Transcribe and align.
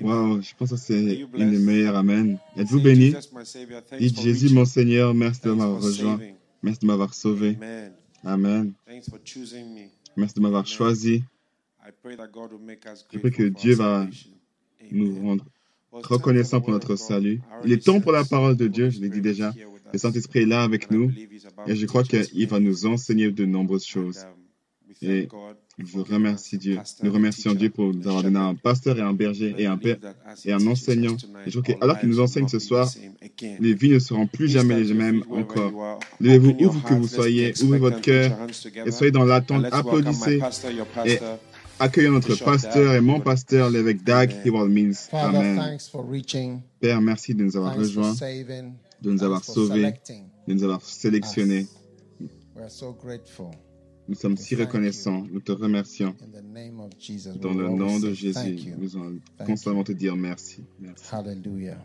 Wow, 0.00 0.40
je 0.40 0.54
pense 0.56 0.70
que 0.70 0.76
c'est 0.76 1.26
une 1.34 1.50
des 1.50 1.58
meilleures. 1.58 1.96
Amen. 1.96 2.38
Êtes-vous 2.56 2.80
béni? 2.80 3.14
Dites 3.98 4.20
Jésus, 4.20 4.52
mon 4.54 4.64
Seigneur, 4.64 5.14
merci 5.14 5.40
de 5.44 5.52
m'avoir 5.52 5.82
rejoint. 5.82 6.18
Merci 6.62 6.80
de 6.80 6.86
m'avoir 6.86 7.12
sauvé. 7.14 7.56
Amen. 7.56 7.92
Amen. 8.24 8.72
Thanks 8.86 9.10
for 9.10 9.18
choosing 9.22 9.74
me. 9.74 9.90
Merci 10.16 10.34
de 10.34 10.40
m'avoir 10.40 10.66
choisi. 10.66 11.24
I 11.86 11.90
pray 12.02 12.16
that 12.16 12.28
God 12.32 12.52
will 12.52 12.64
make 12.64 12.86
us 12.86 13.04
Je 13.12 13.18
prie 13.18 13.30
que 13.30 13.42
Dieu 13.42 13.74
va. 13.74 14.06
Nous 14.90 15.20
rendre 15.20 15.44
reconnaissants 16.02 16.60
the 16.60 16.64
pour 16.64 16.72
notre 16.72 16.96
salut. 16.96 17.40
Il 17.64 17.72
est 17.72 17.84
temps 17.84 18.00
pour 18.00 18.12
la 18.12 18.24
parole 18.24 18.56
de 18.56 18.66
Dieu, 18.66 18.90
je 18.90 19.00
l'ai 19.00 19.08
dit 19.08 19.20
déjà. 19.20 19.52
Le 19.92 19.98
Saint-Esprit 19.98 20.40
est 20.40 20.46
là 20.46 20.62
avec 20.62 20.90
nous 20.90 21.10
et 21.66 21.76
je 21.76 21.86
crois 21.86 22.02
qu'il 22.02 22.48
va 22.48 22.60
nous 22.60 22.86
enseigner 22.86 23.30
de 23.30 23.44
nombreuses 23.44 23.86
choses. 23.86 24.24
Um, 24.24 25.08
Et 25.08 25.28
thank 25.76 25.86
God 25.86 25.86
je 25.86 25.92
for 25.92 26.04
giving 26.04 26.06
us 26.06 26.08
remercie 26.14 26.54
a 26.56 26.58
Dieu. 26.58 26.74
pastor 26.76 27.04
Nous 27.04 27.10
and 27.10 27.14
a 27.14 27.16
remercions 27.18 27.54
Dieu 27.54 27.70
pour 27.70 27.92
nous 27.94 28.00
and 28.00 28.06
a 28.06 28.08
avoir 28.08 28.22
donné 28.22 28.38
un 28.38 28.54
pasteur 28.54 28.98
et 28.98 29.02
un 29.02 29.12
berger 29.12 29.54
et 29.58 29.66
un 29.66 29.76
père 29.76 29.96
et 30.44 30.48
he 30.48 30.52
un 30.52 30.58
teaches 30.58 30.68
enseignant. 30.68 31.14
us 31.14 31.24
Et 31.24 31.26
tonight, 31.26 31.42
je 31.46 31.60
crois 31.60 31.74
our 31.74 31.80
qu'alors 31.80 31.98
qu'il 32.00 32.08
lives 32.08 32.16
nous 32.16 32.16
will 32.18 32.24
enseigne 32.24 32.48
ce 32.48 32.56
be 32.56 32.60
the 32.60 32.62
soir, 32.64 32.88
same 32.88 33.12
again. 33.22 33.56
les 33.60 33.74
vies 33.74 33.90
ne 33.90 33.98
seront 33.98 34.26
plus 34.26 34.48
jamais 34.48 34.80
les 34.80 34.94
mêmes 34.94 35.22
encore. 35.30 35.70
you 35.70 35.80
are. 35.80 36.00
Levez-vous 36.20 36.50
où 36.50 36.70
que 36.80 36.94
vous 36.94 37.08
soyez, 37.08 37.52
ouvrez 37.62 37.78
votre 37.78 38.00
cœur 38.00 38.36
et 38.86 38.90
soyez 38.90 39.10
dans 39.12 39.24
l'attente. 39.24 39.64
Applaudissez 39.72 40.40
et 41.06 41.18
accueillons 41.80 42.12
notre 42.12 42.28
Bishop 42.28 42.44
pasteur 42.44 42.92
Dag 42.92 42.96
et 42.96 43.00
mon 43.00 43.20
pasteur, 43.20 43.68
l'évêque 43.70 44.04
Dag 44.04 44.30
Amen. 44.30 44.42
Heward 44.44 44.70
Mills. 44.70 44.94
Father, 45.10 45.38
Amen. 45.38 45.56
thanks 45.56 45.88
for 45.88 46.08
reaching. 46.08 46.60
Père, 46.80 47.00
merci 47.00 47.34
de 47.34 47.42
nous 47.42 47.56
avoir 47.56 47.76
rejoints, 47.76 48.14
de 48.14 49.10
nous 49.10 49.22
avoir 49.24 49.42
sauvés, 49.44 49.92
de 50.46 50.54
nous 50.54 50.62
avoir 50.62 50.82
sélectionnés. 50.82 51.66
Nous 54.06 54.14
sommes 54.16 54.36
si 54.36 54.54
reconnaissants. 54.54 55.26
Nous 55.30 55.40
te 55.40 55.52
remercions. 55.52 56.14
In 56.20 56.30
the 56.30 56.42
name 56.42 56.80
of 56.80 56.90
Jesus, 56.98 57.32
we 57.32 57.40
Dans 57.40 57.54
le 57.54 57.68
nom 57.68 57.98
de 57.98 58.12
Jésus, 58.12 58.74
nous 58.76 58.96
allons 58.96 59.18
constamment 59.46 59.82
te 59.82 59.92
dire 59.92 60.14
merci. 60.14 60.64
Merci. 60.78 61.04
Hallelujah. 61.10 61.78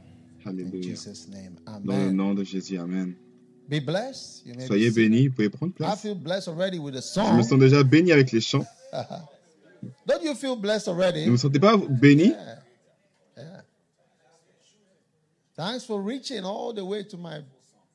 Dans 0.45 1.98
le 1.98 2.11
nom 2.11 2.34
de 2.34 2.44
Jésus, 2.44 2.78
Amen. 2.78 3.16
Soyez 4.67 4.92
bénis, 4.92 5.28
vous 5.28 5.36
pouvez 5.36 5.50
prendre 5.50 5.72
I 5.73 5.76
place. 5.76 6.02
feel 6.02 6.16
blessed 6.16 6.48
already 6.48 6.80
with 6.80 6.95
the 6.95 7.02
Je 7.02 7.20
me 7.20 7.42
song. 7.42 7.44
sens 7.44 7.59
déjà 7.59 7.84
béni 7.84 8.11
avec 8.11 8.31
les 8.31 8.42
chants. 8.42 8.66
Don't 10.08 10.23
you 10.23 10.33
feel 10.33 10.56
blessed 10.56 10.88
already? 10.88 11.26
Ne 11.26 11.31
vous 11.31 11.38
sentez 11.38 11.59
pas 11.59 11.78
béni? 11.78 12.30
Yeah. 12.30 12.64
Yeah. 13.38 13.61
Thanks 15.56 15.86
for 15.86 16.02
reaching 16.02 16.44
all 16.44 16.73
the 16.73 16.83
way 16.83 17.04
to 17.04 17.17
my 17.17 17.42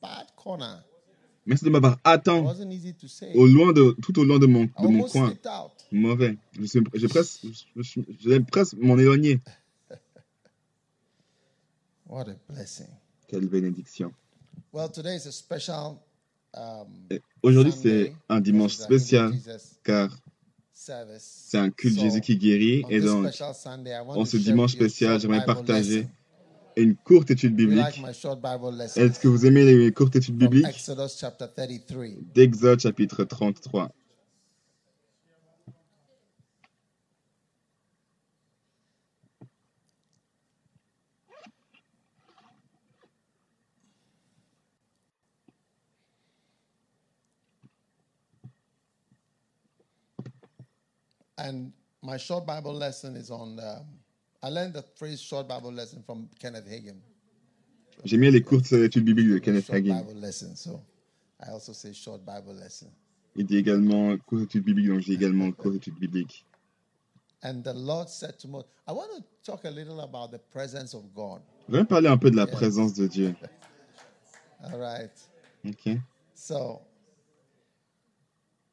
bad 0.01 0.27
corner. 0.37 0.83
Merci 1.47 1.65
de 1.65 1.71
m'avoir 1.71 1.99
atteint 2.05 2.43
au 3.35 3.47
loin 3.47 3.73
de, 3.73 3.95
tout 4.03 4.19
au 4.19 4.25
loin 4.25 4.39
de 4.39 4.47
mon, 4.47 4.65
de 4.65 4.87
mon 4.89 5.05
coin. 5.05 5.35
Mauvais. 5.93 6.37
Je 6.59 6.65
je, 6.65 7.07
je- 7.77 8.01
je 8.23 8.29
vais 8.29 8.41
presque 8.41 8.75
m'en 8.79 8.99
éloigner. 8.99 9.41
What 12.07 12.29
a 12.29 12.35
blessing. 12.49 12.89
Quelle 13.29 13.47
bénédiction. 13.49 14.13
Well, 14.73 14.89
today 14.91 15.17
is 15.17 15.27
a 15.27 15.33
special 15.33 15.99
um, 16.55 16.87
Aujourd'hui, 17.43 17.73
c'est 17.73 18.13
un 18.29 18.41
dimanche 18.41 18.75
spécial 18.77 19.33
car 19.83 20.11
c'est 20.73 21.59
un 21.59 21.71
culte 21.71 21.95
So, 21.97 22.01
Jésus 22.01 22.21
qui 22.21 22.37
guérit. 22.37 22.83
on 22.85 22.91
Et 22.91 23.01
donc, 23.01 23.27
en 24.09 24.25
ce 24.25 24.37
dimanche 24.37 24.73
spécial, 24.73 25.21
j'aimerais 25.21 25.45
partager. 25.45 26.07
Une 26.77 26.97
courte 26.97 27.31
étude 27.31 27.55
biblique. 27.55 28.03
Est-ce 28.07 29.19
que 29.19 29.29
vous 29.29 29.47
aimez 29.47 29.65
les 29.65 29.93
courtes 29.93 30.17
études 30.17 30.37
bibliques? 30.37 30.67
Exodus 30.67 31.17
chapter 31.19 31.47
33. 31.47 32.07
D'Exode 32.35 32.81
chapitre 32.81 33.25
33. 33.25 33.91
And 51.37 51.73
my 52.03 52.17
short 52.17 52.47
Bible 52.47 52.73
lesson 52.73 53.17
is 53.17 53.31
on. 53.31 53.59
Um, 53.59 54.04
I 54.45 54.51
learned 54.51 54.75
the 54.75 54.83
phrase 54.97 55.23
short 55.23 55.49
Bible 55.49 55.73
lesson 55.73 56.03
from 56.05 56.29
Kenneth 56.39 56.67
Hagin. 56.69 57.01
J'aime 58.05 58.21
bien 58.21 58.31
les 58.31 58.43
courtes 58.43 58.73
études 58.73 59.05
bibliques 59.05 59.31
de 59.31 59.39
Kenneth 59.39 59.71
Hagin. 59.71 60.05
Il 63.37 63.47
dit 63.47 63.57
également 63.57 64.19
courte 64.19 64.43
étude 64.43 64.65
biblique, 64.65 64.89
donc 64.89 65.01
dis 65.01 65.15
également 65.15 65.51
courte 65.51 65.77
étude 65.77 65.99
biblique. 65.99 66.45
And 67.43 67.63
the 67.63 67.73
Lord 67.75 68.11
said 68.11 68.39
to 68.41 68.49
Moses, 68.49 68.67
I 68.87 68.93
want 68.93 69.09
to 69.17 69.23
talk 69.43 69.65
a 69.65 69.71
little 69.71 70.01
about 70.01 70.31
the 70.31 70.41
presence 70.53 70.95
of 70.95 71.05
God. 71.15 71.41
Je 71.71 71.77
vais 71.77 71.85
parler 71.85 72.09
un 72.09 72.19
peu 72.19 72.31
de 72.31 72.37
la 72.37 72.47
présence 72.47 72.93
de 72.93 73.07
Dieu. 73.07 73.35
All 74.63 74.79
right. 74.79 75.11
Ok. 75.67 75.99
So, 76.35 76.83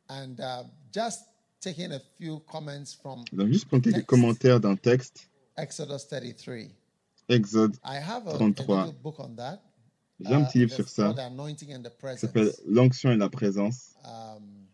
and 0.09 0.37
uh, 0.41 0.63
just 0.91 1.23
taking 1.61 1.93
a 1.93 2.01
few 2.17 2.41
comments 2.51 2.93
from 3.01 3.23
Donc 3.31 3.47
juste 3.47 3.67
prendre 3.69 3.89
quelques 3.89 4.05
commentaires 4.05 4.59
d'un 4.59 4.75
texte. 4.75 5.30
Exodus 5.57 6.05
33. 6.05 6.69
Exode. 7.29 7.77
I 7.83 7.95
have 7.99 8.27
a, 8.27 8.31
a 8.31 8.37
33. 8.37 8.75
little 8.75 8.93
book 9.01 9.19
on 9.19 9.35
that. 9.35 9.59
J'ai 10.19 10.33
un 10.33 10.41
Uh, 10.41 10.45
petit 10.45 10.59
livre 10.59 10.71
it's 10.71 10.75
sur 10.75 10.89
ça. 10.89 11.13
qui 11.13 12.17
s'appelle. 12.19 12.51
L'onction 12.67 13.11
et 13.11 13.17
la 13.17 13.29
présence. 13.29 13.95
Um, 14.05 14.67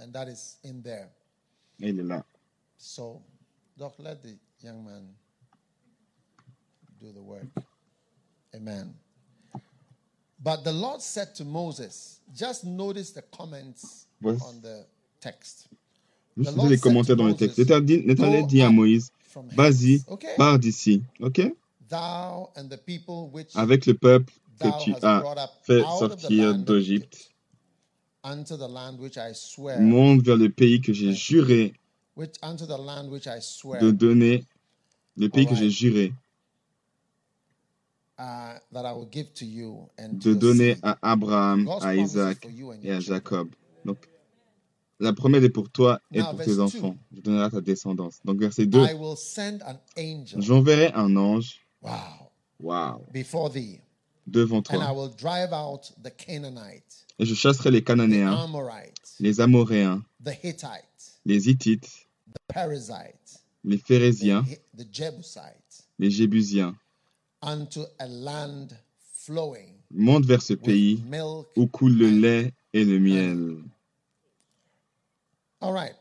and 0.00 0.12
that 0.12 0.28
is 0.28 0.56
in 0.64 0.82
there. 0.82 1.08
Et 1.80 1.90
il 1.90 2.00
est 2.00 2.02
là. 2.02 2.24
So, 2.76 3.22
Doc, 3.78 3.94
let 3.98 4.16
the 4.22 4.36
young 4.62 4.84
man 4.84 5.06
do 7.00 7.12
the 7.12 7.22
work. 7.22 7.46
Amen. 8.54 8.94
But 10.40 10.64
the 10.64 10.72
Lord 10.72 11.00
said 11.00 11.34
to 11.36 11.44
Moses, 11.44 12.20
just 12.34 12.64
notice 12.64 13.12
the 13.12 13.22
comments 13.22 14.06
on 14.24 14.60
the 14.60 14.86
text. 15.20 15.68
Juste 16.36 16.56
les 16.68 16.78
commentaires 16.78 17.16
dans 17.16 17.28
le 17.28 17.36
texte. 17.36 17.58
L'Éternel 17.58 17.84
dit- 17.84 18.02
l'Éternel 18.02 18.40
"Go 18.42 18.46
dit 18.48 18.62
à 18.62 18.70
Moïse, 18.70 19.12
vas-y, 19.56 19.92
hence." 19.92 20.04
Okay? 20.08 20.34
pars 20.36 20.58
d'ici, 20.58 21.02
ok? 21.20 21.52
Thou 21.88 22.50
and 22.56 22.68
the 22.68 22.78
people 22.78 23.30
which 23.32 23.54
Avec 23.54 23.86
le 23.86 23.94
peuple 23.94 24.32
que 24.60 24.84
tu 24.84 24.94
as 25.02 25.48
fait 25.62 25.82
out 25.82 26.02
of 26.02 26.16
the 26.16 26.20
sortir 26.20 26.54
d'Égypte, 26.54 27.14
Egypt 27.14 27.28
unto 28.24 28.56
the 28.56 28.68
land 28.68 28.98
which 28.98 29.16
I 29.16 29.32
swear, 29.34 29.80
monte 29.80 30.22
vers 30.24 30.36
le 30.36 30.48
pays 30.48 30.80
que 30.80 30.92
j'ai 30.92 31.12
juré 31.12 31.74
which 32.14 32.36
unto 32.42 32.66
the 32.66 32.78
land 32.78 33.10
which 33.10 33.26
I 33.26 33.40
swear 33.40 33.80
de 33.80 33.90
donner, 33.90 34.44
le 35.16 35.28
pays 35.28 35.46
que 35.46 35.54
j'ai 35.54 35.70
juré 35.70 36.12
uh, 38.18 38.58
that 38.72 38.84
I 38.84 38.92
will 38.92 39.06
give 39.10 39.32
to 39.34 39.44
you 39.44 39.88
and 39.98 40.20
to 40.22 40.34
de 40.34 40.40
donner 40.40 40.76
à 40.82 40.96
Abraham, 41.02 41.68
à 41.80 41.94
Isaac 41.96 42.46
et 42.82 42.92
à. 42.92 43.00
Jacob. 43.00 43.48
Donc, 43.84 43.98
la 45.02 45.12
promesse 45.12 45.42
est 45.44 45.50
pour 45.50 45.68
toi 45.70 46.00
et 46.12 46.20
Now, 46.20 46.30
pour 46.30 46.38
tes 46.40 46.46
2. 46.46 46.60
enfants. 46.60 46.96
Je 47.14 47.20
donnerai 47.20 47.44
à 47.44 47.50
ta 47.50 47.60
descendance. 47.60 48.20
Donc, 48.24 48.38
verset 48.40 48.66
2. 48.66 48.78
I 48.80 48.94
will 48.94 49.16
send 49.16 49.60
an 49.66 49.76
angel. 49.98 50.40
J'enverrai 50.40 50.92
un 50.94 51.16
ange, 51.16 51.60
Wow. 52.60 53.04
Before 53.12 53.50
thee, 53.50 53.80
devant 54.26 54.62
and 54.70 54.76
I 54.76 54.86
toi. 54.86 54.92
will 54.92 55.10
drive 55.16 55.52
out 55.52 55.92
the 56.02 56.10
Canaanites, 56.16 57.06
Et 57.18 57.26
je 57.26 57.34
chasserai 57.34 57.70
les 57.72 57.80
the 57.80 57.84
Cananéens, 57.84 58.32
Amorites, 58.44 59.16
les 59.18 59.40
Amoréens, 59.40 60.02
the 60.24 60.30
Hittites, 60.44 61.18
les 61.26 61.48
Hittites, 61.48 62.06
the 62.32 62.38
Perizzites, 62.54 63.42
les 63.64 63.78
Phérésiens, 63.78 64.44
Hi- 64.48 64.58
the 64.78 64.86
Jebusites, 64.92 65.88
les 65.98 66.10
Jébusiens. 66.10 66.76
unto 67.42 67.84
a 67.98 68.06
land 68.06 68.68
flowing 69.24 69.74
Monte 69.90 70.24
vers 70.26 70.40
ce 70.42 70.54
pays 70.54 71.02
où 71.56 71.66
coule 71.66 71.96
le 71.98 72.08
lait 72.10 72.54
et 72.72 72.84
le 72.84 72.98
miel. 73.00 73.56
All 75.62 75.72
right. 75.72 75.94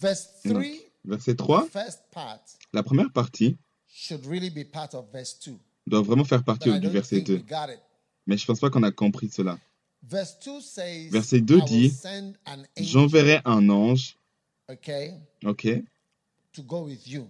Verse 0.00 0.28
Et 0.44 0.48
donc, 0.50 0.62
3, 0.62 0.80
verset 1.04 1.34
the 1.34 1.38
3, 1.38 1.68
first 1.70 2.00
part 2.12 2.40
la 2.72 2.82
première 2.82 3.10
partie 3.12 3.56
should 3.88 4.24
really 4.26 4.50
be 4.50 4.64
part 4.70 4.94
of 4.94 5.06
verse 5.12 5.38
2. 5.40 5.56
doit 5.86 6.02
vraiment 6.02 6.24
faire 6.24 6.44
partie 6.44 6.68
But 6.68 6.76
I 6.76 6.80
du 6.80 6.86
don't 6.86 6.92
verset 6.92 7.16
think 7.24 7.26
2. 7.26 7.34
we 7.36 7.42
got 7.42 7.68
it. 7.72 7.80
Mais 8.26 8.36
je 8.36 8.44
pense 8.46 8.60
pas 8.60 8.68
qu'on 8.70 8.82
a 8.82 8.90
compris 8.90 9.30
cela. 9.30 9.58
Verse 10.02 10.38
2 10.40 10.60
says, 10.60 11.08
Verset 11.10 11.40
2 11.40 11.54
I 11.54 11.58
will 11.60 11.66
dit, 11.66 11.90
send 11.90 12.34
an 12.46 12.58
angel, 12.76 12.84
J'enverrai 12.84 13.40
un 13.44 13.68
ange, 13.70 14.16
okay, 14.68 15.14
ok, 15.44 15.66
to 16.52 16.62
go 16.62 16.82
with 16.84 17.06
you 17.08 17.26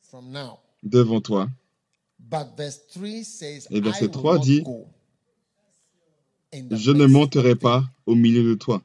from 0.00 0.30
now. 0.30 0.60
devant 0.82 1.20
toi. 1.20 1.48
But 2.20 2.56
verse 2.56 2.78
3 2.92 3.24
says, 3.24 3.66
Et 3.70 3.80
verset 3.80 4.04
I 4.04 4.08
will 4.08 4.12
3 4.12 4.34
not 4.34 4.42
dit, 4.44 4.62
go. 4.62 4.86
in 6.52 6.68
the 6.68 6.76
Je 6.76 6.90
ne 6.92 7.04
midst 7.06 7.12
monterai 7.12 7.56
pas 7.56 7.84
au 8.06 8.14
milieu 8.14 8.44
de 8.44 8.54
toi. 8.54 8.80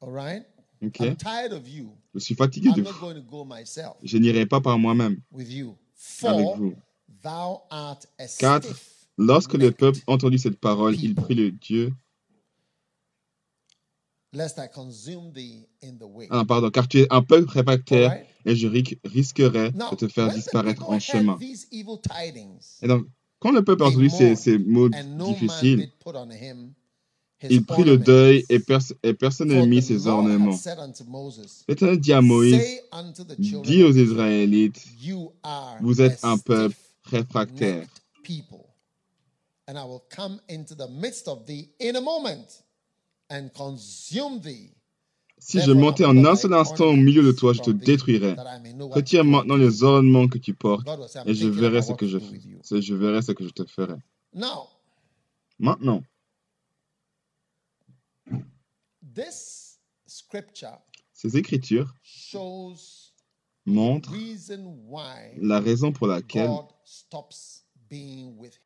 All 0.00 0.10
right? 0.12 0.46
Ok 0.84 1.00
I'm 1.00 1.16
tired 1.16 1.52
of 1.52 1.68
you. 1.68 1.90
Je 2.14 2.20
suis 2.20 2.34
fatigué 2.34 2.68
I'm 2.70 2.74
de 2.76 2.82
not 2.82 2.90
vous. 2.92 3.00
going 3.00 3.14
to 3.14 3.22
go 3.22 3.44
myself 3.44 3.96
Je 4.02 4.18
n'irai 4.18 4.46
pas 4.46 4.60
par 4.60 4.78
moi-même 4.78 5.20
with 5.32 5.50
you. 5.50 5.76
avec 6.22 6.46
vous. 6.56 6.74
thou 7.22 7.60
art 7.70 7.98
a 8.18 8.26
4. 8.28 8.64
stiff 8.64 8.94
Lorsque 9.20 9.54
le 9.54 9.72
peuple 9.72 9.98
entendit 10.06 10.38
cette 10.38 10.60
parole, 10.60 10.94
il 11.02 11.14
prit 11.16 11.34
le 11.34 11.50
Dieu. 11.50 11.92
lest 14.32 14.58
I 14.58 14.68
consume 14.72 15.32
thee 15.32 15.66
in 15.82 15.96
the 15.98 16.04
way. 16.04 16.28
Ah 16.30 16.44
pardon, 16.44 16.70
car 16.70 16.86
tu 16.86 17.00
es 17.00 17.06
un 17.10 17.22
peuple 17.22 17.48
réfractaire 17.50 18.24
et 18.44 18.54
je 18.54 18.68
ri- 18.68 18.98
risquerais 19.04 19.72
de 19.72 19.96
te 19.96 20.06
faire 20.06 20.32
disparaître 20.32 20.88
en 20.88 21.00
chemin. 21.00 21.38
Et 22.82 22.86
donc, 22.88 23.06
quand 23.40 23.50
le 23.52 23.62
peuple 23.64 23.82
a 23.82 23.86
entendu 23.86 24.10
ces, 24.10 24.36
ces 24.36 24.58
mots 24.58 24.88
difficiles, 24.90 25.90
il 27.42 27.64
prit 27.64 27.84
le 27.84 27.98
deuil 27.98 28.44
et, 28.48 28.54
ornaments. 28.54 28.64
pers- 28.66 28.94
et 29.02 29.14
personne 29.14 29.66
mit 29.66 29.80
the 29.80 29.82
ses 29.82 30.06
ornements. 30.06 30.58
L'Éternel 31.68 32.00
dit 32.00 32.12
à 32.12 32.20
Moïse, 32.20 32.60
dis 33.62 33.82
aux 33.84 33.92
Israélites, 33.92 34.84
vous 35.80 36.00
êtes 36.00 36.24
un 36.24 36.38
peuple 36.38 36.76
réfractaire. 37.04 37.86
and 39.68 39.76
I 39.76 39.84
will 39.84 40.02
come 40.08 40.40
into 40.48 40.74
the 40.74 40.88
midst 40.88 41.28
of 41.28 41.46
thee 41.46 41.68
in 41.78 41.94
a 41.96 42.00
moment 42.00 42.62
and 43.30 43.52
consume 43.52 44.40
thee. 44.40 44.70
Si 45.40 45.60
je 45.60 45.70
montais 45.72 46.04
en 46.04 46.24
un 46.24 46.34
seul 46.34 46.52
instant 46.54 46.86
au 46.86 46.96
milieu 46.96 47.22
de 47.22 47.30
toi, 47.32 47.52
je 47.52 47.60
te 47.60 47.70
détruirais. 47.70 48.34
Retire 48.90 49.24
maintenant 49.24 49.56
les 49.56 49.84
ornements 49.84 50.26
que 50.26 50.38
tu 50.38 50.52
portes, 50.52 50.88
et 51.26 51.34
je 51.34 51.48
verrai 51.48 51.82
ce 51.82 51.92
que 51.92 52.08
je, 52.08 52.18
je 52.80 52.94
verrai 52.94 53.22
ce 53.22 53.32
que 53.32 53.44
je 53.44 53.50
te 53.50 53.64
ferai. 53.64 53.94
Maintenant, 55.60 56.02
this 58.24 58.26
scripture 58.26 59.07
ces 61.12 61.36
écritures 61.36 61.94
shows 62.02 62.76
montrent 63.66 64.12
reason 64.12 64.78
why 64.86 65.34
la 65.40 65.60
raison 65.60 65.92
pour 65.92 66.06
laquelle 66.06 66.48
God 66.48 66.66
stops 66.84 67.64
being 67.88 68.36
with 68.36 68.58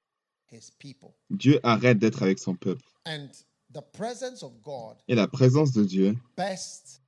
his 0.50 0.70
people. 0.78 1.14
Dieu 1.30 1.60
arrête 1.62 1.98
d'être 1.98 2.22
avec 2.22 2.38
son 2.38 2.54
peuple. 2.54 2.84
And 3.06 3.28
the 3.72 3.82
presence 3.92 4.42
of 4.42 4.52
God 4.62 4.96
Et 5.08 5.14
la 5.14 5.26
présence 5.26 5.72
de 5.72 5.84
Dieu 5.84 6.16
best 6.36 7.02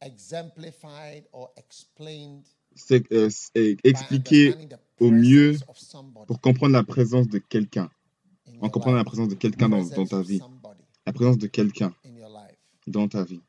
exemplified 0.00 1.26
or 1.32 1.52
explained 1.56 2.44
c'est 2.76 3.10
euh, 3.12 3.28
the 3.54 4.74
au 5.00 5.10
mieux 5.10 5.52
presence 5.52 5.68
of 5.68 5.78
somebody 5.78 6.26
pour 6.26 6.40
comprendre 6.40 6.72
la 6.72 6.84
présence 6.84 7.28
de 7.28 7.38
quelqu'un. 7.38 7.90
En 8.60 8.68
comprenant 8.68 8.96
la 8.96 9.04
présence 9.04 9.28
de 9.28 9.34
quelqu'un 9.34 9.68
dans, 9.68 10.06
ta 10.06 10.22
vie. 10.22 10.40
La 11.06 11.12
présence 11.12 11.38
de 11.38 11.46
quelqu'un 11.46 11.94
dans 12.86 13.08
ta 13.08 13.24
vie. 13.24 13.40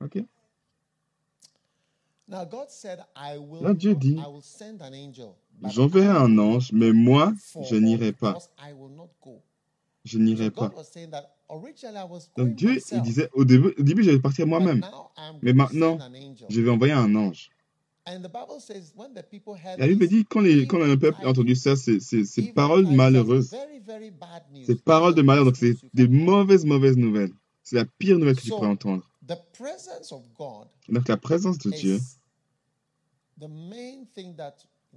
Ok? 0.00 0.22
Là, 2.28 2.46
Dieu 3.74 3.94
dit, 3.94 4.16
J'enverrai 5.64 6.06
un 6.06 6.38
ange, 6.38 6.72
mais 6.72 6.92
moi, 6.92 7.32
je 7.62 7.76
n'irai 7.76 8.12
pas. 8.12 8.38
Je 10.04 10.18
n'irai 10.18 10.50
pas. 10.50 10.72
Donc 12.36 12.54
Dieu, 12.54 12.78
il 12.92 13.02
disait, 13.02 13.28
au 13.32 13.44
début, 13.44 13.74
au 13.76 13.82
début 13.82 14.04
j'allais 14.04 14.20
partir 14.20 14.46
moi-même. 14.46 14.84
Mais 15.42 15.52
maintenant. 15.52 15.98
Je 16.48 16.60
vais 16.60 16.70
envoyer 16.70 16.92
un 16.92 17.14
ange. 17.16 17.50
And 18.06 18.22
the 18.22 18.28
Bible 18.28 18.60
says 18.60 18.92
when 18.96 19.14
the 19.14 19.22
people 19.22 19.54
heard 19.54 19.78
La 19.78 19.86
Bible 19.86 20.08
dit, 20.08 20.24
quand, 20.24 20.40
les, 20.40 20.66
quand 20.66 20.78
le 20.78 20.98
peuple 20.98 21.18
a 21.22 21.28
entendu 21.28 21.54
ça, 21.54 21.76
ces, 21.76 22.00
ces, 22.00 22.24
ces 22.24 22.52
paroles 22.52 22.86
malheureuses, 22.86 23.54
ces 24.66 24.76
paroles 24.76 25.14
de 25.14 25.22
malheur, 25.22 25.44
donc 25.44 25.56
c'est 25.56 25.76
des 25.92 26.08
mauvaises, 26.08 26.64
mauvaises 26.64 26.96
nouvelles. 26.96 27.32
C'est 27.62 27.76
la 27.76 27.84
pire 27.84 28.18
nouvelle 28.18 28.36
que 28.36 28.40
tu 28.40 28.48
pourrais 28.48 28.68
entendre. 28.68 29.08
The 29.28 29.36
presence 29.52 30.12
of 30.12 30.22
God 30.34 30.66
Donc 30.88 31.06
la 31.08 31.16
présence 31.16 31.58
de 31.58 31.70
Dieu, 31.70 32.00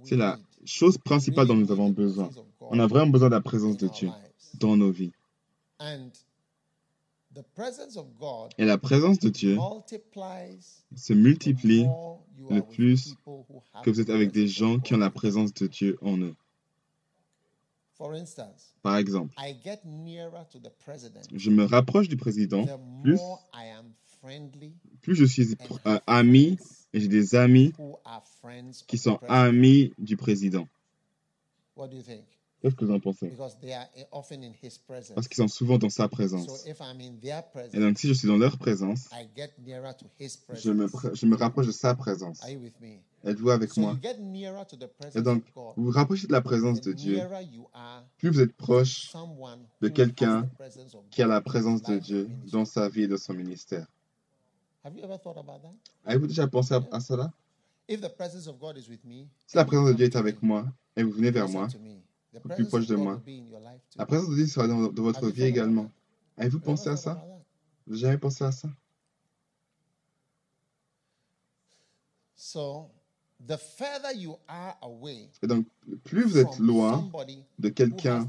c'est 0.02 0.16
la 0.16 0.38
chose 0.64 0.98
principale 0.98 1.46
dont 1.46 1.54
nous 1.54 1.70
avons 1.70 1.90
besoin. 1.90 2.30
On 2.60 2.78
a 2.80 2.86
vraiment 2.86 3.10
besoin 3.10 3.28
de 3.28 3.34
la 3.34 3.40
présence 3.40 3.76
de 3.76 3.88
Dieu 3.88 4.08
dans 4.54 4.76
nos 4.76 4.90
vies. 4.90 5.12
And 5.78 6.10
the 6.10 7.23
presence 7.23 7.23
of 7.23 7.23
God 7.23 7.23
Et 8.58 8.64
la 8.64 8.78
présence 8.78 9.18
de 9.18 9.28
Dieu 9.28 9.56
multiplies 9.56 10.84
se 10.96 11.12
multiplie 11.12 11.84
more 11.84 12.24
you 12.36 12.48
le 12.50 12.62
plus 12.62 13.14
people 13.14 13.44
who 13.48 13.62
have 13.72 13.84
que 13.84 13.90
vous 13.90 14.00
êtes 14.00 14.08
the 14.08 14.10
avec 14.10 14.32
des 14.32 14.46
presence 14.46 14.50
of 14.50 14.56
gens 14.56 14.80
qui 14.80 14.94
ont 14.94 14.98
la 14.98 15.10
présence 15.10 15.52
de 15.54 15.66
Dieu 15.66 15.98
en 16.02 16.18
eux. 16.18 16.34
For 17.96 18.12
instance, 18.12 18.74
Par 18.82 18.96
exemple, 18.96 19.34
I 19.38 19.54
get 19.62 19.80
nearer 19.84 20.44
to 20.50 20.58
the 20.58 20.72
president, 20.84 21.22
je 21.32 21.50
me 21.50 21.64
rapproche 21.64 22.08
du 22.08 22.16
président, 22.16 22.66
the 22.66 22.78
plus, 23.02 23.16
more 23.16 23.42
I 23.54 23.68
am 23.68 23.92
friendly 24.20 24.74
plus 25.00 25.14
je 25.14 25.24
suis 25.24 25.54
and 25.54 25.78
euh, 25.86 25.94
have 25.94 26.02
ami 26.06 26.56
friends 26.56 26.86
et 26.92 27.00
j'ai 27.00 27.08
des 27.08 27.34
amis 27.34 27.72
who 27.78 27.96
are 28.04 28.24
friends 28.40 28.84
qui 28.86 28.98
sont 28.98 29.18
amis 29.28 29.92
du 29.98 30.16
président. 30.16 30.66
Qu'est-ce 32.64 32.76
que 32.76 32.86
vous 32.86 32.94
en 32.94 33.00
pensez. 33.00 33.30
Parce 35.14 35.28
qu'ils 35.28 35.36
sont 35.36 35.48
souvent 35.48 35.76
dans 35.76 35.90
sa 35.90 36.08
présence. 36.08 36.66
Et 36.66 37.78
donc, 37.78 37.98
si 37.98 38.08
je 38.08 38.14
suis 38.14 38.26
dans 38.26 38.38
leur 38.38 38.56
présence, 38.56 39.10
je 40.54 40.70
me, 40.70 40.86
je 40.88 41.34
rapproche 41.36 41.66
de 41.66 41.72
sa 41.72 41.94
présence. 41.94 42.40
Êtes-vous 43.22 43.50
avec 43.50 43.76
moi? 43.76 43.98
Et 45.14 45.20
donc, 45.20 45.44
vous 45.54 45.84
vous 45.84 45.90
rapprochez 45.90 46.26
de 46.26 46.32
la 46.32 46.40
présence 46.40 46.80
de 46.80 46.94
Dieu. 46.94 47.20
Plus 48.16 48.30
vous 48.30 48.40
êtes 48.40 48.56
proche 48.56 49.12
de 49.82 49.88
quelqu'un 49.88 50.48
qui 51.10 51.20
a 51.20 51.26
la 51.26 51.42
présence 51.42 51.82
de 51.82 51.98
Dieu 51.98 52.30
dans 52.50 52.64
sa 52.64 52.88
vie 52.88 53.02
et 53.02 53.08
dans 53.08 53.18
son 53.18 53.34
ministère. 53.34 53.86
Avez-vous 54.82 56.28
déjà 56.28 56.48
pensé 56.48 56.72
à, 56.72 56.82
à 56.92 57.00
cela? 57.00 57.30
Si 57.86 57.98
la 57.98 59.64
présence 59.66 59.88
de 59.88 59.92
Dieu 59.92 60.06
est 60.06 60.16
avec 60.16 60.42
moi 60.42 60.64
et 60.96 61.02
vous 61.02 61.10
venez 61.10 61.30
vers 61.30 61.50
moi, 61.50 61.68
plus 62.40 62.66
proche 62.66 62.86
de 62.86 62.96
moi, 62.96 63.20
la 63.96 64.06
présence 64.06 64.28
de 64.30 64.34
Dieu 64.34 64.46
sera 64.46 64.66
dans, 64.66 64.88
dans 64.88 65.02
votre 65.02 65.28
vie 65.28 65.44
également. 65.44 65.90
Avez-vous 66.36 66.60
pensé 66.60 66.88
à 66.88 66.96
ça? 66.96 67.24
Vous 67.86 67.96
jamais 67.96 68.18
pensé 68.18 68.44
à 68.44 68.52
ça? 68.52 68.68
So, 72.34 72.90
the 73.46 73.56
further 73.56 74.14
you 74.14 74.36
are 74.48 74.76
away 74.82 75.30
Et 75.42 75.46
donc, 75.46 75.66
plus 76.04 76.24
vous 76.24 76.38
êtes 76.38 76.58
loin 76.58 77.10
de 77.58 77.68
quelqu'un 77.68 78.28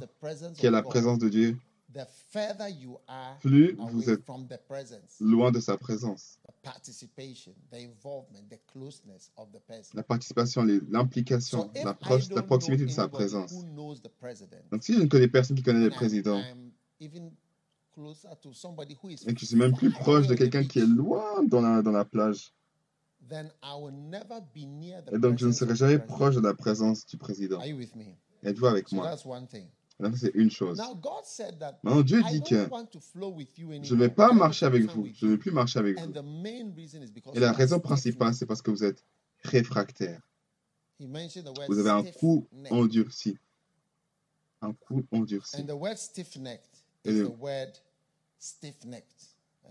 qui 0.56 0.68
a 0.68 0.72
la 0.72 0.84
présence 0.84 1.20
de 1.20 1.30
Dieu, 1.30 1.58
the 1.96 2.06
further 2.30 2.68
you 2.70 3.00
are 3.08 3.38
plus 3.40 3.74
vous 3.92 4.10
êtes 4.10 4.24
from 4.26 4.48
the 4.48 4.60
presence, 4.68 5.16
loin 5.22 5.52
de 5.52 5.60
sa 5.60 5.78
présence. 5.78 6.38
the 6.46 6.52
participation, 6.62 7.54
the 7.72 7.78
involvement, 7.78 8.50
the 8.50 8.60
closeness 8.68 9.32
of 9.38 9.52
the 9.54 9.60
person. 9.60 9.96
La 9.96 10.04
participation, 10.04 10.64
l'implication, 10.90 11.72
la, 11.74 11.96
la 12.32 12.44
proximité 12.44 12.86
de 12.86 12.92
sa 12.92 13.08
présence. 13.08 13.52
who 13.54 13.64
knows 13.64 14.02
the 14.02 14.10
president, 14.20 14.62
Donc, 14.72 14.84
si 14.84 14.94
je 14.94 15.00
ne 15.00 15.08
connais 15.08 15.28
personne 15.30 15.56
qui 15.56 15.64
connaît 15.64 15.84
le 15.84 15.90
président 15.90 16.42
et 17.00 17.10
que 19.34 19.40
je 19.40 19.46
suis 19.46 19.56
même 19.56 19.74
plus 19.74 19.92
proche 19.92 20.28
de 20.28 20.36
quelqu'un 20.36 20.66
qui 20.66 20.80
est 20.80 20.86
loin 20.86 21.44
dans 21.44 21.62
la, 21.62 21.82
dans 21.82 21.92
la 21.92 22.04
plage, 22.04 22.54
then 23.30 23.50
I 23.64 23.74
will 23.80 23.94
never 23.94 24.42
be 24.54 24.66
near 24.68 25.02
the 25.02 25.14
et 25.14 25.20
donc 25.20 25.40
je 25.40 25.48
ne 25.48 25.54
serai 25.54 25.76
jamais 25.76 26.00
proche 26.00 26.36
de 26.36 26.42
la 26.42 26.54
présence 26.54 27.06
du 27.06 27.18
président. 27.18 27.60
Are 27.60 27.66
you 27.66 27.78
with 27.78 27.96
me? 27.96 28.16
Êtes-vous 28.44 28.66
avec 28.68 28.92
moi? 28.92 29.16
Ça, 30.00 30.12
c'est 30.18 30.32
une 30.36 30.52
chose. 30.52 30.78
Maintenant, 30.78 32.02
Dieu 32.02 32.22
dit 32.30 32.42
que 32.42 32.70
want 32.70 32.86
to 32.88 33.00
flow 33.00 33.32
with 33.32 33.58
you 33.58 33.70
je 33.82 33.96
ne 33.96 34.00
vais 34.00 34.10
pas 34.10 34.34
marcher 34.34 34.66
avec 34.66 34.84
vous. 34.92 35.08
Je 35.14 35.26
ne 35.26 35.32
vais 35.32 35.38
plus 35.38 35.52
marcher 35.52 35.80
avec 35.80 35.98
And 36.00 36.08
vous. 36.08 36.12
the 36.12 36.24
main 36.24 36.74
reason 36.76 37.02
is 37.02 37.12
because 37.12 37.36
Et 37.36 37.40
la 37.40 37.54
raison 37.54 37.80
principale, 37.80 38.34
c'est 38.34 38.46
parce 38.46 38.62
que 38.62 38.72
vous 38.72 38.84
êtes 38.84 39.04
réfractaire. 39.44 40.22
Vous 41.00 41.80
avez 41.80 41.90
un 41.90 42.04
cou 42.04 42.48
endurci. 42.72 43.38
Un 44.62 44.74
cou 44.74 45.06
endurci. 45.12 45.58
Et 45.58 47.12
is 47.12 47.14
le-. 47.14 47.32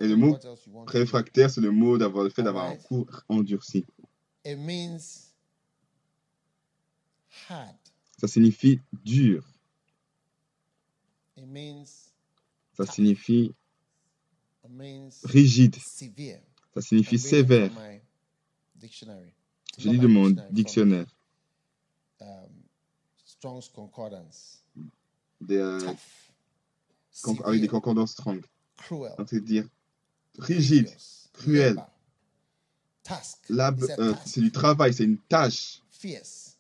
Et 0.00 0.08
le 0.08 0.16
mot 0.16 0.38
Réfractaire, 0.86 1.50
c'est 1.50 1.60
le 1.60 1.70
mot 1.70 1.98
d'avoir 1.98 2.24
le 2.24 2.30
fait 2.30 2.42
d'avoir 2.42 2.66
un 2.66 2.76
cou 2.76 3.06
endurci. 3.28 3.82
do. 3.82 4.08
It 4.44 4.58
means 4.58 5.30
hard. 7.48 7.76
Ça 8.18 8.28
signifie 8.28 8.80
dur. 9.04 9.44
Ça 12.76 12.86
signifie 12.86 13.54
rigide. 15.24 15.76
Ça 16.74 16.80
signifie 16.80 17.18
sévère. 17.18 17.70
lis 19.90 19.98
my 19.98 19.98
de 19.98 20.06
mon 20.06 20.30
dictionnaire. 20.50 21.06
um, 22.20 22.50
Strong's 23.24 23.68
Concordance. 23.68 24.64
Des, 25.40 25.56
euh, 25.58 25.92
avec 27.44 27.60
des 27.60 27.68
concordances 27.68 28.12
strong. 28.12 28.42
cruel. 28.76 29.14
Donc, 29.18 29.28
c'est 29.28 29.40
dire 29.40 29.68
rigide, 30.38 30.88
cruel. 31.32 31.76
euh, 33.98 34.14
c'est 34.24 34.40
du 34.40 34.50
travail, 34.50 34.94
c'est 34.94 35.04
une 35.04 35.18
tâche. 35.18 35.82
Fierce. 35.90 36.56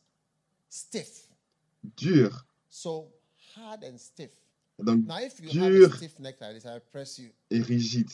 Donc 4.82 5.04
dur. 5.40 6.00
et 7.50 7.60
rigide. 7.60 8.10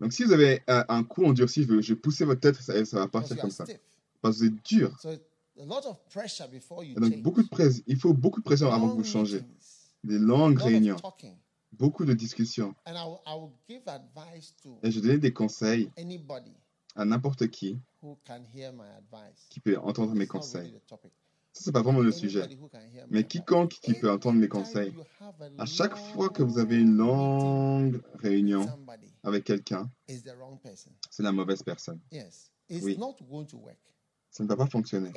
Donc 0.00 0.12
si 0.12 0.24
vous 0.24 0.32
avez 0.32 0.62
un, 0.66 0.84
un 0.88 1.04
cou 1.04 1.24
endurci, 1.26 1.62
je 1.62 1.72
vais, 1.72 1.96
pousser 1.96 2.24
votre 2.24 2.40
tête, 2.40 2.56
ça, 2.56 2.84
ça 2.84 2.98
va 2.98 3.08
partir 3.08 3.36
comme 3.36 3.50
ça. 3.50 3.64
Parce 4.20 4.38
que 4.38 4.44
vous 4.44 4.46
êtes 4.46 4.64
dur. 4.64 4.98
So 5.00 5.10
a 5.10 5.64
lot 5.64 5.86
of 5.86 5.98
pressure 6.10 6.48
before 6.48 6.82
you 6.82 6.96
Et 6.96 7.00
donc 7.00 7.22
beaucoup 7.22 7.42
de 7.42 7.48
presse, 7.48 7.82
il 7.86 7.96
faut 7.96 8.12
beaucoup 8.12 8.40
de 8.40 8.44
pression 8.44 8.72
avant 8.72 8.90
que 8.90 8.96
vous 8.96 9.04
changez. 9.04 9.42
Des 10.02 10.18
longues 10.18 10.58
réunions, 10.58 10.96
beaucoup 11.72 12.04
de 12.04 12.12
discussions. 12.12 12.74
Et 14.82 14.90
je 14.90 15.00
donner 15.00 15.18
des 15.18 15.32
conseils 15.32 15.90
à 16.96 17.04
n'importe 17.04 17.48
qui 17.48 17.78
who 18.02 18.18
can 18.26 18.42
hear 18.54 18.72
my 18.72 18.86
advice. 18.98 19.46
qui 19.48 19.60
peut 19.60 19.78
entendre 19.78 20.14
mes 20.14 20.26
conseils. 20.26 20.74
Ça, 21.54 21.62
c'est 21.62 21.72
pas 21.72 21.82
vraiment 21.82 22.00
le 22.00 22.10
sujet. 22.10 22.48
Mais 23.10 23.22
quiconque 23.22 23.70
qui 23.80 23.94
peut 23.94 24.10
entendre 24.10 24.40
mes 24.40 24.48
conseils, 24.48 24.92
à 25.56 25.66
chaque 25.66 25.96
fois 25.96 26.28
que 26.28 26.42
vous 26.42 26.58
avez 26.58 26.80
une 26.80 26.96
longue 26.96 28.02
réunion 28.16 28.66
avec 29.22 29.44
quelqu'un, 29.44 29.88
c'est 31.10 31.22
la 31.22 31.30
mauvaise 31.30 31.62
personne. 31.62 32.00
Oui. 32.70 32.98
Ça 34.30 34.42
ne 34.42 34.48
va 34.48 34.56
pas 34.56 34.66
fonctionner. 34.66 35.12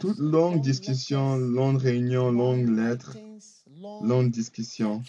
Toute 0.00 0.18
longue 0.18 0.32
long 0.32 0.56
discussion, 0.56 1.36
longue 1.36 1.80
réunion, 1.80 2.32
longue 2.32 2.66
long 2.66 2.74
lettre, 2.74 3.16
longue 4.02 4.30
discussion, 4.32 5.00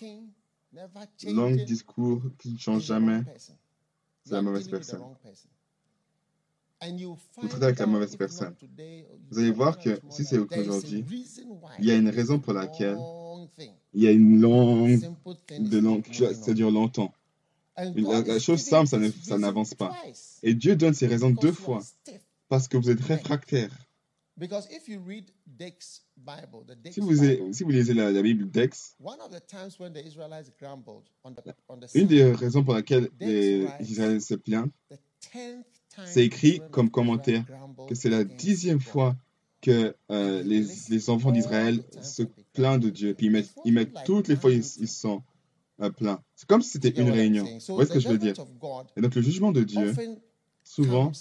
long 1.26 1.56
discours 1.66 2.22
qui 2.38 2.54
ne 2.54 2.58
wrong 2.60 2.80
jamais, 2.80 3.24
c'est 4.24 4.34
la 4.34 4.44
mauvaise 4.44 4.68
personne. 4.68 5.00
wrong 5.00 5.18
person. 5.18 5.50
And 6.60 6.68
you 6.68 6.69
Vous 6.82 7.48
traitez 7.48 7.66
avec 7.66 7.80
la 7.80 7.86
mauvaise 7.88 8.16
personne. 8.16 8.56
Vous 9.30 9.40
allez 9.40 9.52
voir 9.52 9.78
que 9.78 10.00
si 10.10 10.24
c'est 10.24 10.38
aujourd'hui, 10.38 11.04
il 11.80 11.86
y 11.86 11.92
a 11.92 11.96
une 11.96 12.10
raison 12.10 12.40
pour 12.40 12.54
laquelle 12.54 12.98
il 13.94 14.04
y 14.04 14.08
a 14.08 14.12
une 14.12 14.40
longue, 14.40 15.00
de 15.60 15.80
not 15.80 15.82
long, 15.82 16.02
quelque 16.02 16.14
chose- 16.16 16.28
moving 16.30 16.44
ça 16.44 16.54
dure 16.54 16.72
longtemps. 16.72 17.14
La- 17.78 18.40
chose 18.40 18.62
simple, 18.62 18.88
ça 19.24 19.38
n'avance 19.38 19.74
pas. 19.74 19.96
Et 20.44 20.54
Dieu 20.54 20.76
donne 20.76 20.94
ses 20.94 21.08
raisons 21.08 21.30
Because 21.32 21.42
deux 21.46 21.52
fois, 21.52 21.82
parce 22.48 22.68
que 22.68 22.78
vous 22.78 22.90
êtes 22.90 23.02
réfractaire. 23.02 23.72
Because 24.38 24.68
if 24.72 24.88
you 24.88 25.02
read 25.06 25.26
Dick's 25.46 26.02
Bible, 26.16 26.64
the 26.66 26.74
Dick's 26.82 26.94
Si 26.94 27.02
vous, 27.02 27.10
Bible, 27.10 27.54
si 27.54 27.64
vous 27.64 27.72
lisez 27.72 27.94
la, 27.94 28.10
la 28.10 28.22
Bible 28.22 28.50
d'Ex, 28.50 28.96
one 29.04 29.20
of 29.20 29.32
the 29.32 29.46
times 29.46 29.78
when 29.78 29.92
the 29.92 29.98
Israelites 30.06 30.50
grumbled 30.58 31.04
on 31.26 31.34
the 31.34 31.42
on 31.68 31.78
the 31.78 31.88
une 31.94 32.08
des 32.08 32.32
raisons 32.32 32.64
pour 32.64 32.74
laquelle 32.74 33.10
les. 33.20 33.68
Israéliens 33.82 34.22
se 34.22 34.36
plaignent, 34.36 34.72
c'est 36.06 36.26
écrit 36.26 36.62
comme 36.72 36.90
commentaire 36.90 37.44
que 37.88 37.96
c'est 37.96 38.10
la 38.10 38.24
dixième 38.24 38.80
fois 38.80 39.16
que 39.62 39.94
euh, 40.10 40.42
les, 40.44 40.66
les 40.90 41.10
enfants 41.10 41.32
d'Israël 41.32 41.84
se 42.02 42.24
plaignent 42.54 42.80
de 42.80 42.90
Dieu. 42.90 43.14
Puis 43.14 43.26
ils 43.28 43.32
mettent, 43.32 43.54
ils 43.66 43.74
mettent 43.74 44.04
toutes 44.06 44.28
les 44.30 44.36
fois 44.38 44.52
ils, 44.52 44.64
ils 44.80 44.88
sont 44.88 45.22
euh, 45.82 45.90
plaints. 45.90 46.22
C'est 46.36 46.48
comme 46.48 46.62
si 46.62 46.70
c'était 46.70 46.90
une 47.02 47.10
réunion. 47.10 47.44
Vous 47.44 47.76
voyez 47.76 47.88
ce 47.88 47.92
the 47.92 47.94
que 47.96 48.00
je 48.00 48.08
veux 48.08 48.18
dire? 48.18 48.40
of 48.40 48.58
God 48.58 48.88
Et 48.96 49.02
donc 49.02 49.16
le 49.16 49.22
jugement 49.22 49.52
de 49.52 49.64
Dieu, 49.64 49.94
souvent, 50.64 51.12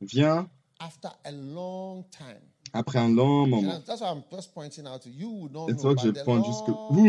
vient 0.00 0.48
after 0.80 1.08
a 1.24 1.30
long 1.30 2.04
time. 2.10 2.40
après 2.72 2.98
un 2.98 3.08
long 3.14 3.46
moment. 3.46 3.80
that's 3.86 4.00
why 4.00 4.08
I'm 4.08 4.22
just 4.32 4.52
pointing 4.52 4.86
out 4.86 5.02
to 5.02 5.08
you. 5.08 5.20
You 5.20 5.30
would 5.42 5.52
not 5.52 5.68
Et 5.68 5.74
c'est 5.74 5.82
vrai 5.82 5.94
que 5.94 6.00
je 6.02 6.24
pointe 6.24 6.44
juste 6.44 6.66
que 6.66 6.72
long- 6.72 6.88
vous, 6.90 7.04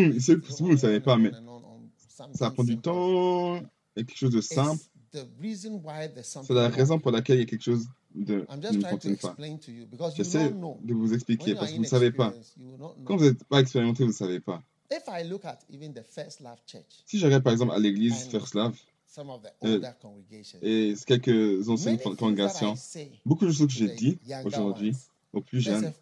vous 0.60 0.72
ne 0.72 0.78
savez 0.78 1.00
pas, 1.00 1.18
mais 1.18 1.32
ça 2.34 2.52
prend 2.52 2.64
du 2.64 2.78
temps 2.78 3.58
et 3.96 4.04
quelque 4.06 4.18
chose 4.18 4.32
de 4.32 4.42
simple. 4.42 4.84
C'est 6.24 6.54
la 6.54 6.70
raison 6.70 7.00
pour 7.00 7.12
laquelle 7.12 7.38
il 7.38 7.40
y 7.40 7.44
a 7.44 7.46
quelque 7.46 7.64
chose 7.64 7.88
de, 8.14 8.46
ne 8.56 8.82
fonctionne 8.88 9.18
pas. 9.18 9.36
J'essaie 10.16 10.52
de 10.52 10.94
vous 10.94 11.14
expliquer 11.14 11.56
parce 11.56 11.72
que 11.72 11.76
vous 11.76 11.84
ne 11.84 11.88
savez 11.88 12.12
pas. 12.12 12.34
Quand 13.06 13.18
vous 13.18 13.26
n'êtes 13.26 13.44
pas 13.46 13.60
expérimenté, 13.60 14.04
vous 14.04 14.10
ne 14.10 14.16
savez 14.16 14.40
pas. 14.40 14.62
If 14.92 15.04
I 15.08 15.28
look 15.28 15.46
at 15.46 15.60
even 15.74 15.94
the 15.94 16.04
First 16.04 16.42
Love 16.42 16.60
Church, 16.68 17.04
Si 17.08 17.18
je 17.18 17.26
regarde 17.26 17.44
par 17.44 17.54
exemple 17.54 17.74
à 17.74 17.80
l'église 17.80 18.28
First 18.28 18.54
Love 18.54 18.76
Euh, 19.64 19.82
et 20.62 20.94
quelques 21.06 21.70
anciennes 21.70 22.00
congrégations, 22.00 22.76
beaucoup 23.26 23.46
de 23.46 23.52
choses 23.52 23.68
que 23.68 23.74
j'ai 23.74 23.96
dit 23.96 24.18
aujourd'hui 24.44 24.96
aux 25.32 25.42
plus 25.42 25.62
jeunes, 25.62 25.94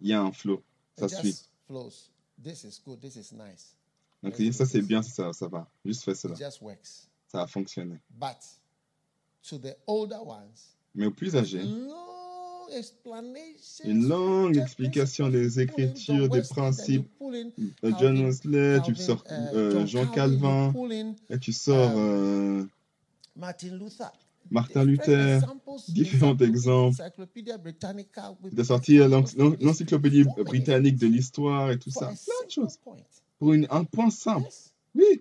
il 0.00 0.08
y 0.08 0.12
a 0.12 0.22
un 0.22 0.32
flow. 0.32 0.62
Ça 0.96 1.06
It 1.06 1.12
suit. 1.12 1.28
just 1.28 1.50
flows. 1.66 2.10
This 2.42 2.64
is 2.64 2.80
good. 2.84 3.00
This 3.00 3.16
is 3.16 3.34
nice. 3.34 3.74
Donc 4.22 4.34
ça 4.52 4.66
c'est 4.66 4.82
bien, 4.82 5.02
ça, 5.02 5.32
ça 5.32 5.48
va. 5.48 5.68
Juste 5.84 6.04
fais 6.04 6.14
cela. 6.14 6.34
Ça 7.30 7.38
va 7.38 7.46
fonctionner. 7.46 8.00
But 8.10 8.38
to 9.48 9.58
the 9.58 9.76
older 9.86 10.18
ones, 10.24 10.74
Mais 10.94 11.06
aux 11.06 11.12
plus 11.12 11.36
âgés, 11.36 11.62
une 13.84 14.08
longue 14.08 14.56
explication 14.56 15.28
des 15.28 15.60
écritures, 15.60 16.28
des 16.28 16.42
principes. 16.42 17.08
in 17.20 17.50
Euh, 17.84 17.92
John 17.98 18.24
Wesley, 18.24 18.80
tu 18.84 18.94
sors 18.94 19.22
uh, 19.28 19.32
euh, 19.54 19.72
John 19.72 19.86
Jean 19.86 20.06
Calvin, 20.06 20.72
et 21.28 21.38
tu 21.38 21.52
sors 21.52 21.90
um, 21.90 21.98
euh, 21.98 22.64
Martin 23.36 23.76
Luther. 24.84 25.40
Différents 25.88 26.36
exemples. 26.38 26.96
De 28.52 28.62
sortir 28.64 29.08
l'encyclopédie 29.08 30.24
britannique 30.44 30.96
de 30.96 31.06
l'histoire 31.06 31.70
et 31.70 31.78
tout 31.78 31.90
ça. 31.90 32.06
a 32.06 32.08
Plein 32.08 32.46
de 32.46 32.50
choses. 32.50 32.78
Pour 33.38 33.52
une, 33.52 33.66
un 33.70 33.84
point 33.84 34.10
simple. 34.10 34.48
Oui. 34.94 35.04
When 35.06 35.06
we 35.06 35.06
talk 35.06 35.06
about 35.06 35.06
honor 35.06 35.06
your 35.06 35.18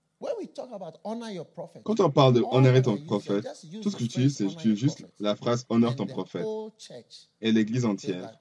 prophet, 0.00 0.11
Quand 1.84 2.00
on 2.00 2.10
parle 2.10 2.34
de 2.34 2.42
honorer 2.50 2.82
ton 2.82 2.96
prophète, 2.96 3.46
tout 3.82 3.90
ce 3.90 3.96
que 3.96 4.02
j'utilise, 4.02 4.36
c'est 4.36 4.44
honor 4.44 4.52
j'utilise 4.52 4.78
your 4.78 4.78
juste 4.78 4.98
prophet. 5.00 5.14
la 5.20 5.36
phrase 5.36 5.66
honore 5.68 5.96
ton 5.96 6.06
the 6.06 6.10
prophète. 6.10 6.46
Et 7.40 7.52
l'église 7.52 7.84
entière 7.84 8.38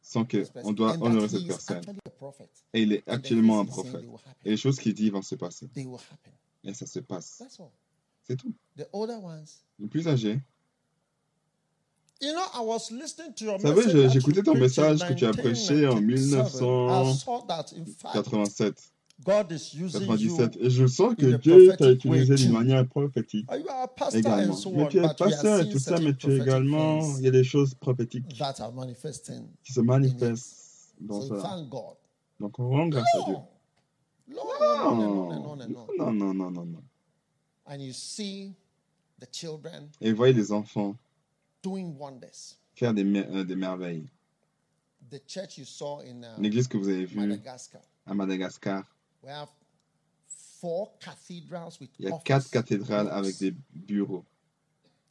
sans 0.00 0.24
que 0.24 0.44
on 0.64 0.72
doit 0.72 0.96
honorer 1.00 1.28
cette 1.28 1.46
personne. 1.46 1.82
Et 2.72 2.82
il 2.82 2.92
est 2.92 3.08
actuellement 3.08 3.60
un 3.60 3.64
prophète. 3.64 4.00
they 4.00 4.06
will 4.06 4.20
happen. 4.24 4.44
Et 4.44 4.50
les 4.50 4.56
choses 4.56 4.78
qu'il 4.78 4.94
dit 4.94 5.10
vont 5.10 5.22
se 5.22 5.34
passer. 5.34 5.68
Et 6.64 6.74
ça 6.74 6.86
se 6.86 7.00
passe. 7.00 7.38
That's 7.38 7.60
all. 7.60 7.70
C'est 8.22 8.36
tout. 8.36 8.54
The 8.76 8.86
older 8.92 9.16
ones. 9.22 9.46
Les 9.78 9.88
plus 9.88 10.06
âgés. 10.06 10.40
You 12.20 12.32
know, 12.32 12.42
I 12.52 12.60
was 12.64 12.90
listening 12.90 13.32
to 13.34 13.44
your 13.44 13.58
Vous 13.58 13.82
savez, 13.82 14.08
j'écoutais 14.08 14.42
ton 14.42 14.54
message 14.54 15.06
que 15.06 15.12
tu 15.12 15.24
as 15.24 15.30
prêché 15.30 15.86
en 15.86 16.00
1997. 16.00 17.14
I 17.14 17.16
saw 17.16 17.46
that, 17.46 17.66
in 17.76 17.86
fact, 17.86 18.14
1987, 18.14 18.92
God 19.24 19.50
is 19.52 19.74
using 19.74 20.02
you. 20.02 20.36
97. 20.36 20.56
Et 20.60 20.70
je 20.70 20.86
sens 20.86 21.14
que 21.16 21.36
Dieu 21.36 21.74
t'a 21.76 21.90
utilisé 21.90 22.34
d'une 22.36 22.52
manière 22.52 22.86
prophétique 22.86 23.48
Uh, 23.50 24.16
également. 24.16 24.54
so 24.54 24.70
Mais 24.70 24.88
tu 24.88 24.98
es 24.98 25.14
pasteur 25.14 25.60
et 25.60 25.68
tout 25.68 25.78
ça, 25.78 25.98
mais 26.00 26.14
tu 26.14 26.30
es 26.30 26.36
également, 26.36 27.00
il 27.18 27.24
y 27.24 27.28
a 27.28 27.30
des 27.32 27.44
choses 27.44 27.74
prophétiques 27.74 28.28
qui 28.28 29.72
se 29.72 29.80
manifestent 29.80 30.94
dans 31.00 31.20
So 31.20 31.28
cela. 31.28 31.66
Donc 32.40 32.58
on 32.58 32.68
rend 32.68 32.86
grâce 32.88 33.06
à 33.14 33.24
Dieu. 33.24 33.36
Non, 34.28 34.42
non, 34.60 35.56
non, 36.14 36.34
non, 36.34 36.50
non, 36.50 36.64
non. 36.64 36.82
And 37.66 37.80
you 37.80 37.92
see 37.92 38.54
the 39.20 39.26
children 39.30 39.88
Et 40.00 40.12
voyez 40.12 40.32
les 40.32 40.52
enfants 40.52 40.96
faire 42.74 42.94
des, 42.94 43.04
mer- 43.04 43.28
euh, 43.30 43.44
des 43.44 43.56
merveilles. 43.56 44.08
The 45.10 45.20
church 45.26 45.58
you 45.58 45.64
saw 45.64 46.00
in 46.00 46.22
um, 46.22 46.42
L'église 46.42 46.68
que 46.68 46.76
vous 46.76 46.88
avez 46.88 47.04
vue 47.04 47.20
à 48.06 48.14
Madagascar, 48.14 48.84
we 49.28 49.32
have 49.34 49.48
four 50.60 50.90
cathedrals 50.98 51.78
with 51.80 51.90
il 51.98 52.06
y 52.06 52.08
a 52.08 52.18
quatre 52.24 52.50
cathédrales 52.50 53.08
avec 53.10 53.38
des 53.38 53.54
bureaux 53.74 54.24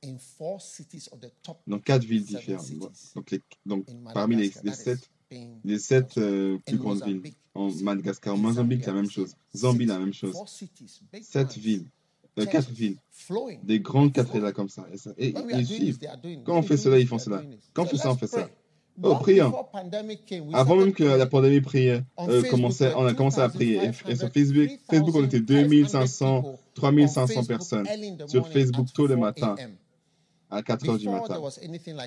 in 0.04 0.18
four 0.18 0.62
cities 0.62 1.08
of 1.12 1.20
the 1.20 1.32
top 1.44 1.60
dans 1.68 1.80
quatre 1.80 2.04
villes 2.04 2.26
différentes. 2.26 2.72
Donc, 3.16 3.32
les- 3.32 3.42
donc 3.66 3.90
in 3.90 4.12
parmi 4.14 4.36
les, 4.36 4.52
sept, 4.52 5.10
les 5.64 5.80
sept 5.80 6.18
euh, 6.18 6.58
plus 6.66 6.78
grandes 6.78 7.04
villes. 7.04 7.34
En. 7.56 7.72
Madagascar, 7.82 8.38
Mozambique, 8.38 8.86
la 8.86 8.94
même 8.94 9.10
chose. 9.10 9.36
Zambie, 9.56 9.86
la 9.86 9.98
même 10.00 10.14
chose. 10.14 10.32
Four 10.32 10.48
cities, 10.48 11.02
big 11.12 11.24
Sept 11.24 11.58
villes, 11.58 11.88
euh, 12.38 12.46
quatre 12.46 12.70
villes, 12.70 12.98
des 13.64 13.80
grandes 13.80 14.14
cathédrales 14.14 14.54
comme 14.54 14.70
ça. 14.70 14.86
Et, 15.18 15.30
et 15.30 15.36
are 15.36 16.18
doing. 16.22 16.44
Quand 16.44 16.58
on 16.58 16.62
fait 16.64 16.78
cela, 16.78 17.00
ils 17.00 17.08
font 17.08 17.18
cela. 17.18 17.44
Quand 17.74 17.86
So 17.86 17.92
tout 17.92 17.98
ça, 17.98 18.12
on 18.12 18.18
fait 18.18 18.28
ça. 18.28 18.50
Came, 20.26 20.48
we 20.48 20.56
Avant 20.56 20.76
même 20.76 20.94
que 20.94 21.04
la 21.04 21.26
pandémie 21.28 21.62
priait, 21.62 22.04
On 22.18 22.30
euh, 22.30 22.42
commençait, 22.44 22.94
on 22.96 23.06
a 23.06 23.14
commencé 23.14 23.40
à 23.40 23.50
prier. 23.50 23.92
Et, 24.08 24.16
sur 24.16 24.30
Facebook, 24.32 24.70
Facebook, 24.90 25.16
on 25.16 25.24
était 25.26 25.40
2500, 25.40 26.58
3500 26.74 27.46
personnes. 27.46 27.88
Sur 28.28 28.48
Facebook, 28.48 28.88
tôt 28.94 29.08
le 29.08 29.18
matin, 29.18 29.56
à 30.50 30.64
4 30.64 30.90
heures 30.90 30.98
du 30.98 31.10
matin. 31.10 31.42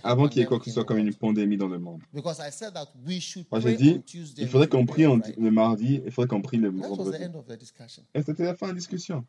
Avant 0.02 0.28
qu'il 0.28 0.40
y 0.40 0.42
ait 0.42 0.46
quoi 0.46 0.58
que 0.58 0.64
ce 0.64 0.72
soit 0.72 0.84
comme 0.84 0.98
une 0.98 1.14
pandémie 1.14 1.56
dans 1.56 1.68
le 1.68 1.78
monde. 1.78 2.00
Moi, 2.12 3.60
j'ai 3.60 3.76
dit, 3.76 4.02
il 4.38 4.48
faudrait 4.48 4.68
qu'on 4.68 4.86
prie 4.86 5.06
en- 5.06 5.20
le 5.38 5.50
mardi, 5.50 6.00
il 6.04 6.10
faudrait 6.10 6.28
qu'on 6.28 6.42
prie 6.42 6.56
le 6.56 6.70
vendredi. 6.70 7.18
Et 8.14 8.22
c'était 8.22 8.44
la 8.44 8.56
fin 8.56 8.66
de 8.66 8.72
la 8.72 8.78
discussion. 8.78 9.24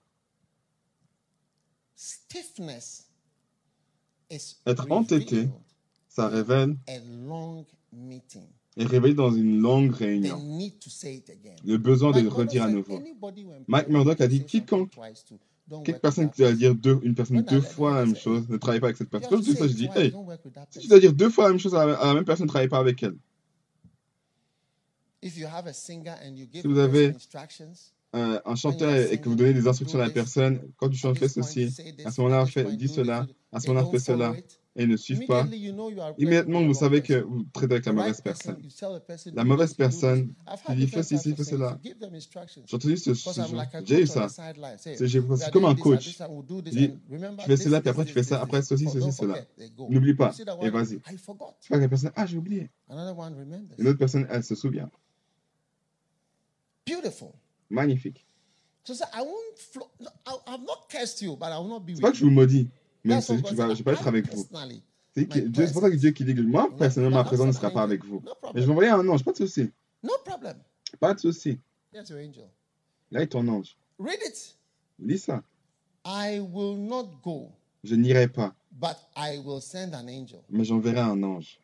Être 4.65 4.87
entêté. 4.89 5.49
Ça 6.13 6.27
révèle 6.27 6.75
a 6.87 6.97
long 7.25 7.65
meeting. 7.93 8.43
et 8.75 8.83
réveille 8.85 9.15
dans 9.15 9.31
une 9.31 9.61
longue 9.61 9.95
They 9.97 10.07
réunion 10.07 10.39
need 10.43 10.77
to 10.79 10.89
say 10.89 11.15
it 11.15 11.29
again. 11.29 11.55
le 11.63 11.77
besoin 11.77 12.11
de 12.11 12.19
le 12.19 12.27
redire 12.27 12.63
à 12.63 12.69
nouveau. 12.69 12.97
said, 12.97 13.01
"Anybody 13.07 13.45
when 13.45 13.63
Mike 13.67 13.87
Murdoch 13.87 14.19
a 14.19 14.27
dit, 14.27 14.43
quiconque- 14.43 14.91
Quelque 15.85 16.01
personne 16.01 16.29
qui 16.29 16.41
doit 16.41 16.51
dire 16.51 16.75
deux, 16.75 16.99
une 17.03 17.15
personne 17.15 17.41
deux 17.43 17.61
fois 17.61 17.95
la 17.95 18.05
même 18.05 18.15
chose, 18.17 18.43
ne 18.49 18.57
travaille 18.57 18.81
pas 18.81 18.87
avec 18.87 18.97
cette 18.97 19.09
person. 19.09 19.29
personne. 19.29 19.55
Comme 19.55 19.67
ça, 19.67 19.67
je 19.71 19.73
dis, 19.77 19.87
hey, 19.95 20.13
si 20.69 20.79
tu 20.79 20.87
dois 20.89 20.99
dire 20.99 21.13
deux 21.13 21.29
fois 21.29 21.45
la 21.45 21.51
même 21.51 21.59
chose 21.59 21.75
à 21.75 21.85
la, 21.85 22.13
même 22.13 22.25
personne, 22.25 22.45
ne 22.45 22.49
travaille 22.49 22.67
pas 22.67 22.79
avec 22.79 23.01
elle. 23.03 23.15
If 25.21 25.37
you 25.37 25.47
have 25.47 25.67
a 25.67 25.73
singer 25.73 26.15
and 26.25 26.35
you 26.35 26.45
give 26.51 26.61
Si 26.63 26.67
vous 26.67 26.77
avez 26.79 27.13
Euh, 28.13 28.41
un 28.43 28.55
chanteur 28.55 28.93
et 29.09 29.21
que 29.21 29.29
vous 29.29 29.35
donnez 29.35 29.53
des 29.53 29.65
instructions 29.65 29.97
à 30.01 30.07
la 30.07 30.09
personne, 30.09 30.59
quand 30.75 30.89
tu 30.89 30.97
chantes, 30.97 31.17
fais 31.17 31.29
ceci, 31.29 31.73
à 32.03 32.11
ce 32.11 32.19
moment-là, 32.19 32.45
dis 32.75 32.89
cela, 32.89 33.25
à 33.53 33.59
ce 33.61 33.69
moment-là, 33.69 33.87
fais 33.89 33.99
cela, 33.99 34.33
et 34.75 34.87
ne 34.87 34.95
suivent 34.95 35.25
pas, 35.25 35.45
immédiatement, 36.17 36.63
vous 36.63 36.73
savez 36.73 37.01
que 37.01 37.21
vous 37.21 37.43
traitez 37.51 37.73
avec 37.73 37.85
la 37.85 37.93
mauvaise 37.93 38.21
personne. 38.21 38.57
La 39.33 39.43
mauvaise 39.43 39.73
personne, 39.73 40.33
tu 40.65 40.75
dis, 40.75 40.87
fais 40.87 41.03
ceci, 41.03 41.35
fais 41.35 41.43
cela. 41.43 41.77
J'ai 41.83 41.93
entendu 42.75 42.97
ce, 42.97 43.11
a 43.11 43.83
J'ai 43.83 44.01
eu 44.01 44.07
ça. 44.07 44.27
C'est 44.29 45.51
comme 45.51 45.65
un 45.65 45.75
coach. 45.75 46.17
Dis, 46.63 46.91
tu 46.91 47.45
fais 47.45 47.57
cela, 47.57 47.81
puis 47.81 47.89
après, 47.89 48.05
tu 48.05 48.13
fais 48.13 48.23
ça, 48.23 48.41
après, 48.41 48.61
ceci, 48.61 48.87
ceci, 48.89 49.11
cela. 49.11 49.35
N'oublie 49.89 50.13
pas, 50.13 50.33
et 50.61 50.69
vas-y. 50.69 50.99
Tu 50.99 51.67
vois 51.69 51.77
que 51.77 51.83
la 51.83 51.89
personne, 51.89 52.11
ah, 52.15 52.25
j'ai 52.25 52.37
oublié. 52.37 52.69
Une 52.89 53.87
autre 53.87 53.99
personne, 53.99 54.25
elle 54.29 54.43
se 54.43 54.55
souvient. 54.55 54.89
Magnifique. 57.69 58.25
C'est 58.83 58.99
pas 62.01 62.11
que 62.11 62.17
je 62.17 62.23
vous 62.25 62.31
maudis, 62.31 62.67
mais 63.03 63.21
c'est 63.21 63.41
pas 63.83 63.93
être 63.93 64.07
avec 64.07 64.33
vous. 64.33 64.47
C'est 65.13 65.73
pour 65.73 65.81
ça 65.81 65.89
que 65.89 65.95
Dieu 65.95 66.11
qui 66.11 66.23
dit 66.23 66.35
que 66.35 66.41
moi, 66.41 66.69
personnellement, 66.77 67.17
ma 67.17 67.23
but 67.23 67.29
présence 67.29 67.47
ne 67.47 67.51
sera 67.51 67.69
pas 67.71 67.83
avec 67.83 68.03
vous. 68.05 68.21
Mais 68.53 68.61
je 68.61 68.65
envoyer 68.71 68.89
un 68.91 69.07
ange, 69.07 69.23
pas 69.23 69.31
de 69.31 69.37
souci. 69.37 69.69
Pas 70.99 71.13
de 71.13 71.19
souci. 71.19 71.59
Là 73.11 73.21
est 73.21 73.27
ton 73.27 73.47
ange. 73.47 73.75
Read 73.99 74.19
it. 74.25 74.55
Lis 74.99 75.19
ça. 75.19 75.43
I 76.05 76.39
will 76.39 76.77
not 76.77 77.09
go, 77.23 77.51
Je 77.83 77.93
n'irai 77.95 78.27
pas, 78.27 78.55
but 78.71 78.95
I 79.15 79.37
will 79.45 79.61
send 79.61 79.93
an 79.93 80.07
angel. 80.07 80.39
mais 80.49 80.63
j'enverrai 80.63 80.99
un 81.01 81.21
ange. 81.21 81.59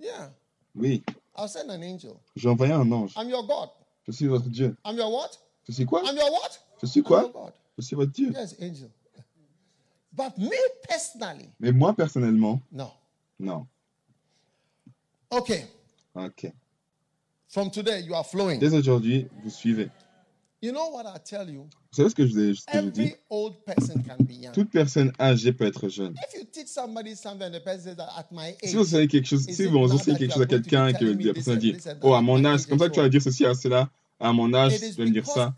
Yeah, 0.00 0.32
Oui, 0.74 1.02
I'll 1.36 1.48
send 1.48 1.70
an 1.70 1.82
angel. 1.82 2.14
j'enverrai 2.36 2.72
un 2.72 2.90
ange. 2.90 3.12
I'm 3.16 3.28
your 3.28 3.46
God. 3.46 3.68
Je 4.06 4.12
suis 4.12 4.26
votre 4.26 4.48
Dieu. 4.48 4.76
I'm 4.84 4.96
your 4.96 5.12
what? 5.12 5.30
Je 5.68 5.72
suis 5.72 5.84
quoi? 5.84 6.02
I'm 6.04 6.16
your 6.16 6.30
what? 6.32 6.58
Je 6.80 6.86
suis 6.86 7.00
I'm 7.00 7.04
quoi. 7.04 7.52
Je 7.76 7.82
suis 7.82 7.94
votre 7.96 8.12
Dieu. 8.12 8.32
But 10.18 10.36
me 10.36 10.50
personally, 10.88 11.48
Mais 11.60 11.70
moi, 11.70 11.94
personnellement, 11.94 12.60
no. 12.72 12.90
non. 13.38 13.68
Okay, 15.30 15.64
Ok. 16.16 16.50
from 17.48 17.70
today 17.70 18.00
you 18.00 18.14
are 18.14 18.24
flowing. 18.24 18.58
Dès 18.58 18.74
aujourd'hui, 18.74 19.28
vous 19.44 19.50
suivez. 19.50 19.88
You 20.60 20.72
know 20.72 20.88
what 20.90 21.04
I 21.06 21.18
tell 21.24 21.48
you? 21.48 21.68
Vous 21.92 21.96
savez 21.96 22.10
ce 22.10 22.14
que 22.16 22.26
je 22.26 22.32
vous 22.32 22.38
ai 22.40 22.52
je 22.54 22.60
dis 22.90 23.00
Every 23.02 23.14
old 23.30 23.64
person 23.64 24.02
can 24.02 24.16
be 24.24 24.32
young. 24.32 24.52
Toute 24.54 24.70
personne 24.70 25.12
âgée 25.20 25.52
peut 25.52 25.66
être 25.66 25.88
jeune. 25.88 26.14
If 26.26 26.34
you 26.40 26.44
teach 26.50 26.66
somebody 26.66 27.14
something 27.14 27.44
and 27.46 27.52
the 27.52 27.62
person 27.62 27.82
says 27.84 27.96
that 27.96 28.08
at 28.18 28.26
my 28.32 28.48
age, 28.60 28.70
Si 28.70 28.74
vous 28.74 28.84
savez 28.84 29.06
quelque 29.06 29.26
chose, 29.28 29.44
si 29.46 29.66
vous 29.66 29.78
enseignez 29.78 30.18
quelque 30.18 30.34
chose 30.34 30.42
à 30.42 30.46
quelqu'un 30.46 30.88
et 30.88 30.94
que 30.94 31.04
la 31.04 31.32
personne 31.32 31.58
dit 31.60 31.76
Oh, 32.02 32.14
à 32.14 32.22
mon 32.22 32.44
âge, 32.44 32.60
c'est 32.60 32.70
comme 32.70 32.80
ça 32.80 32.88
que 32.88 32.94
tu 32.94 33.00
vas 33.00 33.08
dire 33.08 33.22
ceci 33.22 33.46
à 33.46 33.54
cela. 33.54 33.88
À 34.20 34.32
mon 34.32 34.52
âge, 34.52 34.78
tu 34.78 34.92
vas 34.92 35.04
me 35.04 35.10
dire 35.10 35.26
ça. 35.26 35.54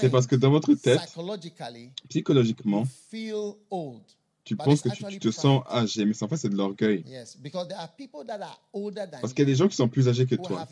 C'est 0.00 0.10
parce 0.10 0.26
que 0.26 0.36
dans 0.36 0.50
votre 0.50 0.74
tête, 0.74 1.00
psychologiquement, 2.08 2.84
tu 4.44 4.56
penses 4.56 4.80
que 4.80 4.88
tu, 4.88 5.18
te 5.18 5.30
sens 5.30 5.62
âgé, 5.70 6.04
mais 6.04 6.22
en 6.22 6.28
fait, 6.28 6.36
c'est 6.36 6.48
de 6.48 6.56
l'orgueil. 6.56 7.04
Parce 9.20 9.32
qu'il 9.34 9.40
y 9.40 9.42
a 9.42 9.44
des 9.44 9.54
gens 9.54 9.68
qui 9.68 9.76
sont 9.76 9.88
plus 9.88 10.08
âgés 10.08 10.26
que 10.26 10.36
toi, 10.36 10.66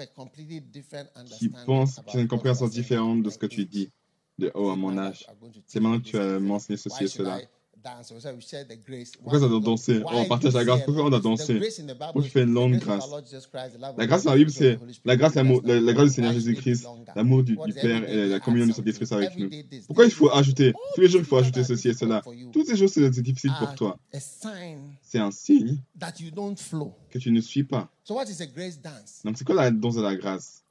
qui 1.38 1.48
pensent, 1.48 1.98
about 1.98 2.10
qui 2.10 2.16
ont 2.16 2.20
une 2.20 2.28
compréhension 2.28 2.68
différente 2.68 3.22
de 3.22 3.30
ce 3.30 3.38
que 3.38 3.46
tu 3.46 3.66
dis. 3.66 3.90
De 4.38 4.50
oh, 4.54 4.68
à 4.68 4.76
mon 4.76 4.96
âge. 4.98 5.26
C'est 5.66 5.80
maintenant 5.80 5.98
que 5.98 6.38
tu 6.38 6.44
m'enseigner 6.44 6.78
that. 6.78 6.90
ceci 6.90 7.04
et 7.04 7.08
cela. 7.08 7.40
I 7.86 7.96
dance? 7.96 8.12
We 8.12 8.20
say 8.20 8.32
we 8.32 8.40
share 8.40 8.64
the 8.64 8.76
grace. 8.84 9.12
Pourquoi 9.16 9.40
ça 9.40 9.48
doit 9.48 9.60
danser 9.60 10.02
Oh, 10.04 10.10
on 10.12 10.24
partage 10.26 10.54
la 10.54 10.64
grâce. 10.64 10.82
Pourquoi 10.84 11.04
on 11.04 11.10
doit 11.10 11.20
danser? 11.20 11.58
tu 11.58 11.66
is 11.66 12.28
fais 12.28 12.42
une 12.42 12.52
longue 12.52 12.78
grâce? 12.78 13.08
La 13.96 14.06
grâce 14.06 14.24
dans 14.24 14.32
la 14.32 14.36
Bible, 14.36 14.50
c'est 14.50 14.78
la 15.04 15.16
grâce, 15.16 15.34
la, 15.34 15.92
grâce 15.92 16.08
du 16.08 16.14
Seigneur 16.14 16.32
Jésus-Christ, 16.32 16.86
l'amour 17.14 17.42
du, 17.42 17.56
Père 17.56 18.08
et 18.08 18.26
la 18.28 18.40
communion 18.40 18.66
du? 18.66 18.72
Saint-Esprit 18.72 19.06
avec 19.12 19.38
nous. 19.38 19.50
Pourquoi 19.86 20.04
il 20.04 20.10
faut 20.10 20.30
ajouter? 20.30 20.72
that. 20.72 20.78
Tous 20.94 21.00
les 21.00 21.08
jours, 21.08 21.20
il 21.20 21.26
faut 21.26 21.36
ajouter 21.36 21.64
ceci 21.64 21.88
et 21.88 21.94
cela. 21.94 22.22
Toutes 22.52 22.66
ces 22.66 22.76
choses, 22.76 22.92
c'est 22.92 23.22
difficile 23.22 23.52
pour 23.58 23.74
toi. 23.74 23.98
C'est 25.02 25.18
un 25.18 25.30
signe 25.30 25.78
que 27.10 27.18
tu 27.18 27.30
ne 27.30 27.40
suis 27.40 27.64
pas. 27.64 27.88
Donc, 28.08 29.36
c'est 29.36 29.44
quoi 29.44 29.54
la 29.54 29.70
danse 29.70 29.96
de 29.96 30.02
la 30.02 30.14
grâce? 30.14 30.65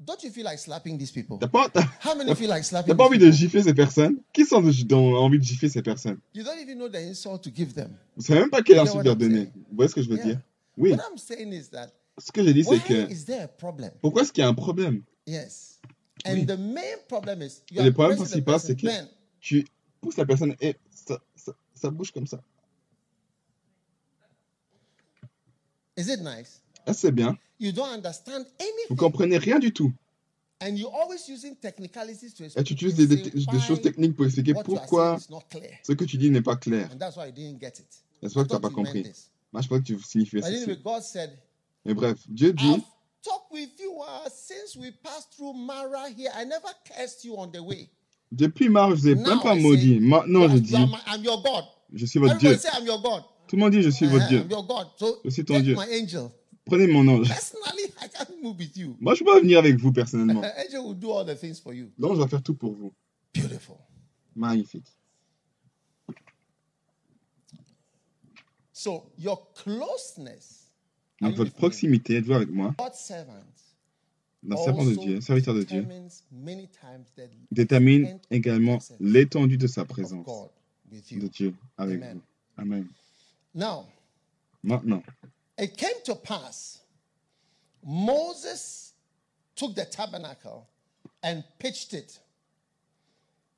Don't 0.00 0.22
you 0.22 0.30
feel 0.30 0.44
like 0.44 0.58
slapping 0.60 0.96
these 0.96 1.10
people? 1.10 1.38
T'as 1.40 1.48
pas, 1.48 1.68
How 2.04 2.14
many 2.16 2.32
feel 2.36 2.48
like 2.48 2.62
slapping 2.64 2.94
pas 2.96 3.04
envie 3.04 3.18
de 3.18 3.30
gifler 3.32 3.62
ces 3.64 3.74
personnes? 3.74 4.16
Qui 4.32 4.44
sont 4.46 4.60
de- 4.62 4.94
ont 4.94 5.16
envie 5.16 5.38
de 5.38 5.44
gifler 5.44 5.68
ces 5.68 5.82
personnes? 5.82 6.18
You 6.34 6.44
don't 6.44 6.58
even 6.60 6.76
know 6.78 6.88
the 6.88 6.96
insult 6.96 7.42
to 7.42 7.50
give 7.52 7.74
them. 7.74 7.96
Vous 8.16 8.22
savez 8.24 8.40
même 8.40 8.50
pas 8.50 8.62
quelle 8.62 8.78
insulte 8.78 8.94
what 8.98 9.02
leur 9.02 9.14
I'm 9.14 9.18
donner. 9.18 9.34
saying? 9.36 9.52
Vous 9.70 9.76
voyez 9.76 9.88
ce 9.88 9.94
que 9.96 10.02
je 10.02 10.08
veux 10.08 10.16
Yeah. 10.16 10.24
dire? 10.26 10.40
Oui. 10.76 10.92
What 10.92 11.02
I'm 11.10 11.18
saying 11.18 11.52
is 11.52 11.68
that 11.70 11.88
Ce 12.16 12.30
que 12.30 12.44
j'ai 12.44 12.54
dit, 12.54 12.62
c'est 12.64 12.78
que 12.84 13.10
is 13.12 13.24
there 13.24 13.42
a 13.42 13.48
problem? 13.48 13.90
pourquoi 14.00 14.22
est-ce 14.22 14.32
qu'il 14.32 14.42
y 14.42 14.44
a 14.44 14.48
un 14.48 14.54
problème? 14.54 15.02
Yes. 15.26 15.80
And 16.24 16.34
Oui. 16.34 16.46
the 16.46 16.56
main 16.58 16.98
problem 17.08 17.42
is 17.42 17.62
you 17.72 17.82
le 17.82 17.92
problème 17.92 18.18
principal, 18.18 18.60
c'est 18.60 18.76
que 18.76 18.86
Ben, 18.86 19.08
tu 19.40 19.66
pousses 20.00 20.16
la 20.16 20.26
personne 20.26 20.54
et 20.60 20.76
ça, 20.90 21.18
ça, 21.34 21.52
ça 21.74 21.90
bouge 21.90 22.12
comme 22.12 22.26
ça. 22.28 22.40
is 25.96 26.08
it 26.08 26.20
nice? 26.20 26.60
Ah, 26.88 26.94
c'est 26.94 27.12
bien. 27.12 27.36
You 27.60 27.72
don't 27.72 27.88
understand 27.88 28.44
Vous 28.58 28.64
anything. 28.64 28.96
comprenez 28.96 29.38
rien 29.38 29.58
du 29.58 29.72
tout. 29.72 29.92
And 30.60 30.76
you're 30.76 30.92
always 30.92 31.28
using 31.28 31.54
technicalities 31.54 32.34
to 32.34 32.44
Et 32.56 32.64
tu 32.64 32.74
utilises 32.74 32.96
des, 32.96 33.60
choses 33.60 33.80
techniques 33.80 34.16
pour 34.16 34.26
expliquer 34.26 34.54
pourquoi 34.54 35.18
ce 35.84 35.92
que 35.92 36.04
tu 36.04 36.16
dis 36.16 36.30
n'est 36.30 36.42
pas 36.42 36.56
clair. 36.56 36.88
And 36.92 36.98
that's 36.98 37.16
why 37.16 37.26
you 37.26 37.32
didn't 37.32 37.60
get 37.60 37.78
it. 37.78 37.86
C'est 38.20 38.32
pour 38.32 38.42
ça 38.42 38.42
que 38.42 38.48
tu 38.48 38.54
n'as 38.54 38.60
pas 38.60 38.70
compris. 38.70 39.06
Moi, 39.52 39.62
je 39.62 39.68
pense 39.68 39.78
que 39.78 39.84
tu. 39.84 40.76
God 40.82 41.02
said, 41.02 41.30
Mais 41.84 41.94
bref, 41.94 42.18
Dieu 42.28 42.52
dit, 42.52 42.64
I've 42.66 42.82
talked 43.22 43.52
with 43.52 43.70
you 43.78 43.92
since 44.30 44.76
we 44.76 44.90
passed 45.02 45.30
through 45.36 45.54
Mara 45.54 46.08
here. 46.08 46.30
I 46.34 46.44
never 46.44 46.68
cursed 46.84 47.24
you 47.24 47.36
on 47.36 47.48
the 47.52 47.60
way. 47.60 47.88
depuis 48.32 48.68
mars, 48.68 49.00
je 49.02 49.08
ne 49.10 49.14
vous 49.14 49.22
même 49.22 49.40
pas 49.40 49.54
maudit. 49.54 50.00
Maintenant, 50.00 50.48
je 50.48 50.58
dis, 50.58 50.74
je 51.94 52.06
suis 52.06 52.18
votre 52.18 52.36
Dieu. 52.38 52.56
Tout 53.46 53.56
le 53.56 53.60
monde 53.62 53.72
dit, 53.72 53.82
je 53.82 53.90
suis 53.90 54.06
votre 54.06 54.26
Uh-huh, 54.26 54.28
Dieu. 54.28 54.46
Je 55.24 55.30
suis 55.30 55.44
ton 55.44 55.60
Dieu. 55.60 55.76
Prenez 56.68 56.86
mon 56.86 57.08
ange. 57.08 57.28
Personally, 57.28 57.84
I 58.02 58.08
can't 58.08 58.42
move 58.42 58.58
with 58.58 58.76
you. 58.76 58.96
Moi, 59.00 59.14
je 59.14 59.24
peux 59.24 59.30
pas 59.30 59.40
venir 59.40 59.58
avec 59.58 59.76
vous 59.76 59.90
personnellement. 59.90 60.42
angel 60.66 60.80
will 60.80 60.94
do 60.94 61.10
all 61.10 61.24
the 61.24 61.38
things 61.38 61.58
for 61.58 61.72
you. 61.72 61.90
L'ange 61.98 62.18
va 62.18 62.28
faire 62.28 62.42
tout 62.42 62.54
pour 62.54 62.74
vous. 62.74 62.92
Beautiful. 63.34 63.76
Magnifique. 64.36 64.86
So 68.72 69.10
your 69.18 69.52
closeness, 69.54 70.70
are 71.20 71.30
Donc, 71.30 71.38
votre 71.38 71.52
proximité, 71.52 72.16
êtes-vous 72.16 72.34
avec 72.34 72.50
moi? 72.50 72.74
God's 72.78 72.98
servant, 72.98 73.34
de 74.84 74.94
Dieu, 74.94 75.20
serviteur 75.20 75.54
de 75.54 75.64
Dieu, 75.64 75.84
détermine 77.50 78.20
également 78.30 78.78
l'étendue 79.00 79.58
de 79.58 79.66
sa 79.66 79.84
présence 79.84 80.24
de. 80.92 81.26
Dieu 81.26 81.54
avec 81.76 81.96
Amen. 81.96 82.14
vous. 82.18 82.62
Amen. 82.62 82.86
Now, 83.54 83.86
Maintenant, 84.62 85.02
it 85.58 85.76
came 85.76 86.00
to 86.04 86.14
pass, 86.14 86.80
Moses 87.84 88.92
took 89.56 89.74
the 89.74 89.84
tabernacle 89.84 90.68
and 91.22 91.42
pitched 91.58 91.94
it. 91.94 92.18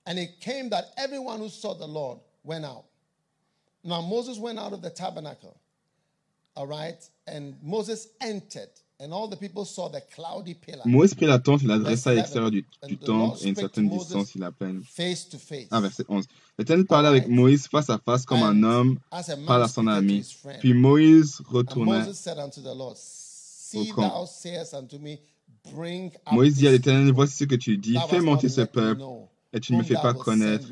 And 0.06 0.18
it 0.18 0.40
came 0.40 0.70
that 0.70 0.86
everyone 0.96 1.40
who 1.40 1.48
saw 1.48 1.74
the 1.74 1.86
Lord 1.86 2.18
went 2.42 2.64
out. 2.64 2.84
Now, 3.84 4.00
Moses 4.00 4.38
went 4.38 4.58
out 4.58 4.72
of 4.72 4.82
the 4.82 4.90
tabernacle, 4.90 5.58
all 6.56 6.66
right? 6.66 7.06
And 7.26 7.56
Moses 7.62 8.08
entered, 8.20 8.70
and 9.00 9.12
all 9.12 9.28
the 9.28 9.36
people 9.36 9.64
saw 9.64 9.88
the 9.88 10.02
cloudy 10.14 10.54
pillar 10.54 10.86
Moïse 10.86 11.14
prit 11.14 11.26
la 11.26 11.38
tente 11.38 11.62
et 11.62 11.66
la 11.66 11.78
Verse 11.78 12.02
dressa 12.02 12.10
à 12.10 12.12
11. 12.12 12.18
l'extérieur 12.18 12.50
du, 12.50 12.64
temple 12.98 13.38
et 13.40 13.46
à 13.46 13.48
une 13.48 13.56
certaine 13.56 13.88
distance, 13.88 14.34
il 14.34 14.40
to 14.40 15.38
face. 15.38 15.66
Ah, 15.70 15.80
verset 15.80 16.04
11. 16.08 16.26
L'Éternel 16.58 16.86
parlait 16.86 17.08
avec 17.08 17.28
Moïse 17.28 17.66
face 17.68 17.90
à 17.90 17.98
face 17.98 18.24
comme 18.24 18.42
un 18.42 18.62
homme 18.62 18.98
parle 19.46 19.62
à 19.62 19.68
son 19.68 19.86
ami. 19.86 20.24
Puis 20.60 20.74
Moïse 20.74 21.40
retourna. 21.46 22.06
Au 23.72 23.84
camp. 23.94 24.26
Moïse 26.32 26.54
dit 26.56 26.66
à 26.66 26.72
l'Éternel, 26.72 27.12
voici 27.12 27.36
ce 27.36 27.44
que 27.44 27.54
tu 27.54 27.76
dis, 27.76 27.96
fais 28.08 28.20
monter 28.20 28.48
ce 28.48 28.62
peuple 28.62 29.02
et 29.52 29.60
tu 29.60 29.72
ne 29.72 29.78
me 29.78 29.82
fais 29.82 29.94
pas 29.94 30.14
connaître. 30.14 30.66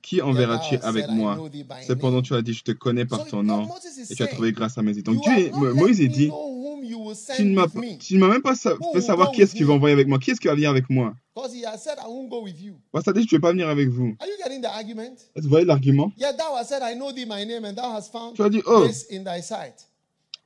Qui 0.00 0.22
enverras-tu 0.22 0.76
avec 0.78 1.08
moi? 1.08 1.38
Cependant, 1.86 2.22
tu 2.22 2.34
as 2.34 2.42
dit, 2.42 2.54
je 2.54 2.64
te 2.64 2.72
connais 2.72 3.04
par 3.04 3.26
ton 3.26 3.42
nom 3.42 3.68
et 4.10 4.14
tu 4.14 4.22
as 4.22 4.26
trouvé 4.26 4.52
grâce 4.52 4.78
à 4.78 4.82
mes 4.82 4.94
yeux. 4.94 5.02
Donc 5.02 5.22
Dieu, 5.22 5.50
Moïse, 5.52 6.00
dit, 6.00 6.28
know 6.28 6.62
whom 6.62 6.84
you 6.84 6.98
will 6.98 7.01
tu 7.36 7.44
ne 7.44 8.18
m'as 8.18 8.28
même 8.28 8.42
pas 8.42 8.54
sa- 8.54 8.76
fait 8.92 9.00
savoir 9.00 9.32
qui 9.32 9.42
est-ce 9.42 9.54
qui 9.54 9.62
va 9.62 9.74
envoyer 9.74 9.92
avec 9.92 10.08
moi, 10.08 10.18
qui 10.18 10.30
est-ce 10.30 10.40
qui 10.40 10.48
va 10.48 10.54
venir 10.54 10.70
avec 10.70 10.88
moi? 10.90 11.14
Because 11.34 11.54
he 11.54 11.64
has 11.64 11.78
said, 11.78 11.98
I 11.98 12.06
won't 12.06 12.28
go 12.28 12.42
with 12.42 12.60
you. 12.60 12.74
Parce 12.92 13.04
que 13.04 13.10
ça 13.10 13.12
dit, 13.14 13.26
je 13.28 13.34
ne 13.34 13.38
vais 13.38 13.40
pas 13.40 13.52
venir 13.52 13.68
avec 13.68 13.88
vous. 13.88 14.14
Are 14.20 14.26
you 14.26 14.34
getting 14.42 14.60
the 14.60 14.66
argument? 14.66 15.16
Vous 15.36 15.48
voyez 15.48 15.64
l'argument? 15.64 16.12
Yet 16.18 16.36
thou 16.36 16.56
hast 16.56 16.68
said, 16.68 16.82
I 16.82 16.94
know 16.94 17.12
thee 17.12 17.24
by 17.24 17.46
name, 17.46 17.64
and 17.64 17.74
thou 17.74 17.94
hast 17.96 18.12
found 18.12 18.34
Tu 18.34 18.42
as 18.42 18.50
dit, 18.50 18.62
oh, 18.66 18.80
grace 18.80 19.06
in 19.10 19.24
thy 19.24 19.40
sight. 19.40 19.86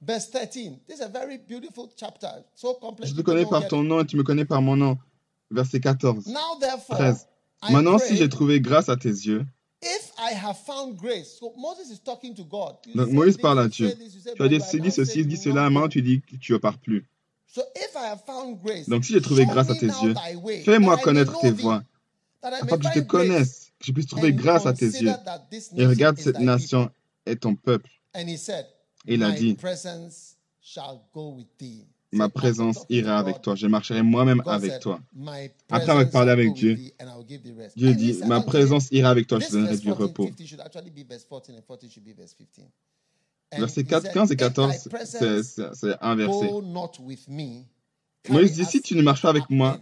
Verse 0.00 0.30
13. 0.30 0.78
This 0.86 0.98
is 0.98 1.02
a 1.02 1.08
very 1.08 1.38
beautiful 1.38 1.90
chapter. 1.96 2.28
So 2.54 2.74
complex. 2.74 3.10
je 3.10 3.16
te 3.16 3.22
connais 3.22 3.46
par 3.46 3.66
ton 3.66 3.82
nom 3.82 4.00
et 4.00 4.06
tu 4.06 4.16
me 4.16 4.22
connais 4.22 4.44
par 4.44 4.62
mon 4.62 4.76
nom. 4.76 4.98
Verset 5.50 5.80
14. 5.80 6.26
Now 6.26 6.58
therefore, 6.60 6.96
13. 6.98 7.26
I 7.62 7.72
Maintenant, 7.72 7.98
si 7.98 8.16
j'ai 8.16 8.28
trouvé 8.28 8.60
grâce 8.60 8.88
à 8.88 8.96
tes 8.96 9.08
yeux, 9.08 9.44
if 9.86 10.12
I 10.18 10.34
have 10.34 10.56
found 10.58 10.96
grace. 10.96 11.38
So 11.38 11.52
Moses 11.56 11.90
is 11.90 11.98
talking 11.98 12.34
to 12.34 12.44
God. 12.44 12.76
You 12.86 12.94
donc 12.94 13.10
Moïse 13.12 13.36
parle 13.36 13.60
à 13.60 13.68
Dieu. 13.68 13.92
Tu 14.34 14.42
as 14.42 14.48
dit 14.48 14.60
ceci, 14.60 14.78
I 14.78 14.90
ceci, 14.90 15.12
said 15.12 15.28
dis 15.28 15.36
you 15.36 15.42
cela, 15.42 15.70
maintenant 15.70 15.88
tu 15.88 16.02
dis 16.02 16.20
que 16.20 16.36
tu 16.36 16.52
ne 16.52 16.58
pars 16.58 16.78
plus. 16.78 17.04
So 17.46 17.62
if 17.74 17.94
I 17.94 18.06
have 18.06 18.22
found 18.26 18.60
grace, 18.62 18.88
Donc 18.88 19.04
si 19.04 19.12
j'ai 19.12 19.20
trouvé 19.20 19.46
grâce 19.46 19.70
à 19.70 19.74
tes 19.74 19.86
yeux, 19.86 20.14
fais-moi 20.64 20.96
connaître 20.98 21.38
tes 21.40 21.52
voies, 21.52 21.82
afin 22.42 22.76
que 22.78 22.88
je 22.88 23.00
te 23.00 23.06
connaisse, 23.06 23.72
que 23.78 23.86
je 23.86 23.92
puisse 23.92 24.06
trouver 24.06 24.32
grâce 24.32 24.66
à 24.66 24.72
tes 24.72 24.86
yeux. 24.86 25.12
Et 25.76 25.86
regarde, 25.86 26.18
cette 26.18 26.40
nation 26.40 26.90
est 27.24 27.36
ton 27.36 27.54
peuple. 27.54 27.90
And 28.14 28.28
he 28.28 28.36
said, 28.36 28.66
Et 29.06 29.14
il 29.14 29.22
a 29.22 29.30
dit, 29.30 29.56
ma 32.16 32.28
présence 32.28 32.84
ira 32.88 33.18
avec 33.18 33.42
toi. 33.42 33.54
Je 33.54 33.66
marcherai 33.66 34.02
moi-même 34.02 34.42
avec 34.46 34.80
toi. 34.80 35.00
Après 35.70 35.90
avoir 35.90 36.10
parlé 36.10 36.32
avec 36.32 36.52
Dieu. 36.54 36.78
Dieu 37.76 37.94
dit, 37.94 38.18
ma 38.26 38.40
présence 38.40 38.88
ira 38.90 39.10
avec 39.10 39.26
toi, 39.26 39.38
je 39.38 39.46
te 39.46 39.52
donnerai 39.52 39.76
du 39.76 39.86
14, 39.86 40.02
repos. 40.02 40.26
15 40.26 40.46
should 40.46 40.60
actually 40.60 40.90
be 40.90 41.06
verse 41.08 41.24
14, 41.24 41.56
and 41.56 41.62
14 41.66 41.90
should 41.90 42.04
be 42.04 42.14
verse 42.16 42.34
15. 42.34 42.66
And 43.52 43.60
Versets 43.60 43.82
he 43.82 43.86
4, 43.86 44.02
said, 44.02 44.12
15 44.12 44.30
et 44.30 44.34
If 44.34 44.38
thy 44.38 44.44
14, 44.48 44.72
c'est- 44.74 44.90
with 47.00 47.28
me, 47.28 47.64
Moïse 48.28 48.52
dit, 48.52 48.64
si 48.64 48.82
tu 48.82 48.96
ne 48.96 49.02
marches 49.02 49.22
pas 49.22 49.30
avec 49.30 49.48
moi, 49.50 49.78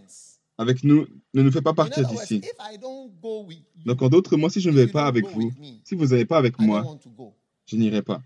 avec 0.57 0.83
nous, 0.83 1.07
ne 1.33 1.41
nous 1.41 1.51
fais 1.51 1.61
pas 1.61 1.73
partir 1.73 2.07
d'ici. 2.07 2.41
Donc 3.85 4.01
en 4.01 4.09
d'autres 4.09 4.37
mots, 4.37 4.49
si 4.49 4.61
je 4.61 4.69
ne 4.69 4.75
vais 4.75 4.87
pas 4.87 5.07
avec 5.07 5.25
vous, 5.27 5.51
si 5.83 5.95
vous 5.95 6.07
n'allez 6.07 6.25
pas 6.25 6.37
avec 6.37 6.59
moi, 6.59 6.85
je 7.65 7.75
n'irai 7.75 8.01
pas. 8.01 8.21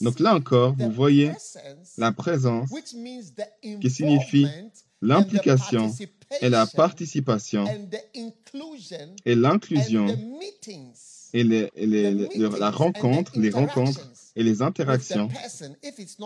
Donc 0.00 0.18
là 0.20 0.34
encore, 0.34 0.74
the 0.74 0.82
vous 0.82 0.90
voyez 0.90 1.28
presence, 1.30 1.94
la 1.98 2.12
présence, 2.12 2.70
which 2.70 2.94
means 2.94 3.22
the 3.36 3.80
qui 3.80 3.90
signifie 3.90 4.44
involvement 4.46 4.64
and 4.66 4.70
the 4.70 4.84
l'implication 5.02 5.94
et 6.40 6.48
la 6.48 6.66
participation 6.66 7.66
et 7.66 9.32
and 9.34 9.40
l'inclusion 9.40 10.06
et, 10.06 11.44
les, 11.44 11.70
et 11.74 11.86
les- 11.86 12.02
the 12.02 12.16
les- 12.16 12.28
meetings 12.28 12.58
la 12.58 12.70
rencontre, 12.70 13.38
les 13.38 13.50
rencontres 13.50 14.00
interactions 14.00 14.32
et 14.36 14.42
les 14.42 14.50
with 14.50 14.58
the 14.58 14.62
interactions 14.62 15.28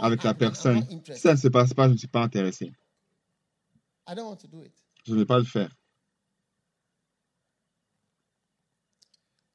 avec 0.00 0.22
la 0.22 0.34
personne. 0.34 0.86
Si 1.14 1.20
ça 1.20 1.32
ne 1.32 1.38
se 1.38 1.48
passe 1.48 1.74
pas, 1.74 1.88
je 1.88 1.92
ne 1.94 1.98
suis 1.98 2.08
pas 2.08 2.22
intéressé. 2.22 2.72
I 4.06 4.14
don't 4.14 4.26
want 4.26 4.36
to 4.36 4.46
do 4.48 4.62
it. 4.62 4.72
Je 5.06 5.12
ne 5.12 5.18
vais 5.18 5.26
pas 5.26 5.38
le 5.38 5.44
faire. 5.44 5.74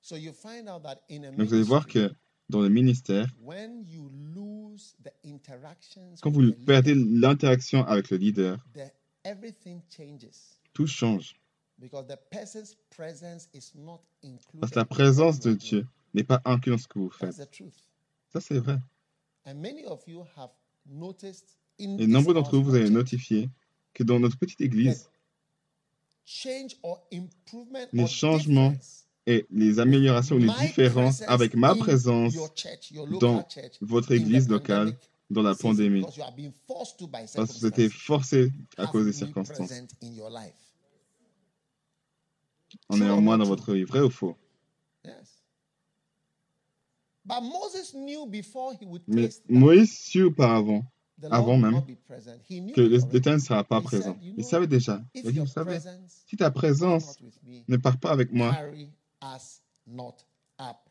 So 0.01 0.15
you 0.17 0.33
find 0.33 0.67
out 0.67 0.83
that 0.83 1.01
in 1.09 1.23
a 1.23 1.31
Donc 1.31 1.47
vous 1.47 1.53
allez 1.53 1.63
voir 1.63 1.87
que 1.87 2.11
dans 2.49 2.61
le 2.61 2.69
ministère, 2.69 3.27
quand 6.21 6.31
vous 6.31 6.53
perdez 6.65 6.95
l'interaction 6.95 7.85
avec 7.85 8.09
le 8.09 8.17
leader, 8.17 8.57
the, 8.73 8.91
everything 9.23 9.81
changes 9.89 10.59
tout 10.73 10.87
change. 10.87 11.35
because 11.79 12.07
the 12.07 12.17
person's 12.31 12.75
presence 12.89 13.49
is 13.53 13.73
not 13.75 14.01
included. 14.23 14.61
Parce 14.61 14.71
que 14.71 14.79
la 14.79 14.85
présence 14.85 15.39
de. 15.39 15.53
Dieu 15.53 15.87
n'est 16.13 16.23
pas 16.23 16.41
inclue 16.45 16.71
dans 16.71 16.77
ce 16.77 16.87
que 16.87 16.99
vous 16.99 17.09
faites. 17.09 17.33
Ça, 18.29 18.41
c'est 18.41 18.57
vrai. 18.57 18.79
And 19.45 19.55
many 19.55 19.85
of 19.85 20.01
you 20.07 20.23
have 20.37 20.51
noticed 20.85 21.57
in 21.79 21.97
Et 21.97 22.07
nombreux 22.07 22.33
d'entre 22.33 22.57
vous, 22.57 22.63
vous 22.63 22.75
avez 22.75 22.89
notifié 22.89 23.49
que 23.93 24.03
dans 24.03 24.19
notre 24.19 24.37
petite 24.37 24.61
église, 24.61 25.09
les 27.91 28.07
changements 28.07 28.73
et 29.25 29.45
les 29.51 29.79
améliorations 29.79 30.37
les 30.37 30.47
my 30.47 30.53
différences 30.59 31.19
presence 31.19 31.29
avec 31.29 31.55
ma 31.55 31.75
présence 31.75 32.35
dans 33.19 33.45
votre 33.81 34.11
église 34.11 34.49
locale 34.49 34.97
dans 35.29 35.41
la 35.41 35.55
pandémie. 35.55 36.05
Parce 36.67 36.93
que 37.53 37.59
vous 37.59 37.65
étiez 37.65 37.89
forcé 37.89 38.51
à 38.77 38.87
cause 38.87 39.05
des 39.05 39.13
circonstances. 39.13 39.71
En 42.89 43.01
ayant 43.01 43.15
or 43.15 43.21
moi 43.21 43.37
not 43.37 43.43
dans 43.43 43.49
votre 43.49 43.73
vie. 43.73 43.83
Vrai 43.83 44.01
ou 44.01 44.09
faux? 44.09 44.35
Yes. 45.05 45.43
But 47.25 47.41
Moses 47.41 47.93
knew 47.93 48.25
before 48.25 48.73
he 48.73 48.85
would 48.85 49.03
Mais 49.07 49.29
Moïse 49.47 49.97
sut 49.97 50.23
auparavant 50.23 50.83
avant 51.31 51.57
même 51.57 51.81
que 52.75 52.81
l'Éternel 52.81 53.39
ne 53.39 53.43
sera 53.43 53.63
pas 53.63 53.79
présent. 53.81 54.17
Il 54.37 54.43
savait 54.43 54.67
déjà. 54.67 55.01
Il 55.13 55.31
dit, 55.31 55.39
vous 55.39 55.47
savez, 55.47 55.77
si 56.27 56.35
ta 56.35 56.51
présence 56.51 57.17
ne 57.67 57.77
part 57.77 57.97
pas 57.97 58.11
avec 58.11 58.33
moi, 58.33 58.57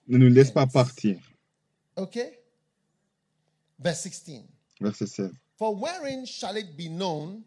ne 0.08 0.18
nous 0.18 0.28
laisse 0.28 0.50
pas 0.50 0.66
partir. 0.66 1.18
Okay? 1.96 2.38
Verse 3.78 4.00
16. 4.00 4.44
Verset 4.80 5.06
16. 5.06 5.32
For 5.56 5.74
wherein 5.76 6.24
shall 6.24 6.56
it 6.56 6.76
be 6.76 6.88
known 6.88 7.42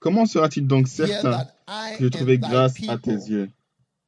Comment 0.00 0.26
sera-t-il 0.26 0.66
donc 0.66 0.86
certain 0.86 1.30
that 1.30 1.54
I 1.66 1.96
que 1.96 2.04
j'ai 2.04 2.10
trouvé 2.10 2.34
and 2.36 2.42
thy 2.42 2.48
grâce 2.48 2.88
à 2.88 2.98
tes 2.98 3.16
yeux, 3.28 3.50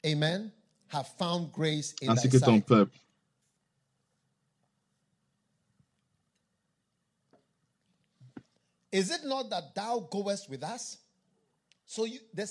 amen, 0.04 0.52
have 0.88 1.08
found 1.18 1.50
grace 1.50 1.94
in 2.00 2.10
ainsi 2.10 2.28
que 2.28 2.38
ton 2.38 2.56
sight? 2.58 2.66
peuple 2.66 2.98
Is 8.92 9.10
it 9.10 9.24
not 9.24 9.50
that 9.50 9.74
thou 9.74 10.00
goest 10.10 10.48
with 10.48 10.64
us? 10.64 10.98
Donc 11.96 12.08
the 12.34 12.46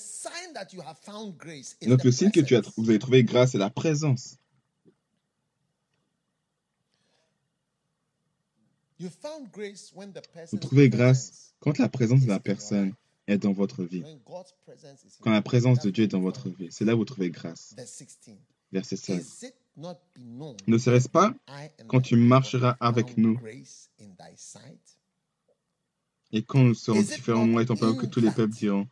le 2.04 2.12
signe 2.12 2.30
que 2.30 2.40
tu 2.40 2.56
as, 2.56 2.62
vous 2.76 2.90
avez 2.90 2.98
trouvé 2.98 3.24
grâce, 3.24 3.52
c'est 3.52 3.58
la 3.58 3.70
présence. 3.70 4.36
You 8.98 9.08
found 9.08 9.50
grace 9.50 9.92
when 9.94 10.12
the 10.12 10.20
Vous 10.52 10.58
trouvez 10.58 10.90
grâce 10.90 11.54
quand 11.60 11.78
la 11.78 11.88
présence 11.88 12.20
de 12.20 12.28
la 12.28 12.34
is 12.34 12.36
in 12.36 12.38
your 12.42 12.42
personne 12.42 12.92
est 13.26 13.38
dans 13.38 13.52
votre 13.52 13.82
vie. 13.82 14.02
When 14.02 14.20
God's 14.26 14.54
presence 14.66 15.04
is 15.04 15.06
in 15.06 15.22
Quand 15.22 15.30
la 15.30 15.40
présence 15.40 15.80
de 15.80 15.88
Dieu 15.90 16.04
est 16.04 16.08
dans 16.08 16.20
votre 16.20 16.50
vie. 16.50 16.68
C'est 16.70 16.84
là 16.84 16.94
où 16.94 16.98
vous 16.98 17.06
trouvez 17.06 17.30
grâce. 17.30 17.72
Verse 17.74 17.90
16. 17.90 18.36
Verset 18.72 18.96
16. 18.96 19.42
Is 19.42 19.46
it 19.46 19.54
not 19.74 19.94
be 20.14 20.20
known 20.20 20.54
Ne 20.66 20.76
serait-ce 20.76 21.08
pas 21.08 21.32
quand 21.86 22.02
tu 22.02 22.16
marcheras 22.16 22.76
avec 22.78 23.16
nous 23.16 23.38
grace 23.38 23.88
in 23.98 24.10
thy 24.18 24.36
sight? 24.36 24.98
et 26.32 26.42
quand 26.42 26.62
nous 26.62 26.74
serons 26.74 27.00
différents, 27.00 27.46
moi 27.46 27.62
et 27.62 27.66
ton 27.66 27.76
peuple, 27.76 28.02
que 28.02 28.06
tous 28.06 28.20
les 28.20 28.30
peuples 28.30 28.54
diront 28.54 28.86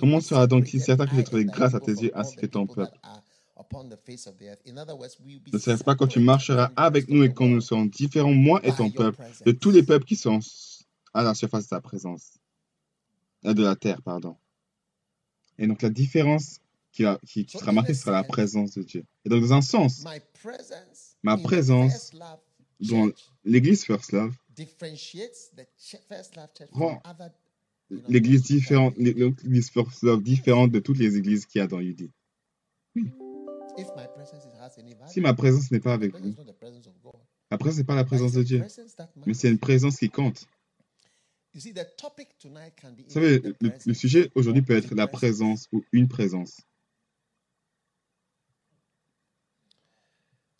Comment 0.00 0.18
be 0.18 0.22
sera-donc-il 0.22 0.80
separated, 0.80 0.84
certain 0.84 1.06
que 1.06 1.14
j'ai 1.14 1.20
I 1.20 1.24
trouvé 1.24 1.44
grâce 1.44 1.74
à 1.74 1.80
tes 1.80 1.92
yeux 1.92 2.10
ainsi 2.14 2.36
the 2.36 2.40
que 2.40 2.46
ton 2.46 2.66
peuple? 2.66 2.98
are 3.02 3.22
upon 3.56 3.88
the 3.88 3.96
face 3.96 4.26
of 4.26 4.36
the 4.38 4.44
earth. 4.44 4.60
In 4.66 4.76
other 4.78 4.96
words, 4.96 5.18
we 5.20 5.34
will 5.34 5.40
be 5.40 5.52
Ne 5.52 5.58
serait-ce 5.58 5.84
pas 5.84 5.94
quand 5.94 6.08
tu 6.08 6.20
marcheras 6.20 6.70
avec 6.76 7.08
nous 7.08 7.22
et 7.22 7.32
quand 7.32 7.46
nous 7.46 7.60
serons 7.60 7.86
différents, 7.86 8.32
moi 8.32 8.60
et 8.64 8.72
ton 8.72 8.90
peuple, 8.90 9.22
de 9.46 9.52
tous 9.52 9.70
les 9.70 9.82
peuples 9.82 10.04
qui 10.04 10.16
sont 10.16 10.40
à 11.12 11.22
la 11.22 11.34
surface 11.34 11.64
de 11.64 11.68
ta 11.70 11.80
présence, 11.80 12.38
Euh, 13.46 13.54
de 13.54 13.62
la 13.62 13.76
terre, 13.76 14.00
pardon. 14.02 14.36
Et 15.58 15.66
donc 15.66 15.82
la 15.82 15.90
différence 15.90 16.60
qui, 16.92 17.04
qui, 17.26 17.46
sera 17.48 17.72
marquée 17.72 17.94
sera 17.94 18.12
la 18.12 18.24
présence 18.24 18.72
de 18.72 18.82
Dieu. 18.82 19.04
Et 19.24 19.28
donc 19.28 19.42
dans 19.42 19.52
un 19.52 19.62
sens, 19.62 20.04
Ma 21.22 21.36
présence 21.36 22.10
dans 22.80 23.08
l'église 23.44 23.84
First 23.84 24.12
Love 24.12 24.34
rend 26.72 27.02
l'église 28.08 28.42
différente, 28.42 28.94
l'église 28.96 29.70
First 29.70 30.02
Love 30.02 30.22
différente 30.22 30.70
de 30.72 30.80
toutes 30.80 30.98
les 30.98 31.16
églises 31.16 31.46
qu'il 31.46 31.60
y 31.60 31.62
a 31.62 31.66
dans 31.66 31.80
UD. 31.80 32.10
If 33.76 33.88
my 33.96 34.06
presence 34.14 34.44
is- 34.44 34.58
has 34.60 34.78
any 34.78 34.94
value, 34.94 35.10
Si 35.10 35.20
ma 35.20 35.34
présence 35.34 35.70
n'est 35.72 35.80
pas 35.80 35.94
avec 35.94 36.14
vous, 36.16 36.34
la 37.50 37.58
présence 37.58 37.78
n'est 37.78 37.84
pas 37.84 37.96
la 37.96 38.04
présence 38.04 38.32
de 38.32 38.42
Dieu, 38.42 38.64
mais 39.26 39.34
c'est 39.34 39.50
une 39.50 39.58
présence 39.58 39.96
qui 39.98 40.08
compte. 40.10 40.46
You 41.54 41.60
see, 41.60 41.72
the 41.72 41.86
topic 41.96 42.36
tonight 42.38 42.74
can 42.80 42.92
be 42.92 43.02
Vous 43.06 43.10
savez, 43.10 43.38
le, 43.60 43.72
le 43.86 43.94
sujet 43.94 44.30
aujourd'hui 44.34 44.62
peut 44.62 44.76
être 44.76 44.94
la 44.94 45.06
présence 45.06 45.68
ou 45.72 45.84
une 45.92 46.08
présence. 46.08 46.60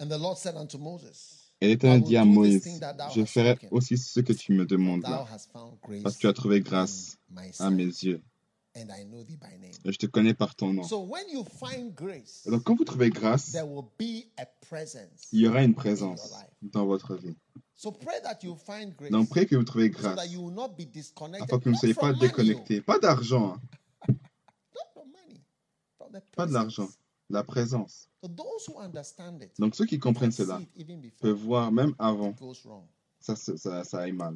And 0.00 0.08
the 0.08 0.18
Lord 0.18 0.38
said 0.38 0.56
unto 0.56 0.78
Moses, 0.78 1.43
I 1.62 1.76
will 1.80 2.02
dit 2.02 2.16
à 2.16 2.24
Moïse, 2.24 2.80
je 3.14 3.24
ferai 3.24 3.58
aussi 3.70 3.96
ce 3.96 4.20
que 4.20 4.32
tu 4.32 4.52
me 4.52 4.66
found 4.66 5.02
parce 6.02 6.16
que 6.16 6.20
tu 6.20 6.26
as 6.26 6.32
trouvé 6.32 6.60
grâce 6.60 7.18
à 7.58 7.70
mes 7.70 7.84
yeux, 7.84 8.22
et 8.76 9.92
je 9.92 9.98
te 9.98 10.06
connais 10.06 10.34
par 10.34 10.56
ton 10.56 10.72
nom. 10.72 10.82
Et 10.82 12.50
donc 12.50 12.64
quand 12.64 12.74
vous 12.74 12.84
trouvez 12.84 13.10
grâce, 13.10 13.52
there 13.52 13.68
will 13.68 13.84
be 13.98 14.26
a 14.36 14.46
presence. 14.60 15.28
il 15.32 15.40
y 15.40 15.48
aura 15.48 15.62
une 15.62 15.70
in 15.70 15.74
présence 15.74 16.34
dans 16.60 16.84
votre 16.84 17.14
vie. 17.14 17.36
Donc 19.10 19.28
priez 19.28 19.46
que 19.46 19.56
vous 19.56 19.64
trouvez 19.64 19.90
grâce, 19.90 20.18
afin 20.18 21.58
que 21.58 21.64
vous 21.64 21.70
ne 21.70 21.76
soyez 21.76 21.94
pas 21.94 22.10
oh, 22.10 22.18
déconnectés. 22.18 22.80
Pas 22.80 22.98
d'argent, 22.98 23.56
hein, 24.08 24.14
pas 26.36 26.46
de 26.46 26.52
l'argent. 26.52 26.88
La 27.30 27.42
présence. 27.42 28.08
Donc 29.58 29.74
ceux 29.74 29.86
qui 29.86 29.98
comprennent 29.98 30.32
cela 30.32 30.60
peuvent 31.20 31.36
voir 31.36 31.72
même 31.72 31.94
avant, 31.98 32.34
ça, 33.20 33.36
ça, 33.36 33.56
ça, 33.56 33.84
ça 33.84 33.98
aille 34.00 34.12
mal. 34.12 34.34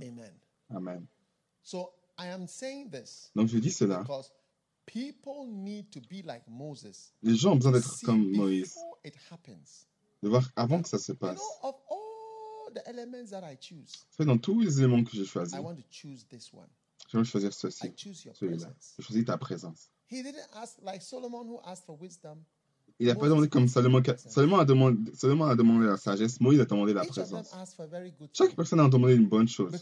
Amen. 0.71 1.07
Donc 3.35 3.49
je 3.49 3.59
dis 3.59 3.71
cela, 3.71 4.05
les 7.23 7.37
gens 7.37 7.53
ont 7.53 7.57
besoin 7.57 7.73
d'être 7.73 8.01
comme 8.05 8.31
Moïse, 8.33 8.75
de 10.23 10.29
voir 10.29 10.51
avant 10.57 10.81
que 10.83 10.89
ça 10.89 10.99
se 10.99 11.13
passe. 11.13 11.41
C'est 14.11 14.25
dans 14.25 14.39
tous 14.39 14.61
les 14.61 14.79
éléments 14.79 15.05
que 15.05 15.11
j'ai 15.13 15.25
choisis, 15.27 15.55
je 17.09 17.19
vais 17.19 17.25
choisir 17.25 17.53
ceci, 17.53 17.93
celui-là. 18.35 18.73
Je 18.99 19.03
choisis 19.03 19.25
ta 19.25 19.39
présence. 19.39 19.91
Il 23.01 23.07
n'a 23.07 23.15
pas 23.15 23.29
demandé 23.29 23.49
comme 23.49 23.69
Salomon. 23.69 24.03
Salomon 24.17 24.59
a 24.59 24.65
demandé, 24.65 25.13
Salomon 25.15 25.45
a 25.45 25.55
demandé 25.55 25.87
la 25.87 25.97
sagesse, 25.97 26.41
Moïse 26.41 26.61
a 26.61 26.65
demandé 26.65 26.93
la 26.93 27.05
présence. 27.05 27.55
Chaque 28.33 28.57
personne 28.57 28.81
a 28.81 28.89
demandé 28.89 29.15
une 29.15 29.29
bonne 29.29 29.49
chose. 29.49 29.73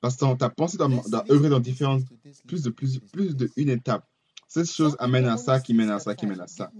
Parce 0.00 0.16
que 0.16 0.34
ta 0.36 0.50
pensée 0.50 0.78
doit, 0.78 0.88
œuvrer 1.30 1.48
dans 1.50 1.60
différentes, 1.60 2.04
plus 2.46 2.62
de, 2.62 2.70
plus, 2.70 2.98
plus 3.00 3.36
de 3.36 3.50
une 3.56 3.68
étape. 3.68 4.06
Cette 4.48 4.70
chose 4.70 4.96
amène 4.98 5.26
à 5.26 5.36
ça, 5.36 5.60
qui 5.60 5.74
mène 5.74 5.90
à 5.90 5.98
ça, 5.98 6.14
qui 6.14 6.26
mène 6.26 6.40
à 6.40 6.46
ça. 6.46 6.72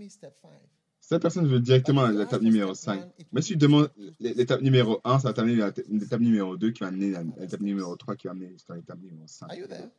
Cette 1.01 1.21
personne 1.21 1.47
veut 1.47 1.61
directement 1.61 2.05
à 2.05 2.13
l'étape 2.13 2.41
numéro 2.41 2.75
step 2.75 2.95
5. 2.95 3.01
one, 3.01 3.13
it 3.19 3.27
Mais 3.33 3.43
si 3.43 3.53
tu 3.53 3.59
demandes 3.59 3.91
l'étape 4.21 4.63
numéro 4.63 5.01
1, 5.05 5.19
ça 5.19 5.29
va 5.29 5.35
t'amener 5.35 5.61
à 5.63 5.73
l'étape 5.89 6.21
numéro 6.21 6.57
2 6.57 6.71
qui 6.71 6.81
va 6.81 6.89
amener 6.89 7.15
à 7.15 7.23
l'étape 7.23 7.61
numéro 7.61 7.95
3 7.95 8.17
qui 8.17 8.29
va 8.29 8.31
amener 8.31 8.51
jusqu'à 8.51 8.75
l'étape 8.75 9.01
numéro 9.01 9.27
5. 9.27 9.51
Are 9.51 9.57
you 9.57 9.67
there? 9.67 9.91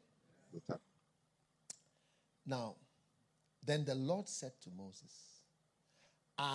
Now, 2.45 2.75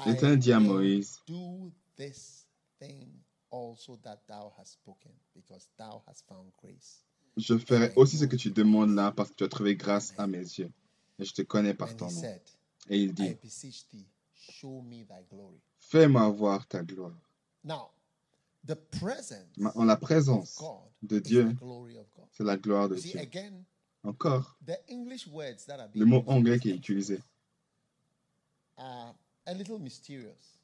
L'Éternel 0.07 0.39
dit 0.39 0.53
à 0.53 0.61
Moïse, 0.61 1.19
do 1.27 1.73
this 1.97 2.47
thing 2.79 3.09
also 3.51 3.97
that 4.03 4.19
thou 4.27 4.53
hast 4.59 4.73
spoken, 4.75 5.13
because 5.35 5.69
thou 5.79 6.03
hast 6.07 6.25
found 6.27 6.51
grace. 6.61 7.05
Je 7.37 7.57
ferai 7.59 7.93
aussi 7.97 8.19
ce 8.19 8.25
que 8.27 8.37
tu 8.37 8.51
demandes 8.51 8.95
là 8.95 9.13
parce 9.13 9.31
que 9.31 9.37
tu 9.37 9.45
as 9.45 9.49
trouvé 9.49 9.77
grâce 9.77 10.13
à 10.19 10.27
mes 10.27 10.39
yeux. 10.59 10.71
Et 11.19 11.25
je 11.25 11.33
te 11.33 11.43
connais 11.43 11.75
par 11.75 11.95
ton 11.97 12.09
he 12.09 12.15
nom. 12.15 12.21
said, 12.21 12.43
Et 12.91 12.99
il 13.03 13.15
dit, 13.15 13.35
beseech 13.43 13.87
thee, 13.91 14.07
show 14.35 14.83
me 14.83 15.05
thy 15.05 15.23
glory. 15.31 15.61
fais-moi 15.79 16.29
voir 16.31 16.67
ta 16.67 16.83
gloire. 16.83 17.15
Now, 17.65 17.91
the 18.67 18.75
presence 18.75 19.57
Maintenant, 19.57 19.85
la 19.85 19.95
of 19.95 20.01
présence 20.01 20.57
God 20.59 20.83
de 21.03 21.17
is 21.17 21.23
Dieu, 21.23 21.45
the 21.45 21.55
glory 21.59 21.97
of 21.97 22.07
God. 22.17 22.27
c'est 22.33 22.45
la 22.45 22.57
gloire 22.57 22.89
de 22.89 22.97
Dieu. 22.97 23.21
Encore, 24.05 24.57
le 25.95 26.05
mot 26.05 26.23
anglais 26.27 26.59
qui 26.59 26.71
est 26.71 26.77
utilisé 26.77 27.21
are 28.77 29.15
a 29.47 29.53
little 29.55 29.79
mysterious. 29.79 30.59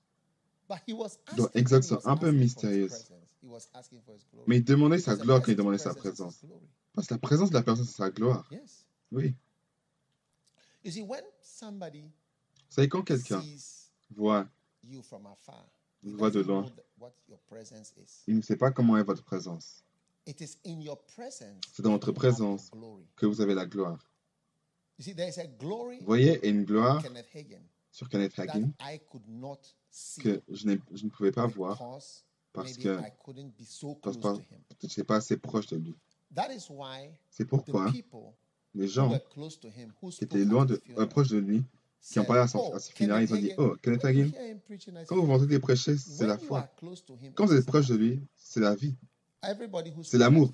But 0.68 0.78
he 0.86 0.92
was 0.94 1.18
Donc, 1.36 1.48
asking, 1.48 1.60
exact, 1.60 1.90
when 1.90 2.00
he 2.00 2.04
was 2.06 2.10
un 2.10 2.16
peu 2.16 2.32
mystérieuse. 2.32 3.08
glory. 3.42 4.44
Mais 4.46 4.56
il 4.58 4.64
demandait 4.64 4.98
sa 4.98 5.16
gloire 5.16 5.42
quand 5.42 5.50
il 5.52 5.56
demandait 5.56 5.78
sa 5.78 5.94
présence. 5.94 6.40
Parce 6.94 7.06
que 7.08 7.14
la 7.14 7.18
présence 7.18 7.50
de 7.50 7.54
la 7.54 7.62
personne, 7.62 7.84
c'est 7.84 7.96
sa 7.96 8.10
gloire. 8.10 8.46
Yes. 8.50 8.86
Oui. 9.10 9.34
You 10.84 10.90
see, 10.92 11.02
when 11.02 11.22
somebody 11.42 12.02
Vous 12.02 12.10
savez, 12.70 12.88
quand 12.88 13.02
quelqu'un 13.02 13.42
voit, 14.10 14.48
voit 16.02 16.30
de 16.30 16.40
loin. 16.40 16.62
that- 16.64 16.82
what 16.98 17.12
your 17.28 17.38
presence 17.48 17.92
is. 17.98 18.22
il 18.26 18.36
ne 18.36 18.42
sait 18.42 18.56
pas 18.56 18.70
comment 18.70 18.96
est 18.96 19.02
votre 19.02 19.24
présence, 19.24 19.84
It 20.26 20.40
is 20.40 20.56
in 20.64 20.80
your 20.80 20.98
presence 21.04 21.62
C'est 21.72 21.82
dans 21.82 21.90
votre 21.92 22.12
présence. 22.12 22.70
que 23.16 23.26
vous 23.26 23.40
avez 23.40 23.54
la 23.54 23.66
gloire. 23.66 23.98
You 24.98 25.04
see, 25.04 25.14
there 25.14 25.28
is 25.28 25.38
a 25.38 25.44
Vous 25.46 26.06
voyez, 26.06 26.46
une 26.48 26.64
gloire 26.64 27.02
sur 27.90 28.08
Kenneth 28.08 28.38
Hagin 28.38 28.72
que 30.20 30.42
je, 30.48 30.78
je 30.92 31.04
ne 31.04 31.10
pouvais 31.10 31.32
pas 31.32 31.46
voir 31.46 31.78
parce 32.52 32.76
que 32.76 33.00
parce 34.00 34.16
que 34.16 34.28
je 34.82 34.86
n'étais 34.86 35.04
pas 35.04 35.16
assez 35.16 35.36
proche 35.36 35.66
de 35.66 35.76
lui. 35.76 35.94
C'est 37.30 37.44
pourquoi 37.44 37.92
les 38.74 38.88
gens 38.88 39.10
qui 40.10 40.24
étaient 40.24 40.44
loin 40.44 40.64
de, 40.64 40.80
euh, 40.96 41.06
proches 41.06 41.28
de 41.28 41.38
lui, 41.38 41.64
qui 42.00 42.18
ont 42.18 42.22
said, 42.22 42.26
parlé 42.26 42.42
à, 42.42 42.48
son, 42.48 42.58
"Oh, 42.58 42.74
à 42.74 42.80
ses 42.80 42.92
funérailles, 42.92 43.24
ils 43.24 43.34
ont 43.34 43.38
dit 43.38 43.52
Oh, 43.56 43.76
Kenneth 43.82 44.04
Hagin, 44.04 44.30
quand 45.06 45.16
vous 45.16 45.32
entendez 45.32 45.58
prêcher, 45.58 45.96
c'est 45.96 46.26
la 46.26 46.38
foi. 46.38 46.68
Quand 47.34 47.46
vous 47.46 47.54
êtes 47.54 47.66
proche 47.66 47.88
de 47.88 47.94
love." 47.94 48.02
lui, 48.02 48.20
c'est 48.36 48.60
la 48.60 48.74
vie. 48.74 48.96
C'est 50.02 50.18
l'amour. 50.18 50.52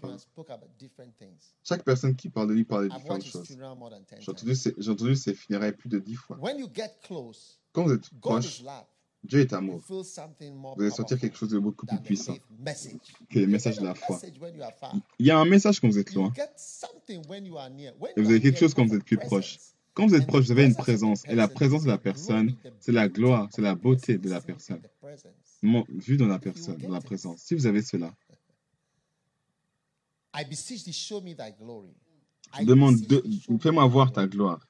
Chaque 1.64 1.84
personne 1.84 2.14
qui 2.16 2.28
parle 2.28 2.48
de 2.48 2.54
lui 2.54 2.64
parle 2.64 2.88
de 2.88 2.94
différentes 2.94 3.24
choses. 3.24 3.46
funeral 3.46 3.76
more 3.78 3.90
than 3.90 4.00
10 4.00 4.74
J'ai 4.78 4.90
entendu, 4.90 5.16
ses- 5.16 5.34
funérailles 5.34 5.76
plus 5.76 5.88
de 5.88 5.98
dix 5.98 6.14
fois. 6.14 6.38
Quand 7.72 7.84
vous 7.84 7.92
êtes 7.92 8.10
proche. 8.20 8.62
Dieu 9.22 9.40
est 9.40 9.52
amour. 9.52 9.82
Vous 9.86 10.02
allez 10.78 10.90
sentir 10.90 11.20
quelque 11.20 11.36
chose 11.36 11.50
de 11.50 11.58
beaucoup 11.58 11.84
plus 11.84 12.00
puissant 12.00 12.36
que 13.28 13.38
le 13.38 13.44
You 13.44 13.50
message 13.50 13.74
get 13.74 13.80
de 13.80 13.86
la 13.86 13.94
foi. 13.94 14.18
Il 15.18 15.26
y 15.26 15.30
a 15.30 15.38
un 15.38 15.44
message 15.44 15.78
quand 15.78 15.88
vous 15.88 15.98
êtes 15.98 16.14
loin. 16.14 16.32
Et 18.16 18.22
vous 18.22 18.30
avez 18.30 18.40
quelque 18.40 18.58
chose 18.58 18.72
quand 18.72 18.86
vous 18.86 18.94
êtes 18.94 19.04
plus 19.04 19.18
proche. 19.18 19.58
Quand 19.92 20.06
vous 20.06 20.14
êtes 20.14 20.26
proche, 20.26 20.46
vous 20.46 20.52
avez 20.52 20.64
une 20.64 20.74
présence. 20.74 21.24
Et 21.26 21.34
la 21.34 21.48
présence 21.48 21.82
de 21.82 21.88
la 21.88 21.98
personne, 21.98 22.56
c'est 22.78 22.92
la 22.92 23.08
gloire, 23.08 23.48
c'est 23.54 23.60
la 23.62 23.74
beauté 23.74 24.16
de 24.16 24.30
la 24.30 24.40
personne. 24.40 24.80
Vu 25.62 26.16
dans 26.16 26.26
la 26.26 26.38
personne, 26.38 26.78
dans 26.78 26.88
la 26.88 27.00
présence. 27.00 27.42
Si 27.42 27.54
vous 27.54 27.66
avez 27.66 27.82
cela, 27.82 28.14
I 28.22 28.22
beseech 28.22 28.22
thee, 28.22 28.24
show 28.24 28.24
me 28.24 28.26
thy 28.26 28.28
glory. 28.30 30.16
je 30.16 30.19
I 30.19 30.19
demande 32.66 32.94
beseech 32.96 33.08
de, 33.08 33.20
thee, 33.20 33.40
show 33.40 33.52
me 33.52 33.58
fais-moi 33.58 33.84
thy 33.86 33.90
voir 33.92 34.12
ta 34.12 34.26
gloire. 34.26 34.66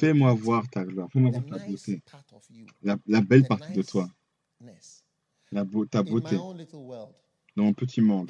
Fais-moi 0.00 0.34
voir 0.34 0.68
ta 0.68 0.84
gloire. 0.84 1.08
Fais-moi 1.10 1.30
voir 1.30 1.44
ta 1.46 1.56
beauté. 1.70 2.02
La, 2.82 2.96
la 3.06 3.20
belle 3.22 3.46
partie 3.48 3.72
de 3.72 3.82
toi. 3.82 4.08
niceness. 4.60 5.04
La 5.52 5.64
beau- 5.64 5.86
ta 5.86 6.02
beauté. 6.02 6.36
Dans 7.56 7.64
mon 7.64 7.72
petit 7.72 8.00
monde. 8.02 8.28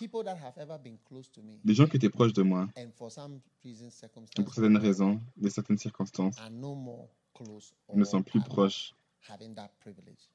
Les 1.65 1.75
gens 1.75 1.87
qui 1.89 1.97
étaient 1.97 2.09
proches 2.11 2.33
de 2.33 2.43
moi, 2.43 2.69
et 4.39 4.43
pour 4.45 4.55
certaines 4.55 4.77
raisons, 4.77 5.21
de 5.37 5.49
certaines 5.49 5.79
circonstances, 5.79 6.37
ne 7.95 8.05
sont 8.05 8.23
plus 8.23 8.41
proches. 8.49 8.95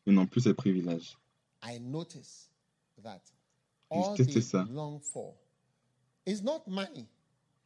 Ils 0.05 0.13
n'ont 0.13 0.27
plus 0.27 0.41
ces 0.41 0.53
privilèges. 0.53 1.17
J'ai 3.93 3.97
testé 4.15 4.41
ça. 4.41 4.65
Not 6.43 6.63
money 6.67 7.07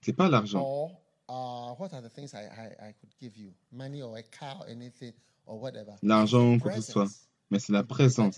C'est 0.01 0.13
pas 0.13 0.29
l'argent. 0.29 0.61
or 0.61 0.91
uh, 1.27 1.75
what 1.79 1.93
are 1.93 2.01
the 2.01 2.09
things 2.09 2.33
I, 2.33 2.45
I, 2.45 2.89
I 2.89 2.93
could 2.93 3.13
give 3.19 3.35
you? 3.37 3.51
Money 3.71 4.01
or 4.01 4.17
a 4.17 4.23
car 4.23 4.57
or 4.61 4.67
anything 4.69 5.13
or 5.45 5.59
whatever. 5.59 5.95
L'argent, 6.03 6.59
quoi 6.59 6.71
que 6.73 6.81
ce 6.81 6.91
soit. 6.91 7.07
Mais 7.51 7.59
c'est 7.59 7.73
la 7.73 7.83
présence. 7.83 8.35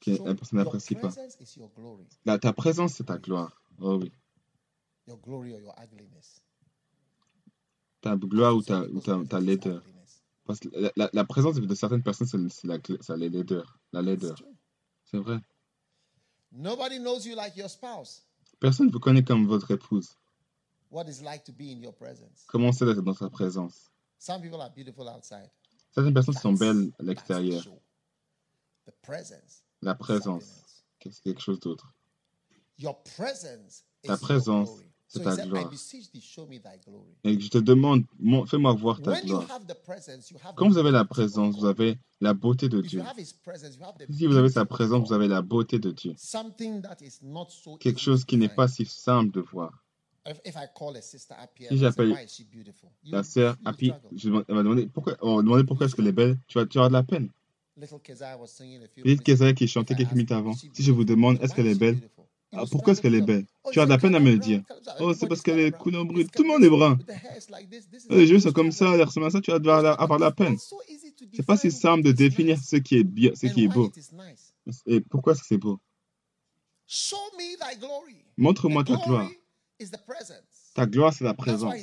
que 0.00 0.16
So 0.16 0.24
la 0.24 0.34
personne 0.34 0.58
your 0.58 0.64
n'apprécie 0.64 0.94
pas. 0.94 1.10
is 1.40 1.56
your 1.56 1.70
glory. 1.74 2.06
La- 2.24 2.38
ta 2.38 2.52
présence, 2.52 2.94
c'est 2.94 3.04
ta 3.04 3.18
gloire. 3.18 3.62
Oh 3.80 3.98
oui. 3.98 4.10
Your 5.06 5.18
glory 5.18 5.54
or 5.54 5.60
your 5.60 5.74
ugliness. 5.78 6.40
Ta 8.00 8.16
gloire 8.16 8.54
ou 8.56 8.62
ta, 8.62 8.82
ou 8.84 9.00
ta, 9.00 9.18
ta 9.28 9.40
laideur. 9.40 9.82
Parce 10.44 10.58
que 10.60 10.68
la, 10.72 10.90
la- 10.96 11.10
la 11.12 11.24
présence 11.24 11.56
de 11.56 11.74
certaines 11.74 12.02
personnes, 12.02 12.26
c'est 12.26 12.66
la, 12.66 12.78
la 13.08 13.16
laideur. 13.28 13.78
La 13.92 14.02
laideur. 14.02 14.36
C'est 15.04 15.18
vrai. 15.18 15.38
Nobody 16.52 16.98
knows 16.98 17.26
you 17.26 17.36
like 17.36 17.56
your 17.56 17.68
spouse. 17.68 18.22
Personne 18.60 18.88
ne 18.88 18.92
vous 18.92 19.00
connaît 19.00 19.24
comme 19.24 19.46
votre 19.46 19.70
épouse. 19.70 20.16
What 20.90 21.04
it's 21.04 21.22
like 21.22 21.44
to 21.44 21.52
be 21.52 21.72
in 21.72 21.80
your 21.80 21.94
presence. 21.94 22.44
Comment 22.46 22.72
c'est 22.72 22.84
d'être 22.84 23.02
dans 23.02 23.14
sa 23.14 23.30
présence? 23.30 23.90
Some 24.18 24.42
people 24.42 24.60
are 24.60 24.70
beautiful 24.70 25.08
outside. 25.08 25.50
Certaines 25.92 26.14
personnes 26.14 26.36
sont 26.36 26.52
belles 26.52 26.92
à 26.98 27.02
l'extérieur. 27.02 27.62
show. 27.62 27.80
The 28.86 28.92
presence. 29.02 29.62
La 29.82 29.94
présence, 29.94 30.84
c'est 31.02 31.22
quelque 31.22 31.40
chose 31.40 31.58
d'autre? 31.60 31.94
Your 32.78 33.02
presence 33.02 33.84
Ta 34.02 34.14
is 34.14 34.18
présence, 34.18 34.70
ta 35.18 35.36
gloire. 35.46 35.70
Et 37.24 37.40
je 37.40 37.48
te 37.48 37.58
demande, 37.58 38.04
fais-moi 38.46 38.72
voir 38.74 39.02
ta 39.02 39.10
When 39.12 39.20
you 39.22 39.26
gloire. 39.26 39.50
have 39.50 39.66
the 39.66 39.74
presence, 39.84 40.30
you 40.30 40.36
have 40.44 40.54
Quand 40.54 40.68
the 40.68 40.72
vous 40.72 40.78
avez 40.78 40.90
la 40.90 41.04
présence, 41.04 41.56
vous 41.58 41.66
avez 41.66 41.98
la 42.20 42.34
beauté 42.34 42.68
de 42.68 42.80
Dieu. 42.80 43.02
Si 44.10 44.26
vous 44.26 44.36
avez 44.36 44.50
sa 44.50 44.64
présence, 44.64 45.08
vous 45.08 45.14
avez 45.14 45.28
la 45.28 45.42
beauté 45.42 45.78
de 45.78 45.90
Dieu. 45.90 46.14
Something 46.16 46.82
that 46.82 46.98
is 47.00 47.18
not 47.22 47.48
so 47.50 47.76
Quelque 47.76 48.00
chose 48.00 48.20
to 48.20 48.26
qui 48.26 48.36
n'est 48.36 48.48
pas 48.48 48.68
si 48.68 48.84
simple 48.84 49.32
de 49.32 49.40
voir. 49.40 49.72
If, 50.26 50.38
if 50.44 50.54
I 50.54 50.66
call 50.76 50.96
a 50.96 51.02
sister 51.02 51.34
up 51.42 51.50
here 51.58 51.70
Si 51.70 51.78
j'appelle 51.78 52.14
La 53.04 53.22
sœur 53.22 53.56
Happy, 53.64 53.90
je 54.14 54.28
demande- 54.28 54.44
elle 54.48 54.54
m'a 54.54 54.62
demandé 54.62 54.86
pourquoi, 54.86 55.16
on 55.22 55.36
m'a 55.36 55.42
demandé 55.42 55.64
pourquoi 55.64 55.86
est-ce 55.86 55.96
qu'elle 55.96 56.06
est 56.08 56.12
belle. 56.12 56.38
Tu 56.46 56.58
vas, 56.58 56.66
tu 56.66 56.76
vas 56.78 56.84
avoir 56.84 56.90
de 56.90 56.92
la 56.94 57.02
peine. 57.02 57.30
Little 57.76 57.98
Keziah 58.00 58.36
was 58.36 58.48
singing 58.48 58.82
a 58.82 58.88
few 58.88 59.02
Petite 59.02 59.04
minutes 59.06 59.20
ago. 59.20 59.24
Kézaya 59.24 59.52
qui 59.54 59.66
chantait 59.66 59.94
quelques 59.94 60.12
minutes 60.12 60.32
avant. 60.32 60.52
Si 60.52 60.82
je 60.82 60.92
vous 60.92 61.04
demande 61.04 61.38
est-ce 61.40 61.54
qu'elle 61.54 61.68
est 61.68 61.74
belle, 61.74 61.98
ah, 62.52 62.64
pourquoi 62.70 62.92
est-ce 62.92 63.00
qu'elle 63.00 63.14
est 63.14 63.20
belle 63.20 63.46
Oh, 63.62 63.70
Tu 63.72 63.80
as 63.80 63.84
de 63.84 63.90
la 63.90 63.98
peine 63.98 64.14
à 64.14 64.20
me 64.20 64.32
le 64.32 64.38
dire. 64.38 64.62
Oh, 64.98 65.14
c'est 65.14 65.28
parce 65.28 65.40
qu'elle 65.42 65.60
est 65.60 65.70
couleur 65.70 66.02
It's 66.02 66.12
brune. 66.12 66.30
Tout 66.30 66.42
le 66.42 66.48
monde 66.48 66.64
est 66.64 66.70
brun. 66.70 66.98
Les 68.10 68.26
this, 68.26 68.42
sont 68.42 68.52
comme 68.52 68.72
ça, 68.72 68.96
l'air 68.96 69.12
comme 69.12 69.30
ça, 69.30 69.40
tu 69.40 69.50
vas 69.52 69.90
avoir 69.92 70.18
de 70.18 70.24
la 70.24 70.32
peine. 70.32 70.56
C'est 71.32 71.46
pas 71.46 71.56
si 71.56 71.70
simple 71.70 72.02
de 72.02 72.12
définir 72.12 72.58
ce 72.58 72.76
qui 72.76 72.96
est 72.96 73.04
bien, 73.04 73.32
ce 73.34 73.46
qui 73.46 73.64
est 73.64 73.68
beau. 73.68 73.90
Et 74.86 75.00
pourquoi 75.00 75.34
est-ce 75.34 75.42
que 75.42 75.46
c'est 75.46 75.58
beau? 75.58 75.78
Montre-moi 78.36 78.82
ta 78.84 78.96
gloire. 78.96 79.30
Ta 80.74 80.86
gloire, 80.86 81.12
c'est 81.12 81.24
la 81.24 81.34
présence. 81.34 81.74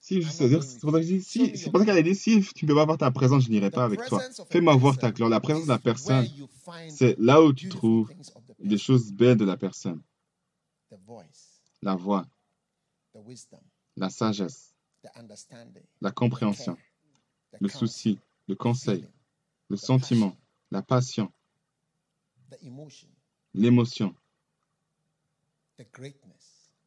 Si, 0.00 0.22
c'est 0.22 1.70
pour 1.70 1.80
ça 1.80 1.84
qu'elle 1.84 1.98
a 1.98 2.02
dit, 2.02 2.14
si 2.14 2.40
tu 2.54 2.64
ne 2.64 2.68
peux 2.68 2.74
pas 2.74 2.82
avoir 2.82 2.98
ta 2.98 3.10
présence, 3.10 3.44
je 3.44 3.50
n'irai 3.50 3.70
pas 3.70 3.84
avec 3.84 4.04
toi. 4.06 4.22
Fais-moi 4.50 4.74
voir 4.76 4.98
ta 4.98 5.12
gloire. 5.12 5.30
La 5.30 5.40
présence 5.40 5.64
de 5.64 5.68
la 5.68 5.78
personne, 5.78 6.26
c'est 6.88 7.16
là 7.18 7.42
où 7.42 7.52
tu 7.52 7.68
trouves 7.68 8.10
des 8.58 8.78
choses 8.78 9.12
belles 9.12 9.36
de 9.36 9.44
la 9.44 9.56
personne. 9.56 10.02
La 11.82 11.94
voix, 11.94 12.26
la 13.96 14.10
sagesse, 14.10 14.74
la 16.00 16.10
compréhension, 16.10 16.76
le 17.60 17.68
souci, 17.68 18.18
le 18.48 18.54
conseil, 18.54 19.06
le 19.68 19.76
sentiment, 19.76 20.36
la 20.70 20.82
passion, 20.82 21.32
l'émotion, 23.54 24.14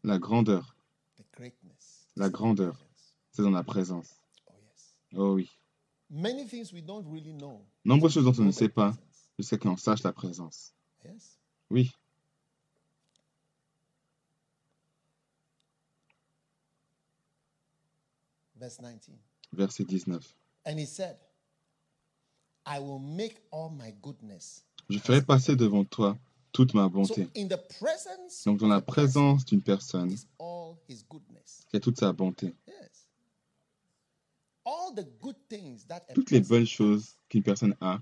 la 0.04 0.18
grandeur. 0.20 0.76
La 2.16 2.30
grandeur. 2.30 2.78
c'est 3.32 3.42
dans 3.44 3.50
la 3.50 3.64
présence. 3.64 4.18
Oh. 4.48 4.54
Oh 5.16 5.34
oui. 5.36 5.50
Many 6.10 6.46
things 6.46 6.74
we 6.74 6.82
don't 6.84 7.06
really 7.08 7.34
know. 7.34 7.66
Nombreuses 7.86 8.16
choses 8.16 8.26
dont 8.26 8.44
on 8.44 8.46
ne 8.46 8.52
sait 8.52 8.70
pas 8.70 8.94
jusqu'à 9.38 9.58
qu'on 9.58 9.78
sache 9.78 10.04
la 10.04 10.12
présence. 10.12 10.74
Oui. 11.70 11.92
Verse 18.56 18.80
19. 18.82 19.16
Verset 19.54 19.86
19. 19.86 20.20
And 20.66 20.78
he 20.80 20.86
said, 20.86 21.18
I 22.66 22.80
will 22.80 23.00
make 23.00 23.38
all 23.52 23.70
my 23.70 23.94
goodness. 24.02 24.64
Je 24.90 25.00
ferai 25.00 25.22
passer 25.22 25.56
devant 25.56 25.86
toi 25.86 26.18
toute 26.52 26.74
ma 26.74 26.84
So 26.84 26.90
bonté. 26.90 27.28
in 27.36 27.48
the 27.48 27.58
presence 27.80 28.44
Donc 28.46 28.60
dans 28.60 28.66
of 28.68 28.72
la 28.72 28.82
présence 28.82 29.46
d'une 29.46 29.62
personne, 29.62 30.12
is 30.12 30.26
all 30.40 30.78
his 30.88 31.04
goodness. 31.08 31.66
il 31.72 31.76
y 31.76 31.78
a 31.78 31.80
toute 31.80 32.00
sa 32.00 32.12
bonté. 32.12 32.54
Yes. 32.68 33.08
All 34.66 34.94
the 34.96 35.06
good 35.22 35.36
things 35.48 35.86
that 35.88 36.04
a 36.10 36.14
Toutes 36.14 36.32
les 36.32 36.42
bonnes 36.42 36.66
choses 36.68 37.16
qu'une 37.30 37.44
personne 37.44 37.76
a 37.82 38.00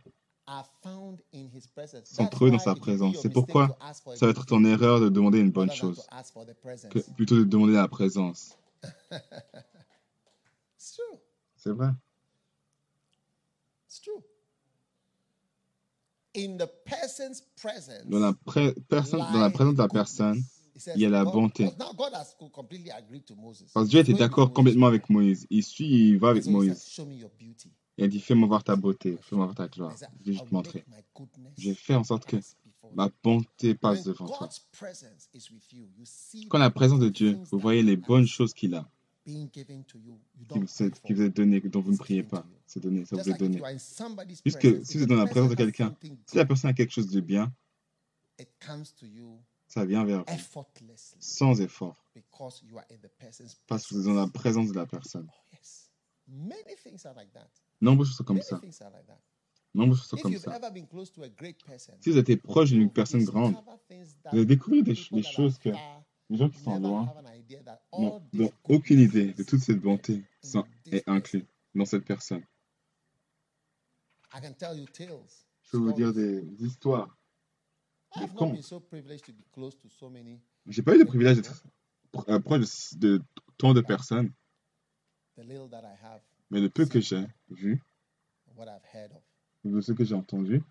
sont 2.06 2.24
That's 2.24 2.30
trouvées 2.32 2.52
dans 2.52 2.60
sa 2.60 2.74
présence. 2.76 3.18
C'est 3.22 3.30
pourquoi 3.30 3.78
ça 4.16 4.26
va 4.26 4.32
être 4.32 4.46
ton 4.46 4.64
erreur 4.66 5.00
de 5.02 5.10
demander 5.10 5.40
une 5.40 5.52
bonne 5.52 5.72
chose 5.72 6.08
que 6.90 7.00
plutôt 7.16 7.36
de 7.36 7.44
demander 7.44 7.74
la 7.74 7.88
présence. 7.88 8.58
It's 10.80 10.94
true. 10.96 11.20
C'est 11.58 11.72
vrai. 11.72 11.90
Dans 18.06 18.20
la, 18.20 18.34
pré- 18.34 18.74
personne, 18.88 19.20
dans 19.34 19.40
la 19.40 19.50
présence 19.50 19.74
de 19.74 19.82
la 19.82 19.88
personne, 19.88 20.44
il 20.96 21.02
y 21.02 21.06
a 21.06 21.10
la 21.10 21.26
bonté. 21.26 21.66
Parce 23.74 23.88
que 23.88 23.90
Dieu 23.90 24.00
était 24.02 24.14
d'accord 24.14 24.54
complètement 24.54 24.86
avec 24.88 25.10
Moïse. 25.10 25.48
Il 25.50 25.64
suit, 25.64 26.10
il 26.10 26.20
va 26.20 26.30
avec 26.30 26.44
Moïse. 26.52 26.78
Il 27.98 28.04
a 28.04 28.08
dit 28.08 28.20
Fais-moi 28.20 28.48
voir 28.48 28.64
ta 28.64 28.76
beauté, 28.76 29.18
fais-moi 29.22 29.46
voir 29.46 29.56
ta 29.56 29.68
gloire. 29.68 29.96
Je 29.96 30.00
vais 30.00 30.08
"I'll 30.08 30.34
juste 30.34 30.50
te 30.50 30.54
montrer. 30.54 30.86
Je 31.58 31.70
vais 31.70 31.76
faire 31.76 32.00
en 32.00 32.04
sorte 32.04 32.26
que 32.26 32.38
ma 32.94 33.06
you." 33.06 33.12
bonté 33.24 33.76
passe 33.76 34.04
devant 34.04 34.28
toi. 34.28 34.50
Quand 36.50 36.60
la 36.60 36.70
présence 36.70 37.00
de 37.00 37.10
Dieu, 37.10 37.40
vous 37.52 37.60
voyez 37.60 37.84
les 37.84 37.98
bonnes 37.98 38.28
choses 38.28 38.54
qu'il 38.54 38.76
a, 38.76 38.90
being 39.26 39.50
given 39.52 39.84
to 39.84 39.98
you. 40.00 40.20
You 40.40 40.66
qui 41.04 41.14
vous, 41.14 41.24
est- 41.24 41.30
donné, 41.30 41.60
dont 41.60 41.82
vous 41.82 41.92
ne 41.92 41.98
priez 41.98 42.24
pas. 42.24 42.46
C'est 42.66 42.80
donné, 42.80 43.06
ça 43.06 43.16
vous 43.18 43.30
est 43.30 43.38
donné. 43.38 43.62
Puisque 44.44 44.86
si 44.86 44.98
vous 44.98 45.04
êtes 45.04 45.10
dans 45.10 45.16
la 45.16 45.28
présence 45.28 45.50
de 45.50 45.56
quelqu'un, 45.56 45.96
si 46.26 46.38
la 46.38 46.46
personne 46.46 46.70
a 46.70 46.74
quelque 46.74 46.94
chose 46.94 47.10
de 47.10 47.20
bien, 47.20 47.54
it 48.40 48.50
comes 48.66 48.86
to 49.00 49.06
you 49.06 49.40
ça 49.68 49.84
vient 49.86 50.06
vers 50.06 50.24
vous, 50.24 50.64
sans 51.20 51.60
effort, 51.60 51.98
because 52.16 52.64
you 52.64 52.78
are 52.78 52.86
in 52.90 52.98
the 52.98 53.10
person's 53.20 53.58
parce 53.68 53.86
que 53.86 53.96
vous 53.96 54.02
êtes 54.08 54.16
dans 54.16 54.22
la 54.22 54.28
présence 54.28 54.70
de 54.70 54.76
la 54.76 54.86
personne. 54.86 55.28
That. 57.80 57.86
Nombreuses 57.86 58.08
choses 58.08 58.18
sont 58.18 58.24
comme 58.24 58.42
ça. 58.42 58.60
that. 58.60 59.20
Nombreuses 59.74 60.08
choses 60.08 60.22
comme 60.22 60.38
ça. 60.38 60.60
Si 62.00 62.10
vous 62.10 62.18
êtes 62.18 62.42
proche 62.42 62.72
d'une 62.72 62.92
personne 62.92 63.24
grande, 63.24 63.56
vous 63.56 64.38
allez 64.38 64.46
découvrir 64.46 64.84
des, 64.84 64.96
choses 64.96 65.58
que 65.60 65.70
les 66.30 66.38
gens 66.38 66.50
qui 66.50 66.60
sont 66.60 66.80
loin 66.80 67.14
n'ont 68.34 68.52
aucune 68.64 69.00
idée 69.00 69.34
de 69.34 69.44
toute 69.44 69.62
cette 69.62 69.80
bonté 69.80 70.24
sont, 70.44 70.66
est 70.92 71.08
inclus 71.08 71.46
dans 71.76 71.86
cette 71.86 72.06
personne. 72.06 72.44
I 74.34 74.42
can 74.42 74.54
tell 74.54 74.78
you 74.78 74.86
tales. 74.88 75.46
Je 75.64 75.72
peux 75.72 75.78
vous 75.78 75.94
dire 75.94 76.14
des 76.14 76.44
histoires. 76.60 77.18
Des 78.20 78.28
contes. 78.30 78.54
been 78.54 78.62
so 78.62 78.80
privileged 78.80 79.26
to 79.26 79.32
be 79.32 79.44
close 79.54 79.78
to 79.78 79.90
so 79.90 80.10
many. 80.10 80.40
J'ai 80.66 80.82
pas 80.82 80.96
eu 80.96 81.00
le 81.00 81.06
privilège 81.06 81.38
d'être 81.38 81.64
euh, 82.30 82.40
proche 82.40 82.94
de, 82.96 83.18
de 83.18 83.24
tant 83.58 83.74
de 83.74 83.82
personnes, 83.82 84.32
Mais 86.50 86.62
le 86.62 86.70
peu 86.70 86.86
que 86.86 87.00
j'ai 87.02 87.26
vu, 87.50 87.82
de 89.64 89.82
ce 89.82 89.92
que 89.92 90.04
j'ai 90.04 90.16
entendu, 90.16 90.62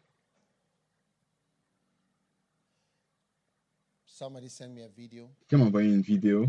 quelqu'un 5.41 5.59
m'a 5.59 5.65
envoyé 5.69 5.93
une 5.93 6.01
vidéo 6.01 6.49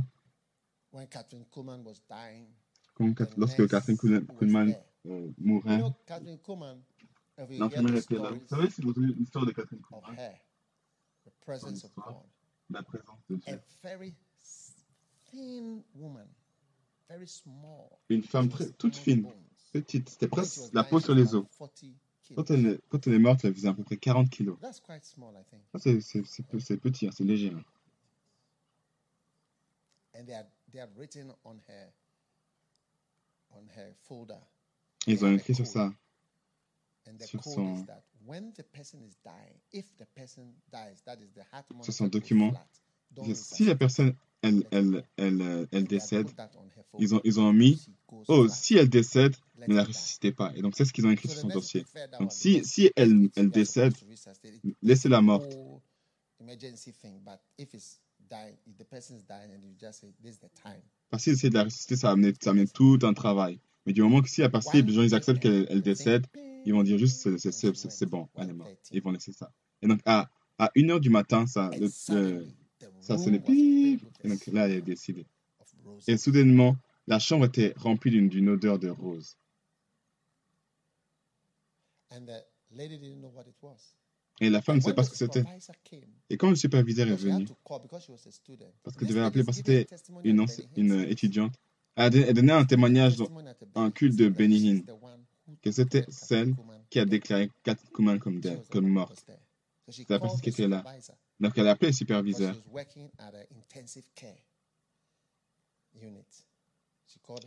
when 0.94 1.08
Catherine 1.08 1.46
Kuhlman 1.52 1.84
was 1.86 2.00
dying. 2.10 2.48
quand- 3.16 3.30
lorsque 3.38 3.58
Catherine 3.68 3.98
Kuhlman 4.40 4.70
euh, 5.06 5.32
mourait. 5.38 5.78
L'infirmière 7.60 7.96
était 7.98 8.16
là. 8.16 8.30
Vous 8.40 8.48
savez, 8.48 8.70
si 8.70 8.82
vous 8.82 8.92
avez 8.98 9.14
l'histoire 9.14 9.46
de 9.46 9.52
Catherine 9.52 9.82
Kuhlman, 9.82 10.16
la 12.70 12.84
présence 12.84 13.20
de 13.30 13.36
Dieu. 13.36 13.54
Une 18.10 18.24
femme 18.24 18.50
très, 18.50 18.70
toute 18.72 18.96
fine, 18.96 19.28
petite, 19.72 20.10
c'était 20.10 20.28
presque 20.28 20.60
la 20.74 20.84
peau 20.84 21.00
sur 21.00 21.16
les 21.16 21.36
os. 21.36 21.44
about 21.46 21.50
40 21.58 21.72
kilos. 22.24 22.36
Quand 22.36 22.52
elle, 22.54 22.66
est- 22.68 22.82
quand 22.90 23.08
elle 23.08 23.14
est 23.14 23.20
morte, 23.20 23.46
elle 23.46 23.54
faisait 23.54 23.68
à 23.70 23.74
peu 23.74 23.84
près 23.84 23.98
40 23.98 24.30
kilos. 24.30 24.58
Ça, 24.62 24.72
C'est 25.80 26.78
petit, 26.78 27.08
hein, 27.08 27.12
c'est 27.14 27.24
léger. 27.24 27.52
hein. 27.52 27.64
And 30.16 30.26
they 30.26 30.34
had, 30.34 30.48
they 30.72 30.80
had 30.80 30.90
written 30.98 31.32
on 31.46 31.60
her 31.68 31.92
on 33.52 33.68
her 33.76 33.94
folder. 34.04 34.40
Ils 35.06 35.24
ont 35.24 35.32
écrit 35.34 35.54
sur 35.56 35.68
ça. 35.68 35.94
And 37.08 37.18
the 37.18 37.24
Sur 37.26 37.42
code 37.42 37.54
son- 37.54 37.76
is 37.76 37.86
that 37.86 38.04
when 38.26 38.52
the 38.54 38.64
person 38.64 39.00
is 39.04 39.16
dying, 39.24 39.56
if 39.72 39.96
the 39.98 40.06
person 40.16 40.54
dies, 40.72 41.02
that 41.06 41.18
is 41.22 41.32
the 41.34 41.44
heart 41.54 41.70
monitor 41.70 41.92
son 41.94 42.08
document, 42.08 42.52
Que 43.16 43.34
Si 43.34 43.66
la 43.66 43.76
personne, 43.76 44.14
elle, 44.42 44.64
elle, 44.72 45.04
elle, 45.18 45.42
euh, 45.42 45.66
elle 45.72 45.86
décède, 45.86 46.28
ils 47.00 47.16
ont, 47.16 47.22
ils 47.24 47.40
ont 47.40 47.52
mis, 47.54 47.84
oh, 48.28 48.48
si 48.48 48.76
elle 48.78 48.90
décède, 48.90 49.36
ne 49.68 49.76
la 49.76 49.84
ressuscitez 49.84 50.32
pas. 50.32 50.54
Et 50.56 50.62
donc, 50.62 50.76
c'est 50.76 50.86
ce 50.86 50.94
qu'ils 50.94 51.06
ont 51.08 51.12
écrit 51.12 51.28
sur 51.28 51.40
son 51.40 51.48
dossier. 51.50 51.86
Donc, 52.20 52.32
si, 52.32 52.64
si 52.64 52.92
elle, 52.96 53.30
elle 53.36 53.50
décède, 53.50 53.94
laissez-la 54.82 55.22
morte. 55.22 55.54
whole 55.56 55.82
emergency 56.40 56.94
thing. 56.94 57.20
But 57.26 57.40
if 57.58 57.74
it's 57.74 58.00
dying, 58.30 58.56
if 58.68 58.78
the 58.78 58.84
person 58.86 59.18
is 59.18 59.24
dying, 59.28 59.52
and 59.54 59.64
you 59.64 59.74
just 59.80 60.00
say 60.02 60.14
this 60.22 60.36
is 60.36 60.40
the 60.40 60.50
time. 60.62 60.82
Parce 61.10 61.24
qu'ils 61.24 61.34
essaient 61.34 61.50
de 61.50 61.56
la 61.56 61.64
ressusciter, 61.64 61.96
ça 61.96 62.08
va 62.08 62.14
amener, 62.14 62.34
ça 62.40 62.52
va 62.52 62.52
amener 62.52 62.68
tout 62.68 63.00
un 63.04 63.14
travail. 63.14 63.60
Mais 63.86 63.94
du 63.94 64.02
moment 64.02 64.22
que 64.22 64.30
si 64.30 64.42
la 64.42 64.50
personne, 64.50 64.86
les 64.86 64.94
gens, 64.94 65.02
ils 65.02 65.16
acceptent 65.16 65.40
qu'elle 65.42 65.66
elle 65.70 65.82
décède, 65.82 66.28
ils 66.66 66.74
vont 66.74 66.84
dire 66.84 66.98
juste, 66.98 67.38
c'est- 67.38 68.06
bon, 68.06 68.28
elle 68.36 68.50
est 68.50 68.54
morte. 68.54 68.70
Ils 68.92 69.02
vont 69.02 69.12
laisser 69.12 69.32
ça. 69.32 69.52
Et 69.82 69.88
donc, 69.88 70.02
à, 70.06 70.30
à 70.58 70.70
1h 70.76 71.00
du 71.00 71.10
matin, 71.10 71.48
ça, 71.48 71.70
le, 71.80 71.88
le- 72.14 72.48
ça 73.08 73.18
sonnait 73.18 73.40
pip. 73.40 74.02
Et 74.24 74.28
donc, 74.30 74.46
là, 74.48 74.66
elle 74.66 74.72
est 74.72 74.74
smell 74.76 74.84
décidée. 74.84 75.26
of 75.60 75.68
roses? 75.86 76.04
Et 76.08 76.18
soudainement, 76.18 76.76
la 77.08 77.20
chambre 77.20 77.46
était 77.46 77.74
remplie 77.78 78.12
d'une 78.12 78.30
d'une 78.30 78.50
odeur 78.50 78.80
de 78.80 78.90
rose. 78.90 79.38
And 82.12 82.26
the 82.26 82.44
lady 82.72 82.98
didn't 82.98 83.20
know 83.20 83.30
what 83.30 83.44
it 83.48 83.56
was. 83.62 83.94
Et 84.40 84.50
la 84.50 84.62
femme 84.62 84.78
ne 84.78 84.82
savait 84.82 84.94
pas 84.96 85.04
ce 85.04 85.10
que 85.10 85.16
c'était. 85.18 85.44
Et 86.30 86.38
quand 86.38 86.50
le 86.50 86.56
superviseur 86.56 87.08
est 87.08 87.16
venu, 87.16 87.46
a 87.46 87.80
parce 88.84 88.96
qu'elle 88.96 89.08
devait 89.08 89.22
appeler 89.22 89.44
parce 89.44 89.62
que 89.62 89.64
a 89.74 89.84
c'était 89.84 89.88
une, 90.24 90.46
étudiante, 91.02 91.56
elle 91.96 92.04
a 92.06 92.10
don- 92.12 92.24
elle 92.28 92.34
donnait 92.36 92.54
un 92.54 92.66
témoignage 92.66 93.16
dans- 93.18 93.32
un 93.76 93.90
culte 93.90 94.16
de 94.16 94.30
who 94.30 94.84
que 95.64 95.72
c'était 95.72 96.06
celle 96.10 96.56
qui 96.90 97.00
a 97.00 97.06
déclaré 97.06 97.50
Catherine 97.64 97.90
Kuhlman 97.92 98.20
comme, 98.20 98.40
the 98.42 98.70
comme 98.70 98.88
morte. 98.88 99.26
C'est 99.90 100.10
la 100.10 100.20
personne 100.20 100.42
qui 100.42 100.50
était 100.50 100.68
là. 100.68 100.84
Donc 101.40 101.58
elle 101.58 101.68
a 101.68 101.72
appelé 101.72 101.90
le 101.90 101.94
superviseur 101.96 102.56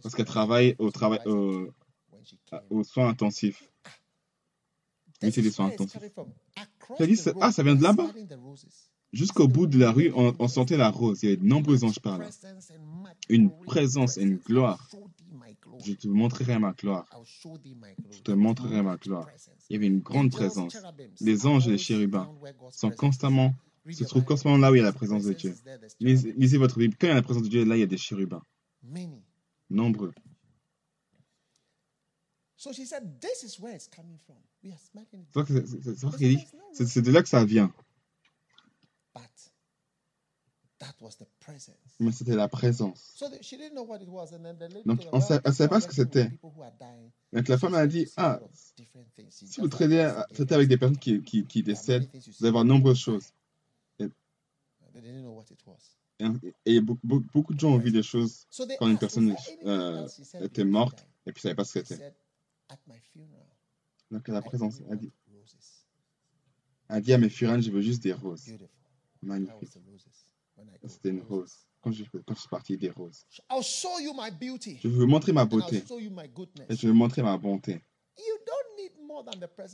parce 0.02 0.14
qu'elle 0.14 0.26
travaille 0.26 0.74
au, 0.78 0.90
travail, 0.90 1.20
au, 1.26 1.68
aux 2.70 2.84
soins 2.84 3.08
intensifs. 3.08 3.70
This 5.20 5.36
Unité 5.36 5.42
des 5.42 5.50
soins 5.50 5.66
intensifs. 5.66 6.02
Elle 6.98 7.14
dit, 7.14 7.20
ah, 7.40 7.52
ça 7.52 7.62
vient 7.62 7.74
de 7.74 7.82
là-bas? 7.82 8.10
Jusqu'au 9.12 9.48
bout 9.48 9.66
de 9.66 9.78
la 9.78 9.90
rue, 9.90 10.12
on, 10.14 10.34
on 10.38 10.48
sentait 10.48 10.76
la 10.76 10.88
rose. 10.88 11.22
Il 11.22 11.26
y 11.26 11.32
avait 11.32 11.42
de 11.42 11.46
nombreux 11.46 11.84
anges 11.84 11.98
par 11.98 12.18
là. 12.18 12.28
Une 13.28 13.50
présence 13.50 14.18
et 14.18 14.22
une 14.22 14.36
gloire. 14.36 14.88
Je 15.84 15.92
te 15.92 16.06
montrerai 16.08 16.58
ma 16.58 16.72
gloire. 16.72 17.06
Je 18.10 18.20
te 18.20 18.30
montrerai 18.30 18.82
ma 18.82 18.96
gloire. 18.96 19.28
Il 19.68 19.74
y 19.74 19.76
avait 19.76 19.88
une 19.88 20.00
grande 20.00 20.30
présence. 20.30 20.76
Les 21.20 21.46
anges 21.46 21.66
et 21.68 21.72
les 21.72 21.78
chérubins 21.78 22.32
sont 22.70 22.90
constamment, 22.90 23.52
se 23.88 24.00
your 24.00 24.08
trouvent 24.08 24.22
Bible. 24.22 24.28
constamment 24.28 24.58
là 24.58 24.70
où 24.70 24.74
il 24.74 24.78
y 24.78 24.80
a 24.80 24.84
la 24.84 24.92
présence 24.92 25.24
de 25.24 25.32
Dieu. 25.32 25.54
Lisez, 26.00 26.58
votre 26.58 26.78
Bible. 26.78 26.96
Quand 26.98 27.06
il 27.06 27.10
y 27.10 27.12
a 27.12 27.16
la 27.16 27.22
présence 27.22 27.42
de 27.44 27.48
Dieu, 27.48 27.64
là, 27.64 27.76
il 27.76 27.80
y 27.80 27.82
a 27.82 27.86
des 27.86 27.96
chérubins. 27.96 28.42
Nombreux. 29.70 30.12
So 32.56 32.72
she 32.72 32.84
said, 32.84 33.20
This 33.20 33.42
is 33.42 33.58
where 33.58 33.74
it's 33.74 33.88
coming 33.88 34.18
from. 34.26 34.36
We 34.62 34.72
are 34.72 34.78
smelling 34.78 35.24
it. 36.20 36.48
C'est 36.74 37.00
de 37.00 37.10
là 37.10 37.22
que 37.22 37.28
ça 37.28 37.42
vient. 37.44 37.72
But 39.14 39.30
that 40.78 40.94
was 41.00 41.16
the 41.18 41.26
presence. 41.40 41.78
Mais 41.98 42.12
c'était 42.12 42.36
la 42.36 42.48
présence. 42.48 43.14
Donc, 44.84 45.00
on 45.12 45.20
elle 45.20 45.40
people 45.40 45.54
savait 45.54 45.68
pas 45.68 45.80
ce 45.80 45.88
que 45.88 45.94
c'était. 45.94 46.30
Donc 47.32 47.48
la 47.48 47.56
femme 47.56 47.74
a 47.74 47.86
dit, 47.86 48.06
ah, 48.16 48.40
si 49.30 49.60
vous 49.60 49.68
traitez, 49.68 50.12
traitez 50.34 50.54
avec 50.54 50.68
des 50.68 50.76
personnes 50.76 50.98
qui, 50.98 51.22
qui, 51.22 51.46
qui 51.46 51.62
décèdent, 51.62 52.10
vous 52.12 52.44
allez 52.44 52.50
voir 52.50 52.64
nombreuses 52.64 52.98
choses. 52.98 53.32
They 54.92 55.00
didn't 55.02 55.22
know 55.22 55.32
what 55.32 55.46
it 55.50 55.64
was. 55.66 55.96
Et, 56.66 56.80
beaucoup, 56.80 57.54
de 57.54 57.60
gens 57.60 57.72
ont 57.72 57.78
vu 57.78 57.90
des 57.90 58.02
choses 58.02 58.46
quand 58.78 58.88
une 58.88 58.96
asked, 58.96 58.96
"Was 58.96 58.98
personne 58.98 59.36
euh, 59.64 60.04
else?" 60.04 60.18
He 60.18 60.24
said, 60.24 60.42
était 60.42 60.64
"Before 60.64 60.68
he 60.68 60.72
morte 60.72 60.98
died." 60.98 61.06
et 61.26 61.32
puis 61.32 61.40
ne 61.40 61.42
savait 61.42 61.54
pas 61.54 61.64
ce 61.64 61.78
que 61.78 61.84
c'était. 61.84 62.14
Donc 64.10 64.28
la 64.28 64.42
présence, 64.42 64.80
elle 64.90 64.98
dit, 64.98 65.12
elle 66.88 67.02
dit 67.02 67.12
à 67.12 67.18
mes 67.18 67.28
funérailles, 67.28 67.62
je 67.62 67.70
veux 67.70 67.80
juste 67.80 68.02
des 68.02 68.12
roses. 68.12 68.50
Magnifique. 69.22 69.70
C'était 70.86 71.10
une 71.10 71.22
rose. 71.22 71.66
Quand 71.80 71.92
je, 71.92 72.04
quand 72.04 72.34
je 72.34 72.40
suis 72.40 72.48
parti, 72.48 72.76
des 72.76 72.90
roses. 72.90 73.24
Je 73.30 74.88
veux 74.88 75.06
montrer 75.06 75.32
ma 75.32 75.46
beauté 75.46 75.82
et 76.68 76.76
je 76.76 76.86
veux 76.86 76.92
montrer 76.92 77.22
ma 77.22 77.38
bonté. 77.38 77.80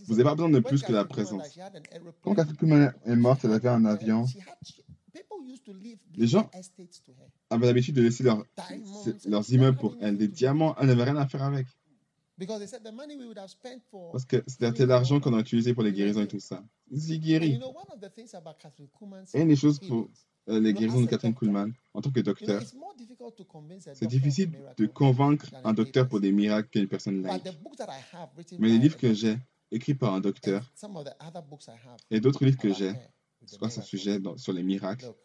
Vous 0.07 0.15
n'avez 0.15 0.25
pas 0.25 0.35
besoin 0.35 0.51
de 0.51 0.61
plus 0.61 0.83
que 0.83 0.93
la 0.93 1.05
présence. 1.05 1.59
Quand 2.23 2.35
Catherine 2.35 2.95
est 3.05 3.17
morte, 3.17 3.45
elle 3.45 3.53
avait 3.53 3.69
un 3.69 3.85
avion. 3.85 4.25
Les 6.17 6.27
gens- 6.27 6.51
avait 7.51 7.67
l'habitude 7.67 7.95
de 7.95 8.03
laisser 8.03 8.25
leurs, 8.25 8.45
Diamonds, 8.57 9.05
leurs 9.27 9.53
immeubles 9.53 9.79
pour 9.79 9.97
elle. 10.01 10.17
Des 10.17 10.29
diamants, 10.29 10.75
elle 10.79 10.87
n'avait 10.89 11.05
rien 11.05 11.17
à 11.17 11.27
faire 11.27 11.43
avec. 11.43 11.67
Because 12.39 12.59
they 12.59 12.69
said 12.69 12.83
the 12.83 12.93
money 12.93 13.17
we 13.17 13.27
would 13.27 13.39
have 13.39 13.49
spent 13.49 13.81
for 13.91 14.13
Parce 14.13 14.27
que 14.27 14.45
c'était 14.47 14.85
l'argent 14.85 15.21
qu'on 15.21 15.33
a 15.35 15.41
utilisé 15.41 15.73
pour 15.73 15.83
les 15.83 15.93
guérisons 15.93 16.21
et 16.21 16.29
tout 16.29 16.41
ça. 16.41 16.63
Ils 16.91 17.13
Et 19.35 19.41
une 19.41 19.49
des 19.49 19.57
choses 19.57 19.79
pour 19.81 20.09
euh, 20.49 20.61
les 20.61 20.75
guérisons 20.75 21.01
de 21.01 21.07
Catherine 21.07 21.35
Kuhlman, 21.35 21.73
en 21.95 22.03
tant 22.03 22.11
que 22.11 22.21
docteur, 22.21 22.63
c'est 23.95 24.07
difficile 24.07 24.53
de 24.77 24.87
convaincre 24.87 25.47
un 25.65 25.73
docteur 25.73 26.09
pour 26.09 26.21
des 26.21 26.31
miracles 26.31 26.69
qu'une 26.69 26.89
personne 26.89 27.27
written 27.27 27.55
Mais 28.59 28.69
les 28.69 28.79
livres 28.79 28.97
que 28.97 29.13
j'ai, 29.15 29.39
écrits 29.73 29.95
par 29.95 30.15
un 30.15 30.21
docteur, 30.21 30.63
et 32.11 32.21
d'autres 32.21 32.45
livres 32.45 32.59
que 32.59 32.73
j'ai, 32.73 32.93
sur 33.45 33.59
ce 33.59 33.65
miracles, 33.65 33.83
sujet, 33.87 34.19
dans- 34.21 34.37
sur 34.37 34.53
les 34.53 34.63
miracles, 34.63 35.05
Look, 35.05 35.17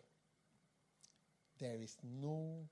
there 1.58 1.82
is 1.82 1.98
no 2.04 2.66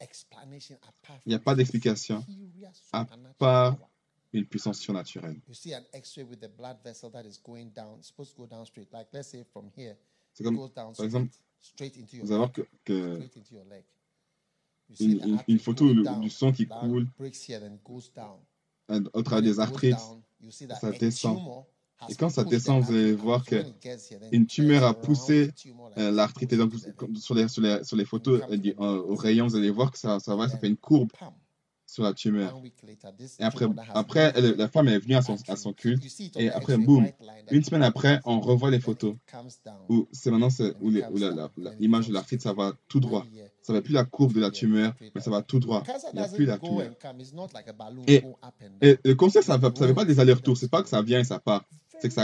explanation 0.00 0.76
apart 0.82 1.20
Il 1.26 1.30
n'y 1.30 1.34
a 1.34 1.38
pas 1.38 1.54
d'explication 1.54 2.24
à 2.92 3.06
part 3.38 3.76
une 4.32 4.46
puissance 4.46 4.78
surnaturelle. 4.78 5.40
You 5.48 5.54
see 5.54 5.74
an 5.74 5.82
X-ray 5.94 6.24
with 6.24 6.40
the 6.40 6.48
blood 6.48 6.78
vessel 6.84 7.10
that 7.10 7.24
is 7.24 7.38
going 7.42 7.70
down, 7.70 7.98
it's 7.98 8.08
supposed 8.08 8.34
to 8.34 8.42
go 8.42 8.46
down 8.46 8.64
straight. 8.66 8.92
Like 8.92 9.08
let's 9.12 9.28
say 9.28 9.44
from 9.52 9.70
here, 9.76 9.96
C'est 10.34 10.44
comme, 10.44 10.70
par 10.70 11.04
exemple, 11.04 11.30
straight, 11.58 11.94
straight 11.94 11.96
into 11.96 12.16
your 12.16 12.26
vous 12.26 12.32
allez 12.32 12.38
voir 12.38 12.52
leg, 12.56 12.66
que, 12.84 13.24
que 14.94 15.44
une, 15.48 15.58
photo 15.58 15.92
du 16.20 16.30
sang 16.30 16.52
qui 16.52 16.66
coule 16.66 17.06
breaks 17.18 17.48
here, 17.48 17.60
then 17.60 17.78
goes 17.84 18.10
down. 18.14 18.38
au 19.12 19.22
travers 19.22 19.42
des 19.42 19.60
arthrites, 19.60 19.96
down, 19.96 20.22
you 20.40 20.50
see 20.50 20.66
that 20.66 20.76
ça 20.76 20.90
descend. 20.92 21.38
Et 22.08 22.14
quand 22.14 22.28
ça 22.28 22.44
descend, 22.44 22.82
vous 22.82 22.92
allez 22.92 23.12
voir 23.14 23.40
out. 23.40 23.44
So 23.44 23.50
que 23.50 23.56
when 23.56 23.66
it 23.68 23.82
gets 23.82 24.10
here, 24.10 24.20
then 24.20 24.28
une 24.32 24.42
it 24.42 24.48
tumeur 24.48 24.84
a 24.84 24.94
poussé 24.94 25.50
euh, 25.98 26.10
l'arthrite. 26.10 26.54
Donc, 26.54 26.72
sur 27.16 27.34
les, 27.34 27.48
sur 27.48 27.62
les, 27.62 27.82
sur 27.84 27.96
les 27.96 28.04
photos, 28.04 28.40
euh, 28.50 28.74
au 29.02 29.14
rayon, 29.16 29.46
vous 29.46 29.56
allez 29.56 29.70
voir 29.70 29.90
que 29.90 29.98
ça, 29.98 30.20
ça 30.20 30.36
va, 30.36 30.48
ça 30.48 30.58
fait 30.58 30.68
une 30.68 30.76
courbe 30.76 31.10
sur 31.86 32.02
la 32.04 32.12
tumeur. 32.12 32.60
Et 33.38 33.42
après, 33.42 33.66
après 33.94 34.32
elle- 34.36 34.56
la 34.56 34.68
femme 34.68 34.88
est 34.88 34.98
venue 34.98 35.14
à 35.16 35.22
son, 35.22 35.36
à 35.48 35.56
son 35.56 35.72
culte. 35.72 36.04
Et 36.36 36.48
the 36.48 36.52
après, 36.54 36.76
boum, 36.76 37.06
Une 37.50 37.64
semaine 37.64 37.82
après, 37.82 38.20
on 38.26 38.40
revoit 38.40 38.70
les 38.70 38.78
photos 38.78 39.14
où 39.88 40.06
c'est 40.12 40.30
maintenant 40.30 40.50
où, 40.82 40.90
l'image 41.80 42.08
de 42.08 42.12
l'arthrite, 42.12 42.42
ça 42.42 42.52
va 42.52 42.74
tout 42.88 43.00
droit. 43.00 43.26
Ça 43.62 43.72
va 43.72 43.80
plus 43.82 43.92
la 43.94 44.04
courbe 44.04 44.34
de 44.34 44.40
la 44.40 44.50
tumeur, 44.50 44.94
mais 45.14 45.20
ça 45.20 45.30
va 45.30 45.42
tout 45.42 45.58
droit. 45.60 45.82
Il 46.12 46.18
n'y 46.18 46.24
a 46.24 46.28
plus 46.28 46.44
la 46.44 46.58
tumeur. 46.58 46.90
Et-. 48.06 48.22
Et 48.82 48.98
le 49.04 49.14
cancer, 49.14 49.42
ça 49.42 49.56
ne 49.56 49.62
va 49.62 49.70
pas 49.94 50.04
des 50.04 50.20
allers-retours. 50.20 50.56
C'est 50.58 50.70
pas 50.70 50.82
que 50.82 50.88
ça 50.90 51.00
vient 51.02 51.20
et 51.20 51.24
ça 51.24 51.38
part. 51.38 51.64
C'est 52.00 52.08
que 52.08 52.14
ça 52.14 52.22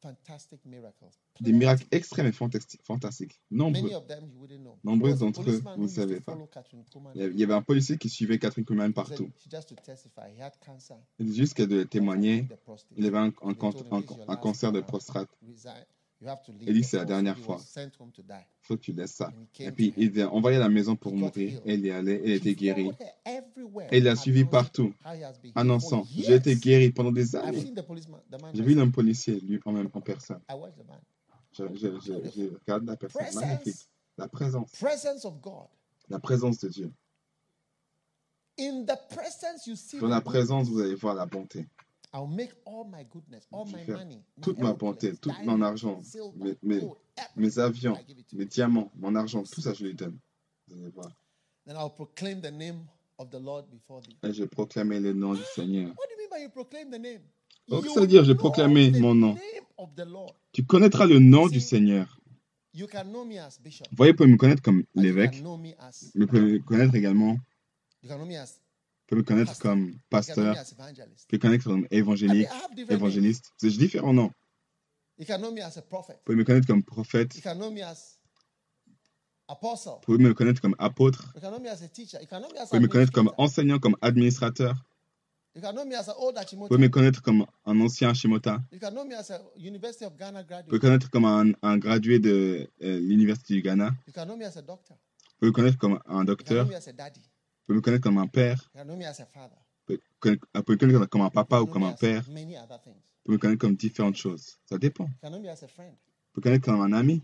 Fantastic 0.00 0.64
miracles. 0.64 1.04
Des 1.40 1.52
miracles 1.52 1.84
extrêmes 1.90 2.26
et 2.28 2.32
fantastiques. 2.32 3.40
Nombreux. 3.50 3.90
a 4.84 5.14
d'entre 5.16 5.42
eux, 5.50 5.60
vous 5.76 5.82
ne 5.82 5.88
savez 5.88 6.20
pas. 6.20 6.38
Il 7.14 7.20
y 7.38 7.42
avait- 7.42 7.54
un 7.54 7.62
policier 7.62 7.98
qui 7.98 8.08
suivait 8.08 8.38
Catherine 8.38 8.64
Kuhlman 8.64 8.92
partout. 8.92 9.28
Il 11.18 11.34
juste 11.34 11.54
qu'elle 11.54 11.66
devait 11.68 11.84
témoigner. 11.86 12.46
Il 12.96 13.06
avait 13.06 13.18
un, 13.18 13.22
un, 13.24 13.30
They 13.30 13.56
can- 13.56 13.72
told 13.72 13.86
him, 13.86 13.92
un- 13.92 14.00
"This 14.02 14.10
is 14.10 14.14
your 14.14 14.22
un 14.30 14.34
last 14.34 14.42
cancer 14.42 14.72
de 14.72 14.80
prostate. 14.82 15.28
Il 16.20 16.74
dit, 16.74 16.82
c'est 16.84 16.96
la 16.96 17.02
force." 17.02 17.08
dernière 17.08 17.38
fois. 17.38 17.60
Il 17.76 17.90
faut 18.62 18.76
que 18.76 18.80
tu 18.82 18.92
laisses 18.92 19.12
ça. 19.14 19.32
Et 19.60 19.70
puis, 19.70 19.92
to 19.92 20.00
her. 20.00 20.04
il 20.06 20.18
est 20.18 20.24
envoyé 20.24 20.56
à 20.56 20.60
la 20.60 20.68
maison 20.68 20.96
pour 20.96 21.14
mourir. 21.14 21.52
healed. 21.52 21.62
Et 21.66 21.74
il 21.74 21.86
est 21.86 21.90
allé, 21.92 22.12
et 22.14 22.24
il 22.26 22.30
a 22.32 22.34
He 22.34 22.36
été 22.38 22.54
guéri. 22.54 22.84
followed 22.84 23.00
her 23.00 23.12
everywhere, 23.24 23.88
Et 23.92 23.98
il 23.98 24.04
l'a 24.04 24.16
suivi 24.16 24.44
partout, 24.44 24.92
annonçant 25.54 26.04
J'ai 26.10 26.34
été 26.34 26.50
years. 26.50 26.60
guéri 26.60 26.90
pendant 26.90 27.12
des 27.12 27.36
années. 27.36 27.72
J'ai 28.54 28.62
vu 28.62 28.74
l'homme 28.74 28.92
policier, 28.92 29.40
lui, 29.40 29.60
en 29.64 29.72
même 29.72 29.88
en 29.92 30.00
personne. 30.00 30.40
Je, 31.52 31.64
je, 31.74 32.00
je, 32.00 32.12
je 32.30 32.54
regarde 32.60 32.84
la 32.84 32.96
personne. 32.96 33.22
Magnifique. 33.34 33.88
La 34.16 34.28
présence. 34.28 34.70
La 36.08 36.18
présence 36.18 36.58
de 36.58 36.68
Dieu. 36.68 36.92
Dans 40.00 40.08
la 40.08 40.20
présence, 40.20 40.68
vous 40.68 40.80
allez 40.80 40.94
voir 40.96 41.14
la 41.14 41.26
bonté. 41.26 41.66
I'll 42.12 42.26
make 42.26 42.52
all 42.64 42.84
my 42.84 43.04
goodness, 43.04 43.46
all 43.52 43.66
Je 43.66 43.72
my 43.72 43.84
vais 43.84 43.92
money, 43.92 44.22
my 44.36 44.42
toute 44.42 44.58
ma 44.58 44.72
bonté, 44.72 45.14
tout 45.16 45.32
mon 45.44 45.60
argent, 45.60 46.00
mes, 47.36 47.58
avions, 47.58 47.98
mes 48.32 48.46
diamants, 48.46 48.90
mon 48.96 49.14
argent, 49.14 49.42
tout 49.42 49.60
ça, 49.60 49.74
je 49.74 49.84
lui 49.84 49.94
donne. 49.94 50.18
Vous 50.68 50.74
allez 50.74 50.90
voir. 50.90 51.10
Then 51.66 51.76
I'll 51.76 51.90
proclaim 51.90 52.40
the 52.40 52.50
name 52.50 52.86
of 53.18 53.30
the 53.30 53.38
Lord 53.40 53.66
before 53.70 54.00
thee. 54.00 54.16
Et 54.22 54.32
je 54.32 54.42
vais 54.42 54.48
proclamer 54.48 55.00
le 55.00 55.12
nom 55.12 55.34
du 55.34 55.42
Seigneur. 55.54 55.88
What 55.90 56.06
do 56.08 56.14
you 56.14 56.18
mean 56.18 56.30
by 56.30 56.42
you 56.42 56.50
proclaim 56.50 56.90
the 56.90 56.98
name? 56.98 57.20
Oh, 57.70 57.82
ça 57.82 58.00
veut 58.00 58.06
dire, 58.06 58.24
je 58.24 58.32
vais 58.32 58.34
know 58.34 58.40
proclamer 58.40 58.90
the 58.90 59.00
mon 59.00 59.14
nom. 59.14 59.36
Tu 60.52 60.64
connaîtras 60.64 61.06
le 61.06 61.18
nom 61.18 61.46
du 61.46 61.60
Seigneur. 61.60 62.18
Vous 62.74 62.86
voyez, 63.96 64.12
vous 64.12 64.16
pouvez 64.16 64.30
me 64.30 64.36
connaître 64.36 64.62
comme 64.62 64.84
l'évêque. 64.94 65.42
as. 65.78 66.10
Vous 66.14 66.26
pouvez 66.26 66.40
me 66.40 66.58
connaître 66.58 66.94
également, 66.94 67.36
vous 69.10 69.16
You 69.16 69.24
can 69.24 69.34
know 69.34 69.44
me 69.44 69.48
as. 69.48 69.54
pouvez 69.54 69.54
me 69.54 69.54
connaître 69.54 69.58
comme 69.60 69.94
pasteur, 70.10 70.54
vous 70.54 70.74
pouvez 70.76 71.36
me 71.36 71.38
connaître 71.38 71.64
comme 71.64 71.86
évangélique, 71.90 72.48
évangéliste. 72.90 73.52
C'est 73.56 73.68
différents 73.70 74.12
noms. 74.12 74.32
Vous 75.18 75.24
pouvez 75.24 76.36
me 76.36 76.44
connaître 76.44 76.66
comme 76.66 76.82
prophète, 76.82 77.34
You 77.34 77.42
can 77.42 77.56
know 77.56 77.70
me 77.70 77.82
as 77.82 78.18
apostle. 79.48 79.92
vous 79.94 80.00
pouvez 80.02 80.18
me 80.24 80.34
connaître 80.34 80.60
comme 80.60 80.76
apôtre, 80.78 81.32
You 81.34 81.40
can 81.40 81.50
know 81.50 81.60
me 81.60 81.68
as 81.68 81.82
a 81.82 81.88
teacher. 81.88 82.18
You 82.20 82.26
can 82.28 82.40
know 82.40 82.48
me 82.52 82.58
as 82.58 82.64
vous 82.64 82.68
pouvez 82.68 82.80
me 82.80 82.88
connaître 82.88 83.12
comme 83.12 83.32
enseignant, 83.38 83.78
comme 83.78 83.96
administrateur, 84.02 84.74
You 85.56 85.62
can 85.62 85.72
know 85.72 85.84
me 85.86 85.94
as 85.96 86.08
an 86.08 86.14
old 86.18 86.36
vous 86.52 86.68
pouvez 86.68 86.78
me 86.78 86.88
connaître 86.88 87.22
comme 87.22 87.46
un 87.64 87.80
ancien 87.80 88.12
Shimota, 88.14 88.60
You 88.70 88.78
can 88.78 88.90
know 88.92 89.04
me 89.04 89.14
as 89.14 89.30
a 89.30 89.40
University 89.56 90.04
of 90.04 90.16
Ghana 90.16 90.42
vous 90.42 90.46
pouvez 90.66 90.72
me 90.72 90.78
connaître 90.78 91.10
comme 91.10 91.24
un, 91.24 91.52
un 91.62 91.78
gradué 91.78 92.18
de 92.20 92.68
euh, 92.82 93.00
l'Université 93.00 93.54
du 93.54 93.62
Ghana, 93.62 93.90
You 94.06 94.12
can 94.12 94.26
know 94.26 94.36
me 94.36 94.44
as 94.44 94.56
a 94.58 94.62
doctor. 94.62 94.96
vous 94.96 95.34
pouvez 95.38 95.48
me 95.48 95.52
connaître 95.52 95.78
comme 95.78 95.94
un 95.94 95.96
You 95.96 96.02
can 96.06 96.14
know 96.16 96.24
docteur, 96.26 96.66
me 96.66 96.74
as 96.74 96.86
a 96.86 96.92
daddy. 96.92 97.20
vous 97.20 97.37
pouvez 97.68 97.76
me 97.76 97.82
connaître 97.82 98.02
comme 98.02 98.18
un 98.18 98.26
père, 98.26 98.70
know 98.74 98.96
me 98.96 100.76
connaître 100.76 101.06
comme 101.06 101.20
un 101.20 101.30
papa 101.30 101.60
ou 101.60 101.66
comme 101.66 101.82
un 101.82 101.92
père, 101.92 102.24
pouvez 102.24 102.46
me 102.46 103.36
connaître 103.36 103.60
comme 103.60 103.76
différentes 103.76 104.16
choses. 104.16 104.58
Ça 104.64 104.78
dépend. 104.78 105.06
Know 105.22 105.38
me 105.38 106.40
connaître 106.40 106.64
comme 106.64 106.80
un 106.80 106.92
ami. 106.92 107.22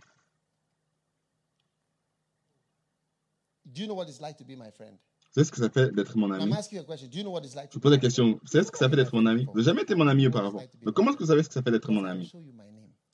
Do 3.64 3.80
you 3.80 3.86
know 3.86 3.94
what 3.94 4.08
it's 4.08 4.20
like 4.20 4.36
to 4.36 4.44
be 4.44 4.50
my 4.50 4.70
friend? 4.70 4.98
Vous 5.34 5.42
savez 5.42 5.46
ce 5.46 5.50
que 5.50 5.56
ça 5.56 5.70
fait 5.70 5.90
d'être 5.92 6.16
mon 6.16 6.30
ami? 6.30 6.52
Je 6.52 7.72
vous 7.72 7.80
pose 7.80 7.92
la 7.92 7.98
question, 7.98 8.38
vous 8.40 8.46
savez 8.46 8.64
ce 8.64 8.70
que 8.70 8.78
ça 8.78 8.90
fait 8.90 8.96
d'être 8.96 9.14
mon 9.14 9.24
ami? 9.26 9.46
Vous 9.46 9.52
n'avez 9.52 9.64
jamais 9.64 9.82
été 9.82 9.94
mon 9.94 10.06
ami 10.06 10.26
auparavant. 10.26 10.60
Mais 10.82 10.92
comment 10.92 11.10
est-ce 11.10 11.16
que 11.16 11.22
vous 11.24 11.30
savez 11.30 11.42
ce 11.42 11.48
que 11.48 11.54
ça 11.54 11.62
fait 11.62 11.70
d'être 11.70 11.90
mon 11.90 12.04
ami? 12.04 12.30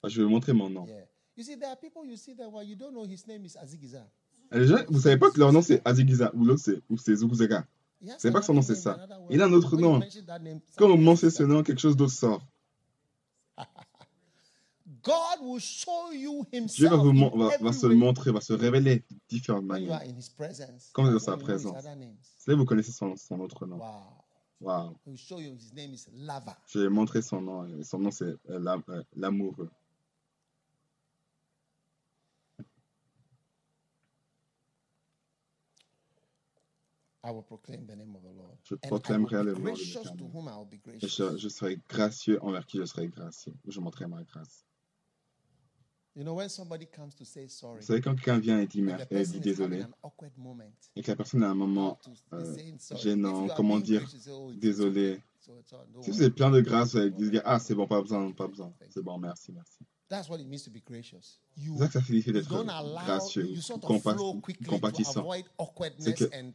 Ah, 0.02 0.08
Je 0.08 0.18
vais 0.18 0.24
vous 0.24 0.30
montrer 0.30 0.52
mon 0.52 0.68
nom. 0.68 0.86
Azigiza. 3.62 4.10
Les 4.52 4.66
gens, 4.66 4.78
vous 4.88 5.00
savez 5.00 5.16
pas 5.16 5.30
que 5.30 5.38
leur 5.38 5.52
nom 5.52 5.62
c'est 5.62 5.80
Azigiza 5.86 6.32
ou 6.34 6.44
l'autre 6.44 6.62
c'est 6.64 6.80
ou 6.88 6.96
c'est 6.96 7.14
Zuguzega. 7.14 7.66
Has 8.08 8.14
C'est 8.18 8.32
pas 8.32 8.40
que 8.40 8.46
son 8.46 8.54
nom, 8.54 8.62
c'est 8.62 8.74
ça. 8.74 9.06
Il 9.28 9.42
a 9.42 9.46
un 9.46 9.52
autre 9.52 9.76
nom. 9.76 10.00
Quand 10.76 10.88
vous 10.88 10.96
mentionné 10.96 11.28
else 11.28 11.36
ce 11.36 11.42
nom, 11.42 11.62
quelque 11.62 11.80
chose 11.80 11.96
d'autre 11.96 12.12
sort. 12.12 12.42
God 15.02 15.40
will 15.42 15.60
show 15.60 16.12
you 16.12 16.44
Dieu 16.52 16.60
himself 16.60 16.90
va, 16.90 16.96
vous, 16.96 17.12
va, 17.38 17.56
va 17.58 17.72
se 17.72 17.86
montrer, 17.86 18.32
va 18.32 18.40
se 18.40 18.52
révéler 18.52 18.96
de 19.10 19.16
différentes 19.28 19.64
manières. 19.64 20.02
Quand 20.92 21.04
vous 21.04 21.08
êtes 21.08 21.14
dans 21.14 21.20
sa 21.20 21.36
présence. 21.36 21.84
names. 21.84 22.00
Vous 22.00 22.44
savez, 22.44 22.58
vous 22.58 22.66
connaissez 22.66 22.92
son, 22.92 23.16
son 23.16 23.40
autre 23.40 23.66
nom. 23.66 23.80
Wow. 24.60 24.94
Je 26.66 26.78
vais 26.80 26.88
montrer 26.90 27.22
son 27.22 27.40
nom. 27.40 27.66
Son 27.82 27.98
nom 27.98 28.10
c'est 28.10 28.24
euh, 28.24 28.36
euh, 28.50 29.02
l'amoureux. 29.16 29.70
I 37.22 37.30
will 37.32 37.42
proclaim 37.42 37.86
the 37.86 37.96
name 37.96 38.16
of 38.16 38.22
the 38.22 38.34
Lord. 38.34 38.56
Je 38.64 38.74
proclamerai 38.76 39.44
le 39.44 39.52
nom 39.54 39.60
de 39.60 39.78
l'Éternel. 39.78 41.00
je, 41.02 41.36
je 41.36 41.48
serai 41.48 41.78
gracieux 41.88 42.42
envers 42.42 42.64
qui 42.64 42.78
je 42.78 42.84
serai 42.84 43.08
gracieux. 43.08 43.54
Je 43.68 43.80
montrerai 43.80 44.06
ma 44.06 44.22
grâce. 44.24 44.64
You 46.16 46.24
know, 46.24 46.34
when 46.34 46.48
somebody 46.48 46.86
comes 46.86 47.14
to 47.14 47.24
say 47.24 47.46
sorry, 47.46 47.80
Vous 47.80 47.86
savez, 47.86 48.00
quand 48.00 48.14
quelqu'un 48.14 48.40
vient 48.40 48.60
et 48.60 48.66
dit, 48.66 48.80
and 48.80 48.84
mer- 48.86 49.00
et 49.02 49.06
person 49.06 49.32
dit 49.34 49.40
désolé, 49.40 49.84
et 50.96 51.02
que 51.02 51.10
la 51.10 51.16
personne 51.16 51.44
a 51.44 51.50
un 51.50 51.54
moment 51.54 51.98
euh, 52.32 52.56
gênant, 52.96 53.46
comment 53.56 53.78
dire 53.78 54.04
oh, 54.30 54.52
désolé. 54.54 55.22
Si 56.02 56.10
vous 56.10 56.22
êtes 56.22 56.34
plein 56.34 56.50
de 56.50 56.60
grâce, 56.60 56.92
vous 56.92 56.98
allez 56.98 57.10
dire, 57.10 57.42
ah, 57.44 57.58
c'est 57.58 57.74
bon, 57.74 57.86
pas 57.86 58.00
besoin, 58.02 58.30
pas 58.32 58.48
besoin. 58.48 58.74
C'est 58.90 59.02
bon, 59.02 59.18
merci, 59.18 59.52
merci. 59.52 59.78
That's 60.10 60.28
what 60.28 60.40
it 60.40 60.46
means 60.48 60.64
to 60.64 60.70
be 60.70 60.80
gracious. 60.84 61.38
You, 61.56 61.74
C'est 61.76 61.82
ça 61.84 61.86
que 61.86 61.92
ça 61.92 62.02
signifie 62.02 62.32
d'être 62.32 62.48
don't 62.48 62.68
allow, 62.68 63.04
gracieux, 63.04 63.46
you 63.46 63.60
sort 63.60 63.78
of 63.78 63.84
compas- 63.84 64.14
flow 64.14 64.34
quickly 64.40 64.64
to 64.66 64.70
compatissant. 64.72 65.20
avoid 65.20 65.44
C'est 65.44 65.52
awkwardness 65.58 66.14
que- 66.14 66.30
and 66.34 66.52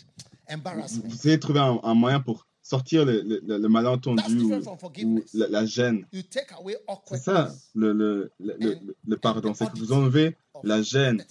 Vous 1.06 1.14
essayez 1.16 1.38
de 1.38 1.42
trouver 1.42 1.60
un, 1.62 1.80
un 1.82 1.94
moyen 1.94 2.20
pour 2.20 2.46
sortir 2.62 3.06
le, 3.06 3.22
le, 3.22 3.40
le- 3.48 3.58
le 3.58 3.70
malentendu 3.70 4.42
ou, 4.42 5.24
la, 5.34 5.48
la 5.48 5.66
gêne. 5.66 6.06
You 6.12 6.22
take 6.24 6.54
away 6.54 6.76
C'est 7.08 7.18
ça, 7.18 7.44
awkwardness 7.44 7.72
le, 7.76 9.16
pardon. 9.22 9.54
C'est 9.54 9.72
que 9.72 9.78
vous 9.80 9.94
enlevez 9.94 10.36
la 10.64 10.82
gêne 10.82 11.24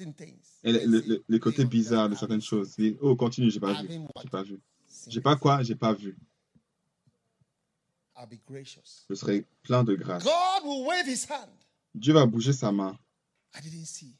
et 0.64 0.72
le, 0.72 1.38
côté 1.38 1.66
bizarre 1.66 2.08
de 2.08 2.14
certaines 2.14 2.40
choses. 2.40 2.74
Dites, 2.78 2.96
oh, 3.02 3.14
continue, 3.16 3.50
j'ai 3.50 3.60
pas 3.60 3.82
vu. 3.82 3.88
J'ai 4.22 4.28
pas 4.30 4.42
vu. 4.42 4.60
J'ai 5.08 5.20
pas 5.20 5.36
quoi, 5.36 5.62
j'ai 5.62 5.74
pas 5.74 5.92
vu. 5.92 6.16
I'll 8.16 8.26
be 8.28 8.38
gracious. 8.46 9.04
Je 9.10 9.14
serai 9.14 9.44
plein 9.62 9.84
de 9.84 9.94
grâce. 9.94 10.24
God 10.24 10.64
will 10.64 10.86
wave 10.86 11.06
his 11.06 11.26
hand. 11.28 11.50
Dieu 11.94 12.12
va 12.12 12.26
bouger 12.26 12.52
sa 12.52 12.72
main. 12.72 12.98
I 13.54 13.60
didn't 13.62 13.86
see. 13.86 14.14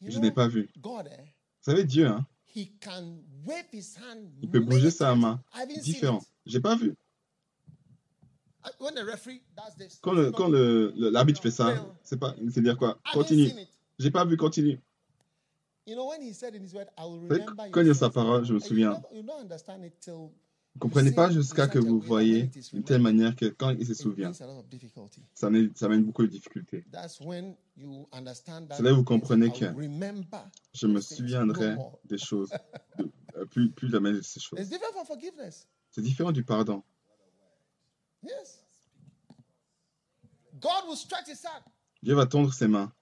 You 0.00 0.10
Je 0.10 0.18
n'ai 0.18 0.30
pas 0.30 0.46
vu. 0.46 0.68
God, 0.78 1.08
eh, 1.10 1.22
Vous 1.22 1.72
savez, 1.72 1.84
Dieu, 1.84 2.06
hein, 2.06 2.26
he 2.54 2.70
can 2.80 3.18
wave 3.44 3.66
his 3.72 3.96
hand. 3.96 4.30
il 4.42 4.48
peut 4.48 4.60
bouger 4.60 4.90
sa 4.90 5.14
main. 5.14 5.42
Différent. 5.82 6.18
it. 6.18 6.28
J'ai 6.46 6.60
pas 6.60 6.76
vu. 6.76 6.94
Quand 10.00 10.12
le, 10.12 10.30
quand 10.30 10.48
le, 10.48 10.92
l'arbitre 10.96 11.40
fait 11.40 11.50
ça, 11.50 11.86
c'est 12.02 12.18
pas, 12.18 12.34
c'est 12.52 12.60
dire 12.60 12.76
quoi? 12.76 13.00
Continue. 13.12 13.50
J'ai 13.98 14.10
pas 14.10 14.24
vu, 14.24 14.36
continue. 14.36 14.80
Quand 15.86 17.80
il 17.80 17.90
a 17.90 17.94
sa 17.94 18.06
sins." 18.06 18.10
parole, 18.10 18.44
je 18.44 18.52
me 18.52 18.58
souviens. 18.58 19.00
Vous 20.78 20.86
comprenez 20.86 21.10
pas 21.10 21.28
jusqu'à 21.28 21.66
que 21.66 21.80
vous 21.80 21.98
voyez 21.98 22.50
d'une 22.72 22.84
telle 22.84 23.02
manière 23.02 23.34
que 23.34 23.46
quand 23.46 23.70
il 23.70 23.84
se 23.84 23.94
souvient, 23.94 24.32
ça 24.32 24.46
amène 25.46 26.04
beaucoup 26.04 26.22
de 26.22 26.28
difficultés. 26.28 26.84
C'est 27.10 28.82
là 28.82 28.92
où 28.92 28.96
vous 28.96 29.04
comprenez 29.04 29.46
"I 29.46 29.64
will 29.74 30.24
que 30.30 30.36
Je 30.74 30.86
me 30.86 31.00
souviendrai 31.00 31.70
no 31.70 31.74
more." 31.74 31.98
des 32.04 32.18
choses, 32.18 32.50
euh, 33.00 33.44
plus, 33.46 33.72
plus 33.72 33.90
jamais 33.90 34.12
de 34.12 34.20
ces 34.20 34.38
choses. 34.38 34.60
C'est 35.90 36.02
différent 36.02 36.30
du 36.30 36.44
pardon. 36.44 36.84
Dieu 42.02 42.14
va 42.14 42.26
tendre 42.26 42.54
ses 42.54 42.68
mains. 42.68 42.92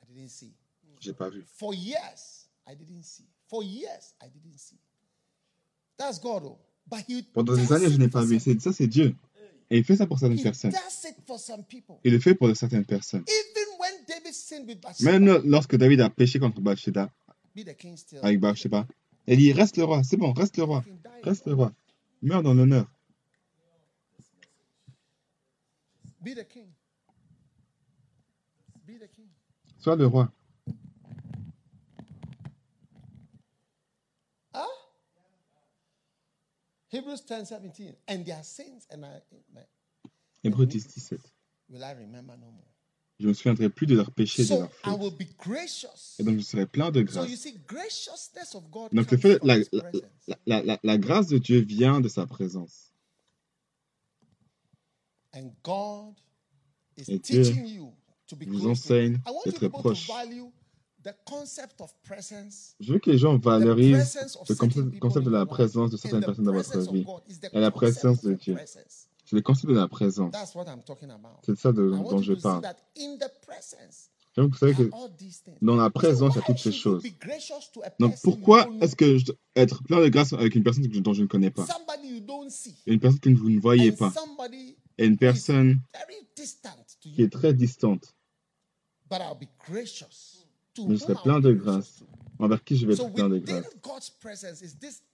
I 0.00 0.06
didn't 0.10 0.30
see. 0.30 0.54
J'ai 1.00 1.12
pas 1.12 1.28
vu. 1.28 1.44
For 1.44 1.74
years, 1.74 2.48
I 2.66 2.74
didn't 2.74 3.02
see. 3.02 3.28
For 3.46 3.62
years, 3.62 4.14
I 4.22 4.30
didn't 4.30 4.56
see. 4.56 4.78
That's 4.78 4.78
God. 4.78 4.78
Oh. 4.78 5.16
But 5.68 5.84
he 5.84 5.87
Pendant 7.34 7.54
des 7.54 7.72
années, 7.72 7.90
je 7.90 7.98
n'ai 7.98 8.08
pas 8.08 8.24
vu. 8.24 8.38
ça, 8.40 8.72
c'est 8.72 8.86
Dieu. 8.86 9.14
Et 9.70 9.78
il 9.78 9.84
fait 9.84 9.96
ça 9.96 10.06
pour 10.06 10.18
certaines 10.18 10.40
personnes. 10.40 10.72
Il 12.04 12.12
le 12.12 12.18
fait 12.18 12.34
pour 12.34 12.54
certaines 12.56 12.84
personnes. 12.84 13.24
Même 15.00 15.42
lorsque 15.44 15.76
David 15.76 16.00
a 16.00 16.10
péché 16.10 16.38
contre 16.38 16.60
Bathsheba, 16.60 17.10
avec 18.22 18.40
Bathsheba, 18.40 18.86
il 19.26 19.36
dit 19.36 19.52
Reste 19.52 19.76
le 19.76 19.84
roi, 19.84 20.02
c'est 20.04 20.16
bon, 20.16 20.32
reste 20.32 20.56
le 20.56 20.64
roi, 20.64 20.84
reste 21.22 21.46
le 21.46 21.54
roi. 21.54 21.72
Meurs 22.22 22.42
dans 22.42 22.54
l'honneur. 22.54 22.86
Sois 29.78 29.96
le 29.96 30.06
roi. 30.06 30.32
Huh? 34.54 34.60
Hebrews 36.90 37.20
10 37.26 37.44
17. 37.46 37.94
And 38.08 38.24
their 38.24 38.42
sins, 38.42 38.86
and 38.90 39.04
I 39.04 39.20
Hébreux 40.44 40.66
10, 40.66 40.80
17. 40.80 41.18
will 41.68 41.82
I 41.84 41.92
remember 41.92 42.36
no 42.36 42.46
more. 42.50 42.64
Je 43.20 43.24
ne 43.24 43.30
me 43.30 43.34
souviendrai 43.34 43.68
plus 43.68 43.86
de 43.88 43.96
leurs 43.96 44.12
péchés, 44.12 44.42
de 44.42 44.46
So 44.48 44.60
leurs 44.60 44.68
I 44.84 44.90
fautes. 44.90 45.00
will 45.00 45.10
be 45.10 45.26
gracious. 45.36 46.14
Et 46.20 46.22
donc 46.24 46.36
je 46.38 46.42
serai 46.44 46.66
plein 46.66 46.90
de 46.92 47.04
So 47.06 47.22
you 47.24 47.26
grâce. 47.26 47.40
see, 47.40 47.58
graciousness 47.66 48.54
of 48.54 48.70
God 48.70 48.92
Donc 48.92 49.10
le 49.10 49.18
fait, 49.18 49.38
la, 49.42 49.56
la, 50.46 50.62
la, 50.62 50.78
la- 50.82 50.98
grâce 50.98 51.26
de 51.26 51.38
Dieu 51.38 51.60
vient 51.60 52.00
de 52.00 52.08
sa 52.08 52.26
présence. 52.26 52.92
And 55.34 55.50
God 55.62 56.14
is 56.96 57.04
Et 57.10 57.18
Dieu 57.18 57.42
teaching 57.42 57.66
you 57.66 57.92
to 58.28 58.36
be 58.36 58.44
vous 58.46 58.66
enseigne 58.68 59.18
I 59.26 59.30
want 59.30 59.42
you 59.46 59.52
d'être 59.52 59.68
proche. 59.68 60.08
Je 62.80 62.92
veux 62.92 62.98
que 62.98 63.10
les 63.10 63.18
gens 63.18 63.38
the 63.38 63.42
valorisent 63.44 64.16
le 64.48 64.54
concept, 64.98 65.26
de 65.26 65.30
la 65.30 65.46
présence 65.46 65.90
de 65.90 65.96
certaines 65.96 66.20
the 66.20 66.26
personnes 66.26 66.44
dans 66.44 66.52
votre 66.52 66.68
presence 66.70 66.88
of 66.88 66.94
vie. 66.94 67.04
Et 67.52 67.60
la 67.60 67.70
présence 67.70 68.22
de 68.22 68.34
Dieu. 68.34 68.54
presence. 68.54 69.08
C'est 69.24 69.36
le 69.36 69.42
concept 69.42 69.68
de 69.68 69.74
la 69.76 69.88
présence. 69.88 70.32
That's 70.32 70.54
what 70.54 70.64
I'm 70.66 70.82
talking 70.82 71.10
about. 71.10 71.40
C'est 71.44 71.58
ça 71.58 71.72
de- 71.72 71.90
dont 71.90 72.22
je 72.22 72.32
parle. 72.34 72.62
presence 73.42 74.10
Donc, 74.36 74.52
vous 74.52 74.56
savez 74.56 74.72
que 74.74 74.88
dans 75.60 75.74
la 75.76 75.90
présence, 75.90 76.34
il 76.34 76.38
y 76.38 76.42
a 76.42 76.46
toutes 76.46 76.58
ces 76.58 76.72
choses. 76.72 77.02
Donc 77.98 78.14
pourquoi 78.22 78.68
est-ce 78.80 78.94
que 78.94 79.18
je 79.18 79.24
dois 79.26 79.34
être 79.56 79.82
plein 79.82 80.00
de 80.00 80.08
grâce 80.08 80.32
avec 80.32 80.54
une 80.54 80.62
personne 80.62 80.88
que- 80.88 80.98
dont 80.98 81.12
je 81.12 81.22
ne 81.22 81.26
connais 81.26 81.50
pas? 81.50 81.66
Et 82.86 82.92
une 82.92 83.00
personne 83.00 83.18
que 83.20 83.30
vous 83.30 83.50
ne 83.50 83.60
voyez 83.60 83.90
pas 83.92 84.12
Et 84.96 85.06
une 85.06 85.18
personne 85.18 85.80
very 85.92 86.26
distant 86.36 86.70
to 87.02 87.10
qui 87.10 87.22
est 87.22 87.32
très 87.32 87.52
distante. 87.52 88.14
Je 90.88 90.96
serai 90.96 91.14
plein 91.22 91.40
de 91.40 91.52
grâce. 91.52 92.04
Envers 92.38 92.62
qui 92.62 92.76
je 92.76 92.86
vais 92.86 92.94
être 92.94 93.12
plein 93.12 93.28
de 93.28 93.38
grâce? 93.38 93.64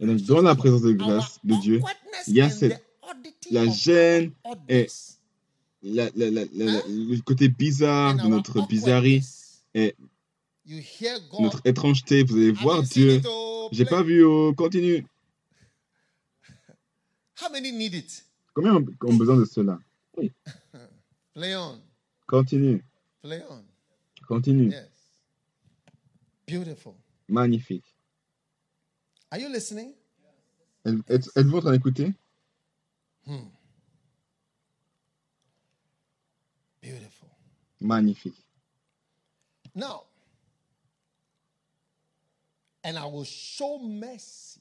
Et 0.01 0.07
donc 0.07 0.19
dans 0.23 0.43
la 0.43 0.55
présence 0.55 0.83
de 0.83 0.93
grâce 0.93 1.39
de 1.45 1.55
Dieu, 1.61 1.81
il 2.27 2.35
y 2.35 2.41
a 2.41 2.51
cette- 2.51 2.83
la 3.51 3.67
gêne 3.69 4.33
et 4.45 4.49
oddness 4.51 5.21
la- 5.83 6.09
la- 6.17 6.31
la- 6.31 6.45
la- 6.55 6.83
le 6.89 7.21
côté 7.23 7.49
bizarre 7.49 8.17
de 8.17 8.27
notre 8.29 8.67
bizarrerie, 8.67 9.23
et 9.75 9.95
notre 11.39 11.61
étrangeté, 11.67 12.25
vous 12.25 12.37
allez 12.37 12.53
voir 12.53 12.83
Dieu. 12.83 13.21
oh, 13.27 13.69
J'ai 13.73 13.85
pas 13.85 14.03
vu, 14.03 14.25
oh, 14.25 14.55
continue. 14.55 15.05
How 17.43 17.51
many 17.51 17.73
need 17.73 17.95
it? 17.95 18.25
Combien 18.55 18.77
ont 18.77 19.15
besoin 19.17 19.37
de 19.37 19.45
cela? 19.45 19.79
Play 21.35 21.57
on. 21.57 21.81
Continue, 22.27 22.83
Play 23.23 23.43
on. 23.51 23.63
continue. 24.27 24.73
Beautiful. 26.47 26.95
Magnifique. 27.29 27.85
Are 29.31 29.39
you 29.41 29.49
listening? 29.49 29.95
Êtes- 30.85 31.03
êtes- 31.09 31.31
Êtes-vous 31.37 31.57
en 31.57 31.61
train 31.61 31.73
d'écouter? 31.73 32.13
Beautiful. 36.83 37.29
Magnifique. 37.81 38.37
Now, 39.75 40.05
and 42.85 42.97
I 42.99 43.07
will 43.07 43.25
show 43.25 43.79
mercy 43.79 44.61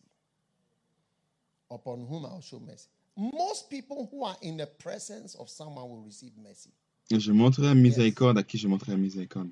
upon 1.70 2.06
whom 2.08 2.26
I 2.26 2.30
will 2.34 2.42
show 2.42 2.60
mercy. 2.60 2.88
Most 3.16 3.70
people 3.70 4.08
who 4.12 4.24
are 4.26 4.38
in 4.42 4.58
the 4.58 4.66
presence 4.66 5.36
of 5.36 5.50
someone 5.50 5.88
will 5.90 6.04
receive 6.04 6.32
mercy. 6.38 6.72
Et 7.12 7.20
je 7.20 7.32
montrerai 7.32 7.76
miséricorde 7.76 8.38
à 8.38 8.44
qui 8.44 8.58
je 8.58 8.68
montrerai 8.68 8.98
miséricorde. 8.98 9.52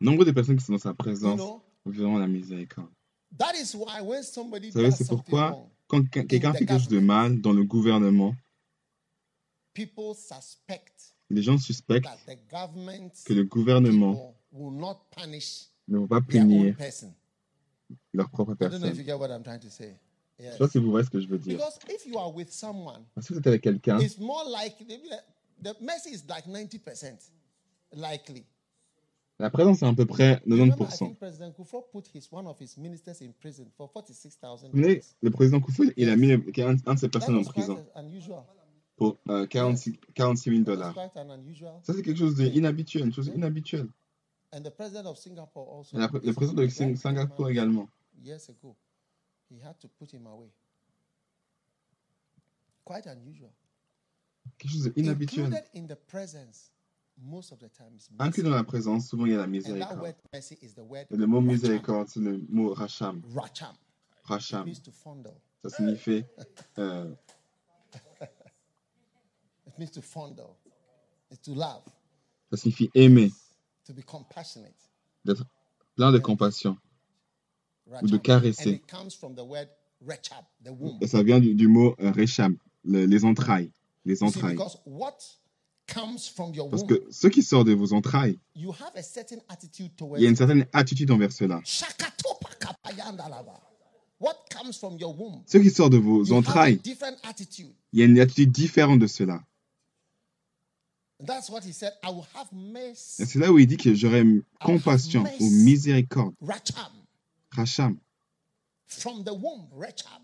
Nombre 0.00 0.24
de 0.24 0.30
personnes 0.30 0.56
qui 0.56 0.64
sont 0.64 0.72
dans 0.72 0.78
sa 0.78 0.94
présence 0.94 1.40
verront 1.86 2.18
la 2.18 2.26
miséricorde. 2.26 2.90
that 3.38 3.54
is 3.54 3.74
why 3.74 4.00
when 4.02 4.22
somebody 4.22 4.70
Vous 4.70 4.80
savez, 4.80 4.90
c'est 4.90 5.06
pourquoi 5.08 5.66
quand 5.88 6.02
que- 6.10 6.20
quelqu'un 6.20 6.52
fait 6.52 6.66
quelque 6.66 6.78
chose 6.80 6.88
de 6.88 6.98
mal 7.00 7.40
dans 7.40 7.52
le 7.52 7.64
gouvernement, 7.64 8.34
people 9.72 10.14
suspect 10.14 10.82
les 11.30 11.42
gens 11.42 11.58
suspectent 11.58 12.04
that 12.04 12.18
the 12.26 12.38
government 12.50 13.10
que 13.24 13.32
le 13.34 13.44
gouvernement 13.44 14.14
people 14.14 14.34
will 14.52 14.72
not 14.78 15.00
punish 15.16 15.66
ne 15.88 15.98
va 15.98 16.06
pas 16.08 16.20
punir 16.20 16.74
leur 18.12 18.30
propre 18.30 18.52
I 18.52 18.56
don't 18.56 18.70
know 18.70 18.76
if 18.76 18.80
personne. 18.80 18.96
you 18.98 19.04
get 19.04 19.14
what 19.18 19.28
I'm 19.30 19.42
trying 19.44 19.60
to 19.60 19.70
say. 19.70 19.96
Je 20.38 20.44
Yes. 20.44 20.52
sais 20.52 20.58
pas 20.58 20.68
si 20.68 20.78
vous 20.78 20.90
voyez 20.90 21.06
ce 21.06 21.10
que 21.10 21.20
je 21.20 21.28
veux 21.28 21.38
dire. 21.38 21.56
Because 21.56 21.78
if 21.88 22.04
you 22.04 22.18
are 22.18 22.34
with 22.34 22.50
someone, 22.52 23.04
Parce 23.14 23.26
que 23.28 23.32
vous 23.32 23.38
êtes 23.38 23.46
avec 23.46 23.62
quelqu'un, 23.62 23.98
la 29.38 29.50
présence 29.50 29.82
est 29.82 29.86
à 29.86 29.92
peu 29.92 30.06
près 30.06 30.40
You 30.46 30.54
remember, 30.56 30.76
I 30.86 30.88
90%. 30.88 30.98
think 30.98 31.18
President 31.18 31.52
Kufuor 31.52 31.88
put 31.90 32.04
his, 32.14 32.28
one 32.32 32.46
of 32.46 32.58
his 32.60 32.76
ministers 32.78 33.20
in 33.22 33.32
prison 33.32 33.66
for 33.76 33.90
46,000 33.92 34.70
Vous 34.72 34.82
savez, 34.82 34.94
dollars. 34.96 35.04
le 35.22 35.30
président 35.30 35.60
Koufou, 35.60 35.84
il 35.96 36.08
a 36.08 36.16
mis 36.16 36.32
un, 36.32 36.40
un 36.86 36.94
de 36.94 36.98
ses 36.98 37.08
personnes 37.08 37.36
en 37.36 37.44
prison 37.44 37.84
pour 38.96 39.18
euh, 39.28 39.46
46, 39.46 39.92
46 40.14 40.50
000 40.50 40.64
That 40.64 40.70
was 40.70 40.76
dollars. 40.76 41.80
Ça, 41.84 41.92
c'est 41.92 42.02
quelque 42.02 42.18
chose 42.18 42.34
d'inhabituel, 42.36 43.04
une 43.06 43.12
chose 43.12 43.28
inhabituelle. 43.28 43.88
And 44.52 44.62
the 44.62 44.70
president 44.70 45.04
of 45.06 45.18
Singapore 45.18 45.68
also. 45.70 45.98
Et 45.98 46.00
le 46.26 46.32
président 46.32 46.62
de 46.62 46.68
Sing- 46.68 46.96
Singapour 46.96 47.50
également. 47.50 47.88
Years 48.24 48.48
ago, 48.48 48.74
he 49.50 49.60
had 49.62 49.78
to 49.80 49.88
put 49.98 50.10
him 50.14 50.26
away. 50.26 50.48
Quite 52.86 53.06
unusual. 53.06 53.50
Quelque 54.56 54.70
chose 54.72 54.90
d'inhabituel. 54.94 55.50
Inclus 58.18 58.42
dans 58.42 58.50
la 58.50 58.64
présence, 58.64 59.08
souvent 59.08 59.26
il 59.26 59.32
y 59.32 59.34
a 59.34 59.38
la 59.38 59.46
miséricorde. 59.46 60.14
Et 61.10 61.16
le 61.16 61.26
mot 61.26 61.40
miséricorde, 61.40 62.08
c'est 62.08 62.20
le 62.20 62.44
mot 62.48 62.72
racham. 62.74 63.22
Racham. 64.24 64.70
Ça 65.62 65.70
signifie 65.70 66.24
euh, 66.78 67.12
It 69.66 69.78
means 69.78 69.90
to 69.90 70.02
fondle. 70.02 70.56
It's 71.30 71.42
to 71.42 71.54
love. 71.54 71.82
Ça 72.50 72.56
signifie 72.56 72.90
aimer, 72.94 73.30
to 73.84 73.92
be 73.92 74.04
compassionate. 74.04 74.74
d'être 75.24 75.44
plein 75.96 76.12
de 76.12 76.18
compassion 76.18 76.76
ou 78.02 78.06
de 78.06 78.16
caresser. 78.18 78.72
it 78.74 78.86
comes 78.86 79.10
from 79.10 79.34
the 79.34 79.42
word 79.44 79.68
rechab, 80.00 80.44
the 80.64 80.70
womb. 80.70 80.98
Et 81.00 81.06
ça 81.06 81.22
vient 81.22 81.40
du, 81.40 81.54
du 81.54 81.66
mot 81.66 81.94
euh, 82.00 82.12
recham, 82.12 82.56
le- 82.84 83.06
les 83.06 83.24
entrailles. 83.24 83.72
Les 84.04 84.22
entrailles. 84.22 84.56
Because 85.86 85.96
what 85.96 86.02
comes 86.06 86.28
from 86.28 86.54
your 86.54 86.68
Parce 86.70 86.82
womb, 86.82 86.88
que 86.88 87.06
ce 87.10 87.26
qui 87.28 87.42
sort 87.42 87.64
de 87.64 87.72
vos 87.74 87.92
entrailles, 87.92 88.38
you 88.54 88.70
have 88.72 88.94
a 88.96 89.02
certain 89.02 89.38
attitude 89.48 89.92
il 90.16 90.22
y 90.22 90.26
a 90.26 90.28
une 90.30 90.36
certaine 90.36 90.66
attitude 90.72 91.10
envers 91.10 91.32
cela. 91.32 91.60
Shakatopa 91.64 92.54
kapayandalaba. 92.58 93.60
What 94.18 94.34
comes 94.50 94.78
from 94.78 94.96
your 94.98 95.14
womb, 95.18 95.42
Ce 95.46 95.58
qui 95.58 95.70
sort 95.70 95.90
de 95.90 95.98
vos 95.98 96.32
entrailles, 96.32 96.78
different 96.78 97.16
attitude. 97.22 97.72
il 97.92 98.00
y 98.00 98.02
a 98.02 98.06
une 98.06 98.18
attitude 98.18 98.50
différente 98.50 98.98
de 98.98 99.06
cela. 99.06 99.42
That's 101.24 101.48
what 101.48 101.62
he 101.64 101.72
said. 101.72 101.92
I 102.02 102.10
will 102.10 102.26
have 102.34 102.48
Et 102.52 102.56
mercy. 102.56 103.26
c'est 103.26 103.38
là 103.38 103.50
où 103.50 103.58
il 103.58 103.66
dit 103.66 103.78
que 103.78 103.94
j'aurai 103.94 104.22
compassion 104.60 105.24
ou 105.40 105.50
miséricorde. 105.50 106.34
Racham, 106.42 107.98
From 108.86 109.24
the 109.24 109.30
womb, 109.32 109.68
Rachab. 109.72 110.20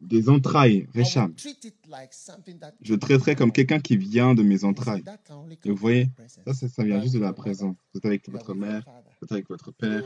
Des 0.00 0.28
entrailles, 0.28 0.86
that 0.94 2.72
Je 2.80 2.94
traiterai 2.94 3.36
comme 3.36 3.52
quelqu'un 3.52 3.80
qui 3.80 3.96
vient 3.96 4.34
de 4.34 4.42
mes 4.42 4.64
entrailles. 4.64 5.04
Et 5.64 5.70
vous 5.70 5.76
voyez, 5.76 6.08
ça, 6.46 6.54
ça, 6.54 6.68
ça 6.68 6.82
vient 6.84 7.00
juste 7.02 7.14
de 7.14 7.20
la 7.20 7.32
présence. 7.32 7.76
Vous 7.92 7.98
êtes 7.98 8.06
avec 8.06 8.28
votre 8.28 8.54
mère, 8.54 8.84
vous 9.20 9.24
êtes 9.26 9.32
avec 9.32 9.48
votre 9.48 9.72
père. 9.72 10.02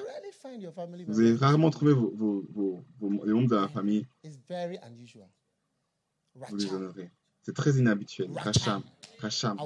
Vous 1.06 1.20
allez 1.20 1.34
rarement 1.34 1.70
trouver 1.70 1.92
vos, 1.92 2.10
vos, 2.10 2.44
vos, 2.52 2.84
vos- 3.00 3.24
les 3.24 3.32
membres 3.32 3.48
de 3.48 3.56
la 3.56 3.68
famille, 3.68 4.06
vous 6.34 6.56
les 6.56 6.72
honorez. 6.72 7.10
C'est 7.42 7.54
très 7.54 7.76
inhabituel. 7.76 8.30
Racham, 8.34 8.82
Racham. 9.18 9.58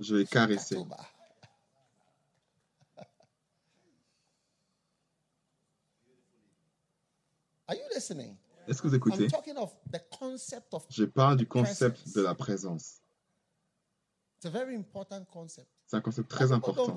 Je 0.00 0.14
vais 0.16 0.24
caresser. 0.24 0.76
Are 7.68 7.74
you 7.74 7.82
listening? 7.92 8.36
Est-ce 8.66 8.82
que 8.82 8.88
vous 8.88 8.94
écoutez? 8.94 9.28
Je 10.90 11.04
parle 11.04 11.36
du 11.36 11.46
concept 11.46 12.14
de 12.14 12.20
la 12.20 12.34
présence. 12.34 13.00
it's 14.36 14.44
a 14.46 14.50
very 14.50 14.74
important 14.74 15.24
concept. 15.24 15.68
C'est 15.86 15.96
un 15.96 16.00
concept 16.00 16.28
très 16.28 16.52
important. 16.52 16.92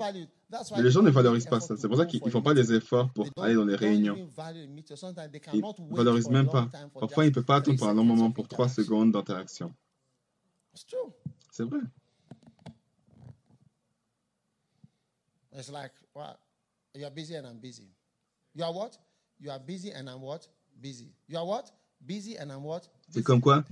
Mais 0.76 0.82
les 0.82 0.90
gens 0.90 1.02
ne 1.02 1.10
valorisent 1.10 1.46
pas 1.46 1.60
ça. 1.60 1.76
C'est 1.76 1.88
pour 1.88 1.96
ça 1.96 2.06
qu'ils 2.06 2.22
ne 2.24 2.30
font 2.30 2.42
pas 2.42 2.54
les 2.54 2.72
efforts 2.72 3.12
pour 3.12 3.26
aller 3.38 3.54
dans 3.54 3.64
les 3.64 3.76
réunions. 3.76 4.16
Ils 4.16 4.24
ne 4.26 5.96
valorisent 5.96 6.28
même 6.28 6.48
pas. 6.48 6.68
Parfois, 6.98 7.24
ils 7.24 7.28
ne 7.28 7.34
peuvent 7.34 7.44
pas 7.44 7.56
attendre 7.56 7.78
pour 7.78 7.88
un 7.88 7.94
long 7.94 8.04
moment 8.04 8.30
pour 8.30 8.48
trois 8.48 8.68
secondes 8.68 9.12
d'interaction. 9.12 9.72
C'est 11.50 11.64
vrai. 11.64 11.80
It's 15.52 15.70
like, 15.70 15.92
what? 16.14 16.38
You 16.94 17.04
are 17.04 17.10
busy 17.10 17.36
and 17.36 17.44
I'm 17.44 17.58
busy. 17.58 17.88
You 18.54 18.64
are 18.64 18.72
what? 18.72 18.98
You 19.40 19.50
are 19.50 19.58
busy 19.58 19.92
and 19.92 20.08
I'm 20.08 20.22
what? 20.22 20.48
Busy. 20.80 21.12
You 21.28 21.38
are 21.38 21.46
what? 21.46 21.64
Busy 22.00 22.36
and 22.38 22.50
I'm 22.50 22.64
what? 22.64 22.82
C'est 23.10 23.22
comme 23.22 23.40
quoi? 23.40 23.64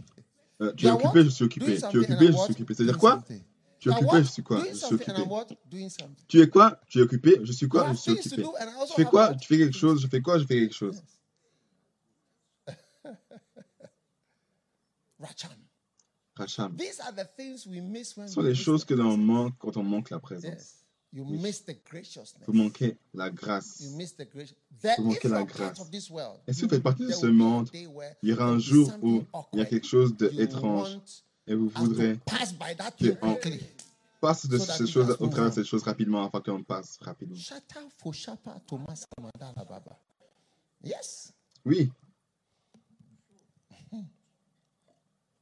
Euh, 0.61 0.73
Tu 0.75 0.87
es 0.87 0.91
occupé, 0.91 1.25
je 1.25 1.31
suis 1.31 1.45
occupé. 1.45 1.77
Tu 1.77 1.83
es 1.83 1.85
occupé, 1.85 2.27
je 2.27 2.33
suis 2.33 2.53
occupé. 2.53 2.75
C'est-à-dire 2.75 2.99
quoi? 2.99 3.23
Tu 3.79 3.89
es 3.89 3.93
occupé, 3.93 4.19
je 4.19 4.29
suis 4.29 4.43
quoi? 4.43 4.65
Je 4.69 4.75
suis 4.75 4.95
occupé. 4.95 5.23
Tu 6.27 6.41
es 6.41 6.49
quoi? 6.49 6.81
Tu 6.89 6.99
es 6.99 7.03
occupé, 7.03 7.41
je 7.43 7.53
suis 7.53 7.69
quoi? 7.69 7.93
Je 7.93 7.97
suis 7.97 8.11
occupé. 8.13 8.43
Tu 8.43 8.95
fais 8.97 9.05
quoi? 9.05 9.35
Tu 9.35 9.47
fais 9.49 9.59
quelque 9.59 9.77
chose, 9.77 10.03
je 10.03 10.09
fais 10.09 10.21
quoi? 10.21 10.39
Je 10.39 10.45
fais 10.45 10.59
quelque 10.61 10.75
chose. 10.75 11.01
Racham. 15.21 15.51
Racham. 16.37 16.77
These 16.77 17.01
are 17.01 17.13
the 17.13 17.25
things 17.37 17.67
we 17.67 17.81
miss 17.81 18.17
when 18.17 18.29
Ce 18.29 18.35
sont 18.35 18.43
we 18.43 18.49
les 18.51 18.55
choses 18.55 18.85
que 18.85 18.95
l'on 18.95 19.17
manque 19.17 19.55
quand 19.59 19.77
on 19.77 19.83
manque 19.83 20.11
la 20.11 20.19
présence. 20.21 20.85
Yes. 21.13 21.21
You 21.21 21.25
Oui. 21.25 21.39
miss 21.39 21.65
the 21.65 21.77
graciousness. 21.85 22.45
Vous 22.47 22.53
manquez 22.53 22.97
la 23.15 23.31
grâce. 23.31 23.81
You 23.81 23.91
miss 23.97 24.15
the 24.15 24.29
grace. 24.31 24.55
There, 24.81 24.95
Vous 24.99 25.05
manquez 25.05 25.29
la 25.29 25.43
grâce. 25.45 25.81
of 25.81 25.91
this 25.91 26.11
world, 26.11 26.39
Et 26.47 26.53
si 26.53 26.63
vous 26.63 26.69
faites 26.69 26.83
partie 26.83 27.07
de 27.07 27.13
ce 27.13 27.27
monde, 27.27 27.71
il 27.73 27.89
y 28.23 28.33
aura 28.33 28.45
un 28.47 28.59
jour 28.59 28.93
où 29.03 29.25
il 29.53 29.59
y 29.59 29.63
a 29.63 29.67
quelque 29.67 29.87
chose 29.87 30.15
d'étrange 30.17 30.99
et 31.47 31.55
vous 31.55 31.69
voudrez 31.71 32.17
pass 32.27 32.53
by 32.53 32.77
that 32.77 32.91
que 32.93 33.07
thing 33.09 33.17
on- 33.23 33.35
quickly. 33.37 33.61
passe 34.21 34.47
de 34.47 34.59
ces 34.59 34.87
choses 34.87 35.17
au 35.19 35.29
travers 35.29 35.51
de 35.51 35.55
ces 35.55 35.65
choses 35.65 35.83
rapidement 35.83 36.27
afin 36.27 36.41
qu'on 36.41 36.63
passe 36.63 36.99
rapidement. 37.01 37.37
Oui, 41.65 41.91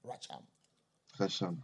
Racham. 0.05 0.43
Racham. 1.19 1.57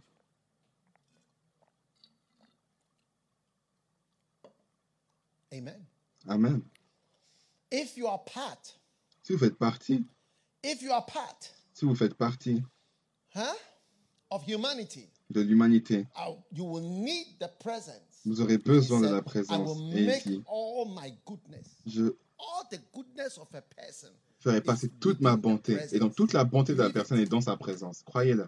Amen. 5.53 5.85
Amen. 6.27 6.61
If 7.71 7.95
you 7.97 8.07
are 8.07 8.23
part, 8.25 8.79
Si 9.21 9.33
vous 9.33 9.39
faites 9.39 9.57
partie, 9.57 10.05
if 10.63 10.81
you 10.81 10.91
are 10.91 11.05
part, 11.05 11.37
si 11.73 11.85
vous 11.85 11.95
faites 11.95 12.13
partie 12.15 12.61
huh, 13.35 13.53
of 14.31 14.43
humanity, 14.47 15.07
de 15.29 15.41
l'humanité, 15.41 16.05
you 16.51 16.63
will 16.65 16.81
need 16.83 17.37
the 17.39 17.47
presence. 17.59 18.21
vous 18.25 18.41
aurez 18.41 18.57
besoin 18.57 18.99
de 19.01 19.07
la 19.07 19.19
I 19.19 19.21
présence. 19.21 19.77
will 19.77 19.97
Et 19.97 20.05
make 20.05 20.27
dit, 20.27 20.43
all 20.47 20.87
my 20.95 21.13
goodness, 21.25 21.67
je 21.85 22.15
all 22.39 22.63
the 22.71 22.79
goodness 22.93 23.37
of 23.37 23.47
a 23.53 23.61
person. 23.61 24.09
ferai 24.39 24.61
passer 24.61 24.89
toute 24.99 25.21
ma 25.21 25.35
bonté. 25.37 25.77
Et 25.93 25.99
donc 25.99 26.15
toute 26.15 26.33
la 26.33 26.43
bonté 26.43 26.73
de 26.73 26.81
la 26.81 26.89
personne 26.89 27.19
est 27.19 27.29
dans 27.29 27.41
sa 27.41 27.55
présence. 27.57 28.01
Croyez-le. 28.03 28.47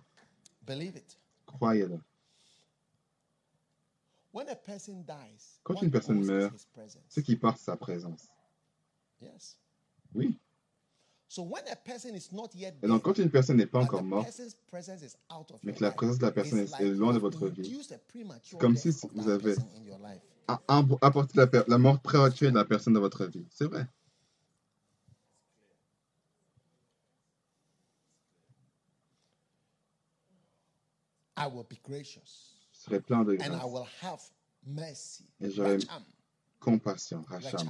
Believe 0.65 0.97
it. 0.97 1.17
Croyez-le. 1.45 1.87
When 1.87 1.93
a 1.93 1.95
person 1.95 2.01
dies, 2.01 2.03
Quand 5.63 5.81
une 5.81 5.91
personne 5.91 6.23
meurt. 6.23 6.67
Ce 7.09 7.19
qui 7.21 7.35
part, 7.35 7.57
c'est 7.57 7.65
sa 7.65 7.77
présence. 7.77 8.27
Yes. 9.21 9.57
Oui. 10.13 10.37
So 11.27 11.43
when 11.43 11.63
a 11.71 11.75
person 11.75 12.13
is 12.15 12.29
not 12.31 12.49
yet 12.53 12.75
Et 12.83 12.87
donc 12.87 13.01
quand 13.03 13.17
une 13.17 13.31
personne 13.31 13.57
n'est 13.57 13.65
pas 13.65 13.79
encore 13.79 14.01
the 14.01 14.05
morte, 14.05 14.25
person's 14.25 14.55
presence 14.67 15.01
is 15.01 15.15
out 15.29 15.49
of 15.51 15.59
mais 15.63 15.73
que 15.73 15.81
la 15.83 15.91
présence 15.91 16.17
de 16.17 16.25
la 16.25 16.31
personne 16.31 16.59
est- 16.59 16.81
loin 16.93 17.11
de 17.11 17.17
you 17.17 17.21
votre 17.21 17.47
vie. 17.47 17.87
premature 18.07 18.59
comme 18.59 18.75
death 18.75 18.93
si 18.93 19.07
vous 19.13 19.27
avez- 19.27 19.55
person 19.55 19.67
in 19.75 19.83
your 19.83 19.97
life. 19.99 20.21
a- 20.47 20.61
a- 20.67 20.83
apporter 21.01 21.37
la, 21.37 21.47
la 21.67 21.77
mort 21.77 21.99
prématurée 21.99 22.51
de 22.51 22.55
la 22.57 22.63
personne 22.65 22.93
dans 22.93 22.99
votre 23.01 23.25
vie. 23.25 23.45
C'est 23.49 23.65
vrai. 23.65 23.87
I 31.37 31.47
will 31.47 31.63
be 31.63 31.77
gracious 31.83 32.54
serai 32.85 32.99
plein 33.01 33.23
de 33.23 33.33
and 33.33 33.41
I 33.41 33.47
grâce. 33.49 33.63
will 33.71 33.87
have 34.01 34.21
mercy. 34.65 35.25
Et 35.41 35.49
j'aurai 35.51 35.77
compassion. 36.59 37.23
Racham. 37.29 37.69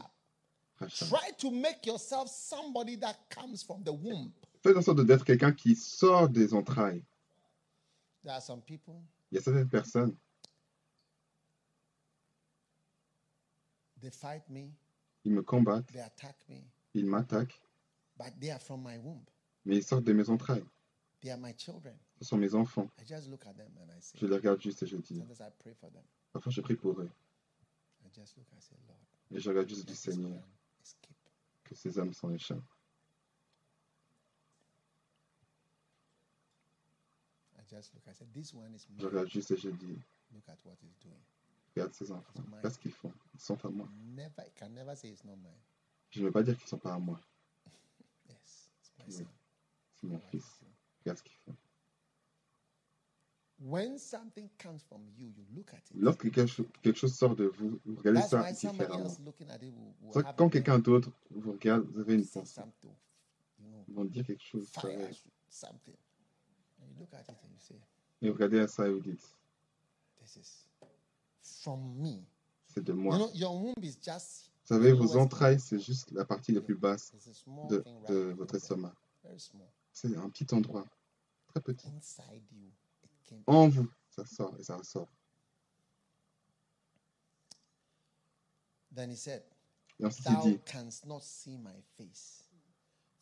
Try 0.80 1.32
to 1.38 1.52
make 1.52 1.86
yourself 1.86 2.30
somebody 2.30 2.98
that 2.98 3.16
comes 3.30 3.64
from 3.64 3.84
the 3.84 3.92
womb. 3.94 4.32
Faites 4.62 4.76
en 4.78 4.82
sorte 4.82 5.02
d'être 5.06 5.24
quelqu'un 5.24 5.54
qui 5.54 5.76
sort 5.76 6.28
des 6.30 6.54
entrailles. 6.54 7.04
There 8.24 8.34
are 8.34 8.42
some 8.42 8.62
people, 8.62 8.96
Il 9.32 9.36
y 9.36 9.38
a 9.38 9.42
certaines 9.42 9.70
personnes, 9.70 10.16
they 14.02 14.10
fight 14.10 14.42
me, 14.50 14.72
ils 15.24 15.32
me 15.32 15.42
combattent, 15.44 15.88
they 15.94 16.02
attack 16.02 16.36
me, 16.50 16.64
ils 16.94 17.06
m'attaquent, 17.06 17.60
but 18.18 18.34
they 18.40 18.50
are 18.52 18.60
from 18.60 18.82
my 18.84 18.98
womb. 18.98 19.24
mais 19.66 19.78
ils 19.78 19.84
sortent 19.84 20.04
de 20.06 20.14
mes 20.14 20.30
entrailles. 20.30 20.66
Ce 22.20 22.26
sont 22.26 22.38
mes 22.38 22.54
enfants. 22.56 22.90
I 23.00 23.06
just 23.08 23.30
look 23.30 23.46
at 23.46 23.54
them 23.54 23.72
and 23.80 23.90
I 23.92 24.02
say, 24.02 24.18
Je 24.20 24.26
les 24.28 24.36
regarde 24.36 24.62
juste 24.62 24.84
et 24.84 24.88
je 24.88 24.98
dis. 24.98 25.18
sometimes 25.18 25.40
I 25.40 25.52
pray 25.60 25.74
for 25.74 25.92
them. 25.92 26.04
Parfois, 26.32 26.52
je 26.52 26.62
prie 26.62 26.76
pour 26.76 27.00
eux. 27.02 27.10
I 28.04 28.10
just 28.14 28.38
look, 28.38 28.48
I 28.56 28.62
say, 28.62 28.76
Lord, 28.88 28.98
Et 29.32 29.40
je 29.40 29.50
regarde 29.50 29.68
juste 29.70 29.88
du 29.88 29.96
Seigneur 29.96 30.44
que 31.64 31.74
ces 31.76 31.98
hommes 31.98 32.14
s'en 32.14 32.32
échappent. 32.32 32.62
Je 38.98 39.06
regarde 39.06 39.28
juste 39.30 39.52
et 39.52 39.58
je 39.58 39.70
dis. 39.70 40.00
Regarde 41.76 41.94
ces 41.94 42.12
enfants. 42.12 42.34
Regarde 42.58 42.74
ce 42.74 42.80
qu'ils 42.80 42.92
font? 42.94 43.14
Ils 43.34 43.40
sont 43.40 43.66
à 43.66 43.70
moi. 43.70 43.88
Je 46.12 46.22
ne 46.22 46.26
veux 46.26 46.32
pas 46.32 46.44
dire 46.44 46.56
qu'ils 46.56 46.66
ne 46.66 46.70
sont 46.70 46.78
pas 46.78 46.94
à 46.94 47.00
moi. 47.00 47.20
Yes, 48.30 48.70
it's 48.80 48.92
my 48.98 49.06
Oui. 49.08 49.28
C'est 49.94 50.08
mon 50.08 50.20
fils. 50.20 50.60
doing. 50.60 50.72
Regarde 51.00 51.18
ce 51.18 51.24
qu'ils 51.24 51.38
font. 51.38 51.56
When 51.56 51.56
something 51.56 51.56
comes 51.56 51.56
from 51.56 51.62
you, 51.62 51.62
you 51.62 51.62
look 53.04 53.56
at 53.56 53.62
it. 53.62 53.65
Lorsque 55.96 56.32
quelque 56.32 56.96
chose, 56.96 57.14
sort 57.14 57.36
de 57.36 57.46
vous, 57.46 57.80
vous 57.86 57.96
regardez 57.98 58.22
ça 58.22 58.52
différemment. 58.52 59.12
quand 60.38 60.50
quelqu'un 60.50 60.80
d'autre 60.80 61.10
vous 61.32 61.54
regarde, 61.54 61.86
vous 61.92 62.02
avez 62.02 62.16
une 62.16 62.26
pensée. 62.26 62.62
Ils 63.88 63.94
vont 63.94 64.06
dire 64.06 64.26
quelque 64.26 64.44
chose. 64.44 64.68
fire 64.70 64.82
pareil. 64.82 65.16
something. 65.50 65.96
And 66.82 66.88
you 66.90 67.00
look 67.00 67.14
at 67.14 67.22
it 67.22 67.38
and 67.44 67.52
you 67.54 67.60
say, 67.60 67.76
Et 68.22 68.28
vous 68.28 68.34
regardez 68.34 68.60
à 68.60 68.68
ça 68.68 68.88
et 68.88 68.92
vous 68.92 69.00
dites, 69.00 69.36
this 70.20 70.36
is 70.38 70.68
from 71.42 71.96
me. 71.96 72.24
c'est 72.68 72.84
de 72.84 72.94
moi. 72.94 73.18
know, 73.18 73.32
your 73.34 73.56
womb 73.56 73.76
is 73.82 73.98
just 74.02 74.52
Vous 74.68 74.76
savez, 74.76 74.92
vos 74.94 75.16
entrailles, 75.18 75.60
c'est 75.60 75.80
juste 75.80 76.12
la 76.12 76.26
partie 76.26 76.52
la 76.52 76.62
plus 76.62 76.76
basse 76.76 77.14
It's 77.14 77.28
a 77.28 77.34
small 77.34 77.68
de, 77.68 77.84
de 78.08 78.34
votre 78.34 78.56
estomac. 78.56 78.96
Very 79.24 79.40
small. 79.40 79.68
C'est 79.94 80.16
un 80.18 80.30
petit 80.30 80.54
endroit, 80.54 80.86
très 81.48 81.62
petit. 81.62 81.88
En 83.48 83.68
vous, 83.68 83.90
ça 84.10 84.26
sort 84.26 84.56
et 84.60 84.64
ça 84.64 84.78
ressort. 84.78 85.08
Then 88.96 89.12
he 89.12 89.16
said, 89.16 89.44
Thou 90.00 90.10
dit, 90.44 90.60
canst 90.66 91.06
not 91.06 91.22
see 91.22 91.58
my 91.58 91.82
face, 91.98 92.46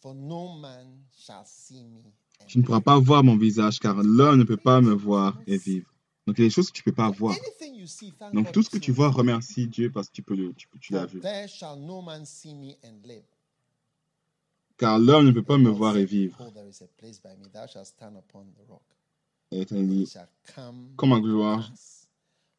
for 0.01 0.13
no 0.13 0.49
man 0.59 1.05
shall 1.15 1.45
see 1.45 1.83
me. 1.83 2.13
and 2.41 2.47
tu 2.47 2.59
ne 2.59 2.63
pourras 2.63 2.81
pas 2.81 2.99
voir 2.99 3.23
mon 3.23 3.37
visage, 3.37 3.79
car 3.79 3.95
l'homme 4.03 4.39
ne 4.39 4.43
peut 4.43 4.57
pas 4.57 4.81
me 4.81 4.93
voir 4.93 5.39
et 5.47 5.57
vivre. 5.57 5.89
Donc, 6.25 6.37
il 6.37 6.41
y 6.41 6.45
a 6.45 6.47
des 6.47 6.53
choses 6.53 6.69
que 6.71 6.77
tu 6.77 6.83
ne 6.85 6.91
peux 6.91 6.95
pas 6.95 7.09
voir. 7.09 7.35
Donc, 8.31 8.51
tout 8.51 8.63
ce 8.63 8.69
que 8.69 8.77
tu 8.77 8.91
vois, 8.91 9.09
me. 9.09 9.15
remercie 9.15 9.67
Dieu 9.67 9.91
parce 9.91 10.07
que 10.07 10.13
tu, 10.13 10.21
peux 10.21 10.35
le, 10.35 10.53
tu, 10.53 10.67
tu 10.79 10.93
l'as 10.93 11.05
vu. 11.05 11.21
Car 14.77 14.99
l'homme 14.99 15.25
ne 15.25 15.31
peut 15.31 15.43
pas 15.43 15.57
me 15.57 15.69
voir 15.69 15.97
et 15.97 16.05
vivre. 16.05 16.37
A 19.51 19.55
It 19.55 19.73
dit, 19.73 20.13
comme 20.95 21.09
ma 21.09 21.19
gloire, 21.19 21.69
pass, 21.69 22.07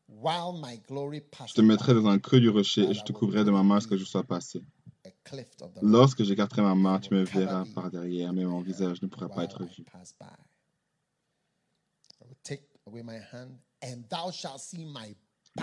while 0.08 0.52
my 0.60 0.78
glory 0.86 1.22
je 1.46 1.54
te 1.54 1.60
mettrai 1.60 1.94
dans 1.94 2.06
un 2.06 2.18
creux 2.18 2.40
du 2.40 2.48
rocher 2.48 2.82
et 2.82 2.94
je 2.94 3.02
te 3.02 3.12
couvrirai 3.12 3.44
de 3.44 3.50
ma 3.50 3.62
main 3.62 3.76
jusqu'à 3.76 3.96
ce 3.96 4.00
que 4.00 4.04
je 4.04 4.04
sois 4.04 4.22
passé. 4.22 4.62
Lorsque 5.82 6.22
j'écarterai 6.22 6.62
ma 6.62 6.74
main, 6.74 7.00
tu 7.00 7.14
me 7.14 7.24
verras 7.24 7.64
par 7.74 7.90
derrière, 7.90 8.32
mais 8.32 8.44
mon 8.44 8.60
visage 8.60 9.02
ne 9.02 9.08
pourra 9.08 9.28
pas 9.28 9.44
être 9.44 9.64
vu. 9.64 9.84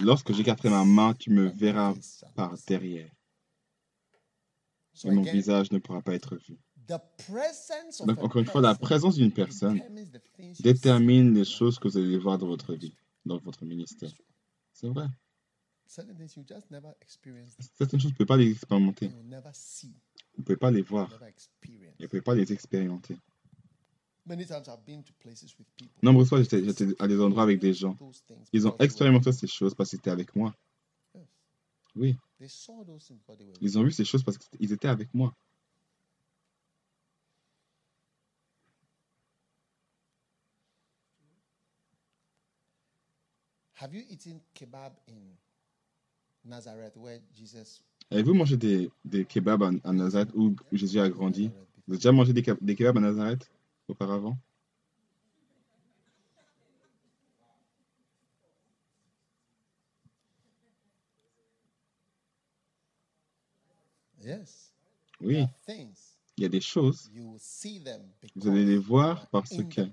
Lorsque 0.01 0.34
j'écarterai 0.34 0.69
ma 0.69 0.86
main, 0.86 1.13
tu 1.13 1.32
me 1.32 1.47
verras 1.47 1.93
par 2.36 2.55
derrière, 2.67 3.11
et 5.03 5.11
mon 5.11 5.22
visage 5.22 5.72
ne 5.72 5.80
pourra 5.80 6.01
pas 6.01 6.13
être 6.13 6.36
vu. 6.36 6.57
Donc, 8.05 8.23
encore 8.23 8.41
une 8.41 8.47
fois, 8.47 8.61
la 8.61 8.75
présence 8.75 9.15
d'une 9.15 9.31
personne 9.31 9.81
détermine 10.59 11.33
les 11.33 11.45
choses 11.45 11.79
que 11.79 11.87
vous 11.87 11.97
allez 11.97 12.17
voir 12.17 12.37
dans 12.37 12.47
votre 12.47 12.73
vie, 12.73 12.95
dans 13.25 13.37
votre 13.37 13.65
ministère. 13.65 14.11
C'est 14.73 14.87
vrai. 14.87 15.07
Certaines 15.85 16.27
choses, 16.27 16.45
vous 16.45 18.09
ne 18.09 18.13
pouvez 18.13 18.25
pas 18.25 18.37
les 18.37 18.51
expérimenter. 18.51 19.09
Vous 19.09 19.23
ne 20.37 20.43
pouvez 20.43 20.57
pas 20.57 20.71
les 20.71 20.81
voir. 20.81 21.11
Et 21.63 21.69
vous 21.69 22.03
ne 22.03 22.07
pouvez 22.07 22.21
pas 22.21 22.35
les 22.35 22.51
expérimenter. 22.53 23.17
Many 24.25 24.45
times 24.45 24.67
I've 24.67 24.85
been 24.85 25.03
to 25.03 25.13
places 25.19 25.57
with 25.57 25.67
people. 25.75 25.97
Nombreuses 26.03 26.29
fois, 26.29 26.41
j'étais 26.41 26.63
à 26.99 27.07
des 27.07 27.19
endroits 27.19 27.43
avec 27.43 27.59
des 27.59 27.73
gens. 27.73 27.97
Ils 28.53 28.67
ont 28.67 28.77
expérimenté 28.77 29.31
ces 29.31 29.47
choses 29.47 29.73
parce 29.73 29.89
qu'ils 29.89 29.99
étaient 29.99 30.11
avec 30.11 30.35
moi. 30.35 30.55
Oui, 31.95 32.15
ils 33.59 33.77
ont 33.77 33.83
vu 33.83 33.91
ces 33.91 34.05
choses 34.05 34.23
parce 34.23 34.37
qu'ils 34.37 34.71
étaient 34.71 34.87
avec 34.87 35.13
moi. 35.13 35.35
Have 43.82 43.95
you 43.95 44.03
eaten 44.09 44.39
kebab 44.53 44.91
in 45.07 45.36
Nazareth 46.45 46.95
where 46.97 47.19
Jesus 47.36 47.82
Avez-vous 48.11 48.36
mangé 48.36 48.55
des, 48.55 48.91
des 49.03 49.25
kebabs 49.25 49.63
à, 49.63 49.71
à 49.89 49.91
Nazareth 49.91 50.29
où 50.36 50.55
Jésus 50.71 50.99
a 50.99 51.09
grandi? 51.09 51.49
Vous 51.88 51.93
avez 51.93 51.97
déjà 51.97 52.11
mangé 52.11 52.32
des, 52.32 52.43
ke- 52.43 52.57
des 52.61 52.75
kebabs 52.75 52.97
à 52.97 53.01
Nazareth 53.01 53.49
auparavant? 53.88 54.38
Yes. 64.21 64.71
Oui, 65.21 65.47
il 66.38 66.43
y 66.43 66.45
a 66.45 66.49
des 66.49 66.61
choses, 66.61 67.09
you 67.11 67.23
will 67.32 67.39
see 67.39 67.79
them 67.84 68.01
vous 68.36 68.47
allez 68.47 68.65
les 68.65 68.75
because 68.77 68.88
voir 68.88 69.27
parce 69.29 69.49
que 69.49 69.89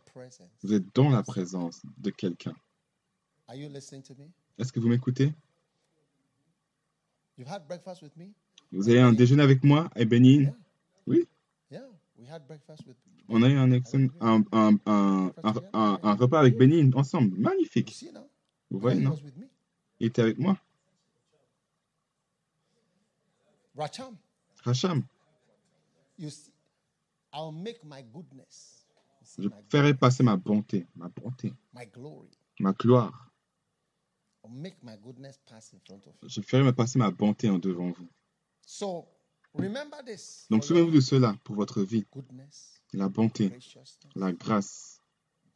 vous 0.62 0.74
êtes 0.74 0.94
dans 0.94 1.08
la 1.08 1.22
présence 1.22 1.80
de 1.96 2.10
quelqu'un. 2.10 2.54
Are 3.48 3.56
you 3.56 3.68
listening 3.70 4.02
to 4.02 4.14
me? 4.14 4.30
Est-ce 4.58 4.72
que 4.72 4.78
vous 4.78 4.88
m'écoutez? 4.88 5.32
You've 7.38 7.48
had 7.48 7.66
breakfast 7.66 8.02
with 8.02 8.14
me? 8.16 8.34
Vous 8.72 8.88
avez 8.90 9.00
un 9.00 9.12
déjeuner 9.12 9.42
avec 9.42 9.64
moi 9.64 9.88
à 9.94 10.04
Benin 10.04 10.42
Yeah. 10.42 10.54
Oui. 11.06 11.28
Yeah, 11.70 11.86
we 12.18 12.26
had 12.28 12.46
breakfast 12.46 12.86
with 12.86 12.96
On 13.30 13.42
a 13.42 13.48
eu 13.48 13.56
un, 13.56 13.70
excellent- 13.72 14.10
un, 14.20 14.44
un, 14.52 14.78
un, 14.84 16.14
repas 16.14 16.40
avec 16.40 16.56
Benin 16.56 16.90
ensemble. 16.94 17.38
Magnifique. 17.38 17.90
see 17.90 18.12
now? 18.12 18.28
Vous 18.70 18.78
voyez, 18.78 19.00
non? 19.00 19.12
was 19.12 19.22
with 19.22 19.36
me. 19.36 19.46
Il 20.00 20.08
était 20.08 20.22
avec 20.22 20.38
moi. 20.38 20.58
Racham, 23.74 24.16
Racham, 24.64 25.04
you 26.18 26.28
see, 26.30 26.52
I'll 27.32 27.52
make 27.52 27.82
my 27.84 28.02
goodness. 28.02 28.84
See, 29.22 29.42
je 29.42 29.48
ferai 29.70 29.94
passer 29.94 30.22
ma 30.24 30.36
bonté, 30.36 30.86
ma 30.96 31.08
bonté, 31.08 31.54
my 31.72 31.86
glory. 31.86 32.28
ma 32.58 32.72
gloire. 32.72 33.27
I'll 34.48 34.54
make 34.54 34.76
my 34.82 34.96
goodness 34.96 35.38
pass 35.46 35.72
in 35.72 35.80
front 35.86 36.06
of 36.06 36.14
you. 36.22 36.28
Je 36.28 36.40
ferai 36.40 36.72
passer 36.72 36.98
ma 36.98 37.10
bonté 37.10 37.50
en 37.50 37.58
devant 37.58 37.90
vous. 37.90 38.08
So 38.66 39.06
remember 39.54 39.98
this. 40.04 40.46
Donc 40.50 40.64
souvenez-vous 40.64 40.90
de 40.90 41.00
cela 41.00 41.36
pour 41.44 41.56
votre 41.56 41.82
vie. 41.82 42.06
goodness, 42.12 42.80
La 42.94 43.08
bonté, 43.08 43.52
la 44.14 44.32
grâce, 44.32 45.02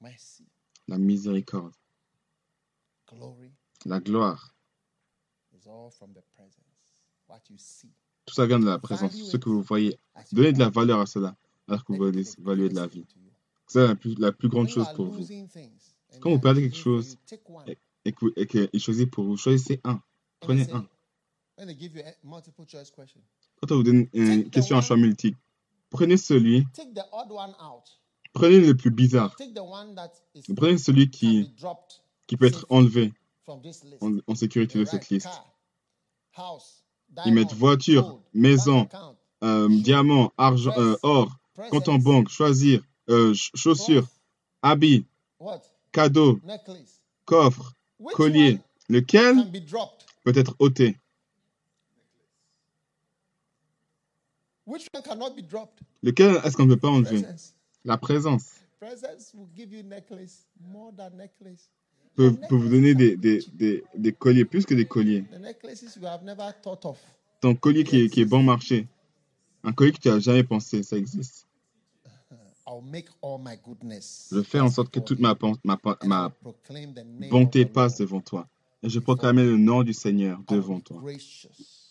mercy, 0.01 0.45
la 0.87 0.99
miséricorde, 0.99 1.73
glory 3.09 3.51
la 3.87 4.01
gloire. 4.01 4.55
is 5.55 5.67
all 5.67 5.91
from 5.91 6.13
the 6.13 6.23
presence. 6.35 6.67
What 7.29 7.41
you 7.49 7.57
see. 7.59 7.91
Tout 8.27 8.35
ça 8.35 8.47
vient 8.47 8.59
de 8.61 8.67
la 8.67 8.79
présence. 8.79 9.15
Ce 9.15 9.37
que 9.37 9.49
vous 9.49 9.63
voyez, 9.63 9.99
donnez 10.33 10.53
de 10.53 10.59
la 10.59 10.69
valeur 10.69 11.01
à 11.01 11.07
cela 11.07 11.35
alors 11.67 11.85
que 11.85 11.93
vous 11.93 12.05
allez 12.05 12.25
évaluer 12.39 12.69
de 12.69 12.75
la 12.75 12.87
vie. 12.87 13.07
C'est 13.67 13.87
la 13.87 13.95
plus, 13.95 14.15
la 14.19 14.33
plus 14.33 14.49
grande 14.49 14.69
chose 14.69 14.87
pour 14.95 15.07
vous. 15.07 15.27
Quand 16.21 16.31
vous 16.31 16.39
perdez 16.39 16.61
quelque 16.63 16.77
chose, 16.77 17.17
Et 18.05 18.13
que- 18.13 18.33
et 18.37 18.47
qu'il 18.47 18.81
choisit 18.81 19.11
pour 19.11 19.25
vous, 19.25 19.37
choisissez 19.37 19.81
un. 19.85 20.01
Prenez 20.41 20.71
un. 20.73 20.87
Quand 23.61 23.71
on 23.73 23.77
vous 23.77 23.83
donne 23.83 24.09
une 24.13 24.51
question 24.51 24.77
à 24.77 24.81
choix 24.81 24.97
multiple, 24.97 25.39
prenez 25.91 26.17
celui, 26.17 26.65
take 26.73 26.93
the 26.95 27.05
odd 27.13 27.31
one 27.31 27.55
out. 27.61 27.85
prenez 28.33 28.61
le 28.61 28.75
plus 28.77 28.91
bizarre. 28.91 29.37
Take 29.37 29.53
the 29.55 29.61
one 29.61 29.95
that 29.95 30.11
is 30.35 30.43
Prenez 30.55 30.79
celui 30.79 31.11
qui, 31.11 31.53
qui 32.27 32.37
peut 32.37 32.47
être 32.47 32.67
enlevé 32.71 33.13
from 33.45 33.61
this 33.63 33.85
list. 33.85 34.03
en, 34.03 34.19
en 34.27 34.35
sécurité 34.35 34.79
de 34.79 34.85
cette 34.85 35.09
liste. 35.11 35.29
Ils 37.27 37.35
mettent 37.35 37.53
voiture, 37.53 38.03
gold, 38.09 38.23
maison, 38.33 38.89
euh, 39.45 39.69
diamant, 39.83 40.33
argent, 40.39 40.73
euh, 40.79 40.97
or, 41.03 41.37
compte 41.71 41.89
en 41.89 41.99
banque, 41.99 42.29
choisir, 42.31 42.83
euh, 43.11 43.35
ch- 43.35 43.51
chaussures, 43.55 44.07
habits, 44.63 45.05
cadeaux, 45.93 46.41
coffre, 47.27 47.75
collier, 48.15 48.61
lequel 48.89 49.37
peut 50.25 50.33
être 50.37 50.55
ôté. 50.59 50.97
Lequel 56.03 56.41
est-ce 56.45 56.57
qu'on 56.57 56.67
ne 56.67 56.75
peut 56.75 56.81
pas 56.81 56.89
enlever? 56.89 57.25
La 57.85 57.99
présence 57.99 58.55
peut, 62.15 62.33
peut 62.49 62.57
vous 62.57 62.69
donner 62.69 62.95
des, 62.95 63.17
des, 63.17 63.41
des, 63.53 63.85
des 63.95 64.13
colliers, 64.13 64.45
plus 64.45 64.65
que 64.65 64.75
des 64.75 64.87
colliers. 64.87 65.25
Ton 67.41 67.55
collier 67.57 67.85
qui 67.85 68.03
est, 68.03 68.09
qui 68.09 68.21
est 68.21 68.25
bon 68.25 68.43
marché. 68.43 68.87
Un 69.65 69.73
collier 69.73 69.93
que 69.93 69.99
tu 69.99 70.09
n'as 70.09 70.21
jamais 70.21 70.45
pensé, 70.45 70.83
ça 70.83 70.97
existe. 70.97 71.47
I'll 72.05 72.11
make 72.11 72.31
all 72.31 72.39
my 72.39 72.39
goodness. 72.39 72.52
Je 72.67 74.43
fais 74.43 74.61
en 74.61 74.71
sorte 74.71 74.91
que 74.91 75.01
toute 75.01 75.19
ma, 75.19 75.35
bonté 77.31 77.67
passe 77.67 77.99
devant 77.99 78.21
toi. 78.21 78.49
Et 78.83 78.89
je 78.89 78.99
proclamerai 78.99 79.47
le 79.47 79.57
nom 79.57 79.83
du 79.83 79.93
Seigneur 79.93 80.41
devant 80.49 80.81
toi. 80.81 81.03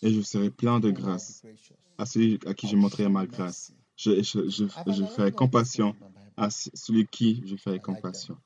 Et 0.02 0.14
je 0.14 0.22
serai 0.22 0.50
plein 0.50 0.80
de 0.80 0.92
grâce 0.92 1.44
à 1.98 2.06
celui 2.06 2.40
à 2.46 2.54
qui 2.54 2.68
je 2.68 2.76
montrerai 2.76 3.10
ma 3.10 3.26
grâce. 3.26 3.74
Je, 3.96 4.22
je, 4.22 5.06
ferai 5.06 5.32
compassion 5.32 5.96
à 6.38 6.50
celui 6.50 7.06
qui 7.06 7.44
je 7.46 7.56
ferai 7.56 7.80
compassion. 7.80 8.38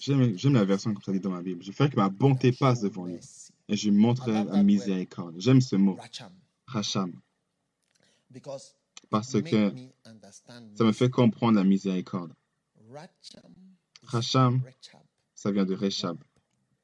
J'aime 0.00 0.54
la 0.54 0.64
version 0.64 0.92
comme 0.92 1.02
ça 1.02 1.12
dit 1.12 1.20
dans 1.20 1.30
ma 1.30 1.42
Bible. 1.42 1.62
Je 1.62 1.72
ferai 1.72 1.88
que 1.88 1.96
ma 1.96 2.08
bonté 2.08 2.52
passe 2.52 2.80
devant 2.80 3.06
lui. 3.06 3.18
Et 3.68 3.76
je 3.76 3.90
montrerai 3.90 4.44
la 4.44 4.62
miséricorde. 4.62 5.36
J'aime 5.38 5.60
ce 5.60 5.76
mot, 5.76 5.94
Racham. 5.94 6.32
Racham, 6.66 7.12
Because 8.30 8.74
parce 9.12 9.40
que 9.42 9.72
ça 10.74 10.84
me 10.84 10.92
fait 10.92 11.10
comprendre 11.10 11.58
la 11.58 11.64
miséricorde. 11.64 12.32
Racham 14.02 14.62
Ça 15.34 15.52
vient 15.52 15.66
de 15.66 15.74
Rechab, 15.74 16.18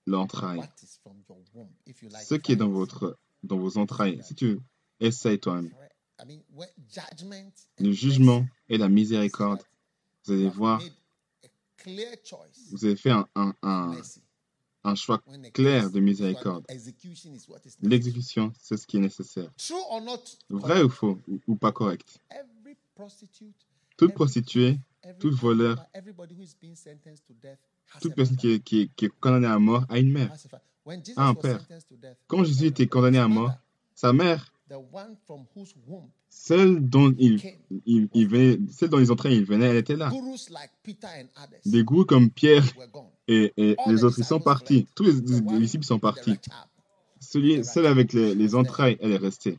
l'entraille. 0.07 0.61
Ce 2.23 2.35
qui 2.35 2.53
est 2.53 2.57
dans, 2.57 2.69
votre, 2.69 3.19
dans 3.43 3.59
vos 3.59 3.79
entrailles. 3.79 4.21
Si 4.23 4.35
tu 4.35 4.61
essayes 5.01 5.41
toi-même, 5.41 5.73
le 7.79 7.93
jugement 7.93 8.47
et 8.69 8.77
la 8.77 8.89
miséricorde, 8.89 9.63
vous 10.27 10.33
allez 10.35 10.51
voir, 10.51 10.83
vous 11.87 12.85
avez 12.85 12.97
fait 12.97 13.11
un, 13.11 13.27
un, 13.35 13.55
un, 13.63 13.95
mercy. 13.95 14.23
Un 14.89 14.95
choix 14.95 15.23
clair 15.53 15.91
de 15.91 16.01
miséricorde. 16.01 16.65
L'exécution, 17.83 18.53
c'est 18.61 18.77
ce 18.77 18.87
qui 18.87 18.97
est 18.97 19.01
nécessaire. 19.01 19.51
Vrai 20.51 20.83
ou 20.83 20.89
faux, 20.89 21.19
ou, 21.29 21.39
ou 21.47 21.57
pas 21.57 21.73
correct? 21.73 22.19
Toute 23.97 24.15
prostituée, 24.15 24.79
tout 25.19 25.31
voleur, 25.35 25.85
toute 28.01 28.15
personne 28.15 28.37
qui 28.37 28.53
est, 28.53 28.61
qui, 28.61 28.81
est, 28.83 28.91
qui 28.95 29.05
est 29.07 29.13
condamnée 29.21 29.47
à 29.47 29.59
mort 29.59 29.85
a 29.89 29.99
une 29.99 30.13
mère. 30.13 30.33
a 30.33 30.37
fa- 30.37 30.63
When 30.85 31.05
Jesus 31.05 31.19
a 31.19 31.29
un 31.29 31.35
père. 31.35 31.61
Quand 32.27 32.45
Jésus 32.45 32.67
était 32.67 32.87
condamné 32.87 33.19
à 33.19 33.29
mort, 33.29 33.53
sa 33.95 34.13
mère, 34.13 34.53
the 34.69 34.79
one 34.93 35.17
from 35.27 35.45
whose 35.55 35.75
womb 35.87 36.11
celle 36.31 36.81
dont 36.89 37.15
il, 37.19 37.41
il, 37.87 38.09
il 38.13 38.29
venait, 38.29 38.59
celle 38.71 38.91
dont 38.91 39.01
ils 39.01 39.11
entraient, 39.11 39.35
il 39.35 39.45
venait, 39.45 39.67
elle 39.67 39.77
était 39.77 39.97
là. 39.97 40.11
Des 41.65 41.85
goûts 41.85 42.05
comme 42.05 42.31
Pierre 42.31 42.65
et, 43.27 43.53
et 43.57 43.77
les 43.87 44.05
autres, 44.05 44.19
ils 44.19 44.25
sont 44.25 44.41
partis. 44.41 44.87
Tous 44.95 45.05
les, 45.05 45.21
disciples 45.59 45.85
sont 45.85 45.99
partis. 45.99 46.39
Celui, 47.21 47.65
celle 47.65 47.87
avec 47.87 48.13
les, 48.13 48.35
les 48.35 48.55
entrailles, 48.55 48.97
elle 49.01 49.13
est 49.13 49.17
restée. 49.17 49.59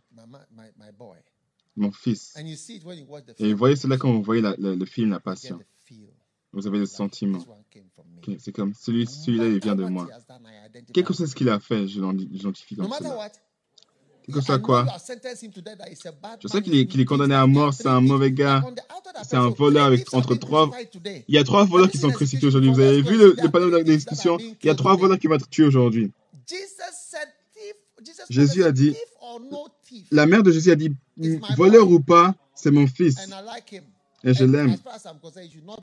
Mon 1.76 1.92
fils. 1.92 2.36
Et 3.40 3.52
vous 3.52 3.58
voyez 3.58 3.76
cela 3.76 3.98
quand 3.98 4.12
vous 4.12 4.24
voyez 4.24 4.42
la- 4.42 4.56
le, 4.58 4.76
le 4.76 4.86
film 4.86 5.10
La 5.10 5.20
Passion. 5.20 5.60
Vous 6.52 6.68
avez 6.68 6.80
le 6.80 6.86
sentiment. 6.86 7.40
C'est 8.38 8.52
comme 8.52 8.74
celui, 8.74 9.06
celui-là, 9.06 9.48
il 9.48 9.60
vient 9.60 9.76
de 9.76 9.86
moi. 9.86 10.04
what 10.04 10.10
he 10.10 10.14
has 10.14 10.26
done, 10.28 10.48
I 10.48 10.68
identify 10.68 10.94
Quel 10.94 11.04
que 11.04 11.10
with 11.10 11.18
soit 11.18 11.28
ce 11.28 11.36
qu'il 11.36 11.50
a 11.50 11.60
fait, 11.60 11.88
je 11.88 12.00
No 12.00 12.08
comme 12.08 12.94
cela. 12.98 13.32
Soit 14.42 14.58
know 14.58 14.66
quoi? 14.66 14.86
Je 16.42 16.48
sais 16.48 16.62
qu'il 16.62 17.00
est, 17.02 17.06
condamné 17.06 17.36
à 17.36 17.48
mort, 17.48 17.74
c'est 17.74 17.88
un 17.88 18.02
mauvais 18.02 18.32
gars. 18.32 18.64
C'est 19.24 19.36
un 19.38 19.50
voleur 19.50 19.86
avec 19.86 20.14
entre 20.14 20.36
trois. 20.36 20.70
Il 21.28 21.36
y 21.36 21.38
a 21.38 21.44
trois 21.44 21.66
voleurs 21.66 21.90
qui 21.90 21.98
sont 21.98 22.10
crucifiés 22.12 22.48
aujourd'hui. 22.48 22.72
Vous 22.72 22.80
avez 22.80 23.02
vu 23.02 23.18
le, 23.18 23.36
le 23.42 23.50
panneau 23.50 23.70
d'exécution? 23.84 24.38
Il 24.40 24.68
y 24.68 24.70
a 24.70 24.76
trois 24.76 24.96
voleurs 24.96 25.20
qui 25.20 25.28
vont 25.28 25.36
être 25.36 25.50
tués 25.50 25.66
aujourd'hui. 25.66 26.12
Jésus 28.30 28.64
a 28.64 28.72
dit. 28.72 28.96
La 30.12 30.26
mère 30.26 30.44
de 30.44 30.52
Jésus 30.52 30.72
a 30.72 30.76
dit, 30.76 30.92
voleur 31.58 31.90
ou 31.90 32.00
pas, 32.00 32.36
c'est 32.56 32.72
mon 32.72 32.88
fils. 32.88 33.18
Et 34.24 34.34
je 34.34 34.44
l'aime. 34.44 34.76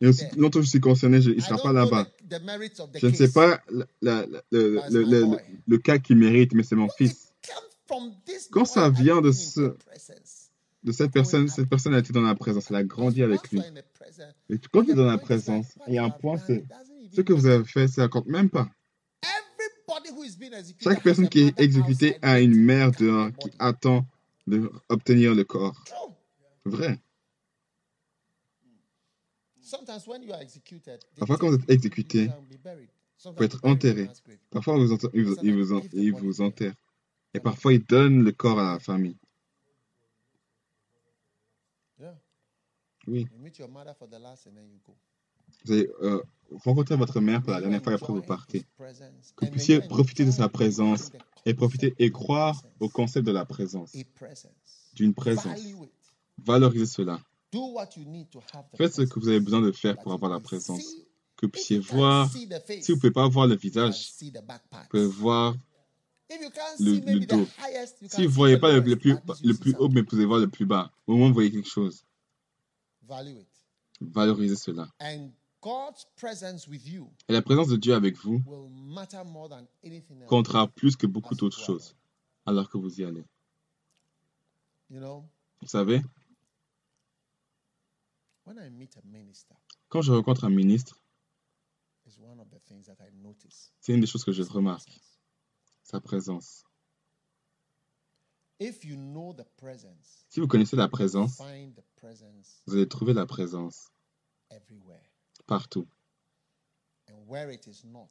Et 0.03 0.07
aussi 0.09 0.25
longtemps 0.37 0.59
que 0.59 0.65
je 0.67 0.71
suis 0.71 0.81
concerné, 0.81 1.23
je- 1.23 1.31
il 1.31 1.37
ne 1.37 1.41
sera 1.41 1.57
pas 1.59 1.73
là-bas. 1.73 2.07
Je 3.01 3.07
ne 3.07 3.15
sais 3.15 3.33
pas 3.33 3.61
la- 3.71 3.87
la- 4.03 4.27
la- 4.27 4.43
le, 4.91 5.39
le- 5.67 5.79
cas 5.79 5.99
qu'il 5.99 6.17
mérite, 6.17 6.53
mais 6.53 6.63
c'est 6.63 6.75
mon 6.77 6.89
fils. 6.89 7.13
it 7.13 7.15
comes 7.17 7.55
from 7.55 7.65
this 7.65 7.76
Quand 8.51 8.65
ça 8.65 8.91
vient 8.91 9.21
de 9.21 9.33
ce- 9.33 9.77
De 10.83 10.93
cette 10.93 11.11
personne, 11.11 11.49
cette 11.49 11.69
personne 11.69 11.95
a 11.95 11.99
été 11.99 12.13
dans 12.13 12.21
la 12.23 12.35
présence, 12.37 12.71
elle 12.71 12.77
a 12.77 12.85
grandi 12.85 13.23
avec 13.23 13.51
lui. 13.51 13.61
Et 14.49 14.59
quand 14.73 14.85
tu 14.85 14.93
es 14.93 14.95
dans 14.95 15.07
la 15.07 15.19
présence, 15.19 15.67
il 15.89 15.95
y 15.95 15.99
a 15.99 16.05
un 16.05 16.11
point, 16.11 16.39
c'est 16.39 16.65
ce 17.13 17.23
que 17.23 17.33
vous 17.33 17.47
avez 17.47 17.65
fait, 17.65 17.89
ça 17.89 18.07
compte 18.09 18.27
même 18.27 18.51
pas. 18.51 18.69
Everybody 19.23 20.11
who 20.11 20.23
is 20.23 20.37
being 20.37 20.53
executed 20.53 20.83
Chaque 20.85 21.03
personne 21.03 21.29
qui 21.29 21.41
est 21.41 21.59
exécutée 21.61 22.19
a 22.23 22.41
une 22.41 22.55
mère 22.55 22.93
dehors 22.93 23.31
qui 23.41 23.51
attend 23.59 24.07
d'obtenir 24.47 25.35
le 25.35 25.43
corps. 25.45 25.83
Vrai. 26.65 27.01
Sometimes 29.61 30.07
when 30.07 30.23
you 30.23 30.33
are 30.33 30.41
executed, 30.41 31.01
they 31.01 31.19
Parfois, 31.19 31.39
quand 31.39 31.49
vous 31.49 31.57
êtes 31.57 31.69
exécuté, 31.69 32.29
vous 33.25 33.33
pouvez 33.33 33.47
être 33.47 33.59
enterré. 33.65 34.09
Parfois, 34.51 34.77
ils 35.13 36.15
vous 36.15 36.41
enterrent. 36.43 36.75
Et 37.37 37.41
parfois, 37.41 37.75
ils 37.75 37.85
donnent 37.85 38.23
le 38.23 38.33
corps 38.33 38.59
à 38.59 38.73
la 38.73 38.79
famille. 38.79 39.19
Oui. 43.07 43.27
Vous 45.65 45.73
allez 45.73 45.89
euh, 46.03 46.23
rencontrer 46.65 46.97
votre 46.97 47.21
mère 47.21 47.43
pour 47.43 47.53
la 47.53 47.61
dernière 47.61 47.83
fois 47.83 47.93
et 47.93 47.95
après 47.95 48.13
vous 48.13 48.23
partez. 48.23 48.65
Que 49.37 49.45
vous 49.45 49.51
puissiez 49.51 49.81
profiter 49.81 50.25
de 50.25 50.31
sa 50.31 50.49
présence 50.49 51.13
et 51.45 51.53
profiter 51.53 51.95
et 51.99 52.11
croire 52.11 52.65
au 52.81 52.89
concept 52.89 53.27
de 53.27 53.33
la 53.33 53.45
présence, 53.45 53.95
d'une 54.95 55.15
présence. 55.15 55.61
Valorisez 56.39 56.87
cela. 56.87 57.21
Faites 58.77 58.95
ce 58.95 59.03
que 59.03 59.21
vous 59.21 59.29
avez 59.29 59.41
besoin 59.41 59.61
de 59.61 59.73
faire 59.73 59.97
pour 59.99 60.13
avoir 60.13 60.31
la 60.31 60.41
présence. 60.41 60.97
Que 61.37 61.47
vous 61.47 61.53
puissiez 61.53 61.79
voir, 61.79 62.31
si 62.33 62.47
vous 62.47 62.95
ne 62.95 62.95
pouvez 62.95 63.11
pas 63.11 63.29
voir 63.29 63.47
le 63.47 63.57
visage, 63.57 64.11
vous 64.21 64.89
pouvez 64.91 65.07
voir, 65.07 65.55
le- 66.29 67.27
dos. 67.27 67.47
si 68.09 68.23
vous 68.27 68.31
ne 68.31 68.35
voyez 68.35 68.59
pas 68.59 68.73
le, 68.73 68.83
plus, 68.97 69.17
le 69.43 69.55
plus 69.55 69.75
haut, 69.77 69.89
mais 69.89 70.01
vous 70.01 70.07
pouvez 70.07 70.25
voir 70.25 70.41
le 70.41 70.49
plus 70.49 70.67
bas, 70.67 70.91
au 71.07 71.17
moins 71.17 71.29
vous 71.29 71.35
voyez 71.35 71.51
quelque 71.51 71.69
chose. 71.69 72.05
Valorisez 74.01 74.57
cela. 74.57 74.89
And 75.01 75.31
God's 75.63 76.07
presence 76.17 76.69
with 76.69 76.87
you 76.87 77.11
Et 77.29 77.33
la 77.33 77.43
présence 77.43 77.69
de 77.69 77.77
Dieu 77.77 77.95
avec 77.95 78.17
vous 78.19 78.43
comptera 80.27 80.69
plus 80.69 80.97
que 80.97 81.07
beaucoup 81.07 81.35
d'autres 81.35 81.59
choses 81.59 81.95
alors 82.45 82.69
que 82.69 82.79
vous 82.79 83.01
y 83.01 83.05
allez. 83.05 83.25
Vous 84.91 85.67
savez, 85.67 86.01
when 88.45 88.59
I 88.59 88.71
meet 88.71 88.97
a 88.97 89.01
minister, 89.05 89.55
quand 89.89 90.03
je 90.03 90.13
rencontre 90.13 90.45
un 90.45 90.51
ministre, 90.51 91.01
it's 92.07 92.19
one 92.19 92.39
of 92.39 92.49
the 92.51 92.61
things 92.69 92.85
that 92.85 92.97
I 93.01 93.11
notice. 93.21 93.73
c'est 93.81 93.95
une 93.95 94.01
des 94.01 94.07
choses 94.07 94.25
que 94.25 94.33
je 94.33 94.43
remarque. 94.43 94.89
Sa 95.87 96.01
présence. 96.01 96.65
If 98.59 98.85
you 98.85 98.97
know 98.97 99.33
the 99.35 99.45
presence, 99.57 100.25
Si 100.29 100.41
vous 100.41 100.49
connaissez 100.49 100.77
la 100.77 100.89
présence, 100.89 101.37
find 101.37 101.75
the 101.75 101.85
presence 101.97 102.63
vous 102.67 102.75
allez 102.75 102.89
trouver 102.89 103.13
la 103.13 103.27
présence 103.27 103.91
everywhere. 104.51 105.03
partout. 105.47 105.87
And 107.09 107.15
where 107.29 107.53
it 107.53 107.67
is 107.67 107.85
not, 107.85 108.09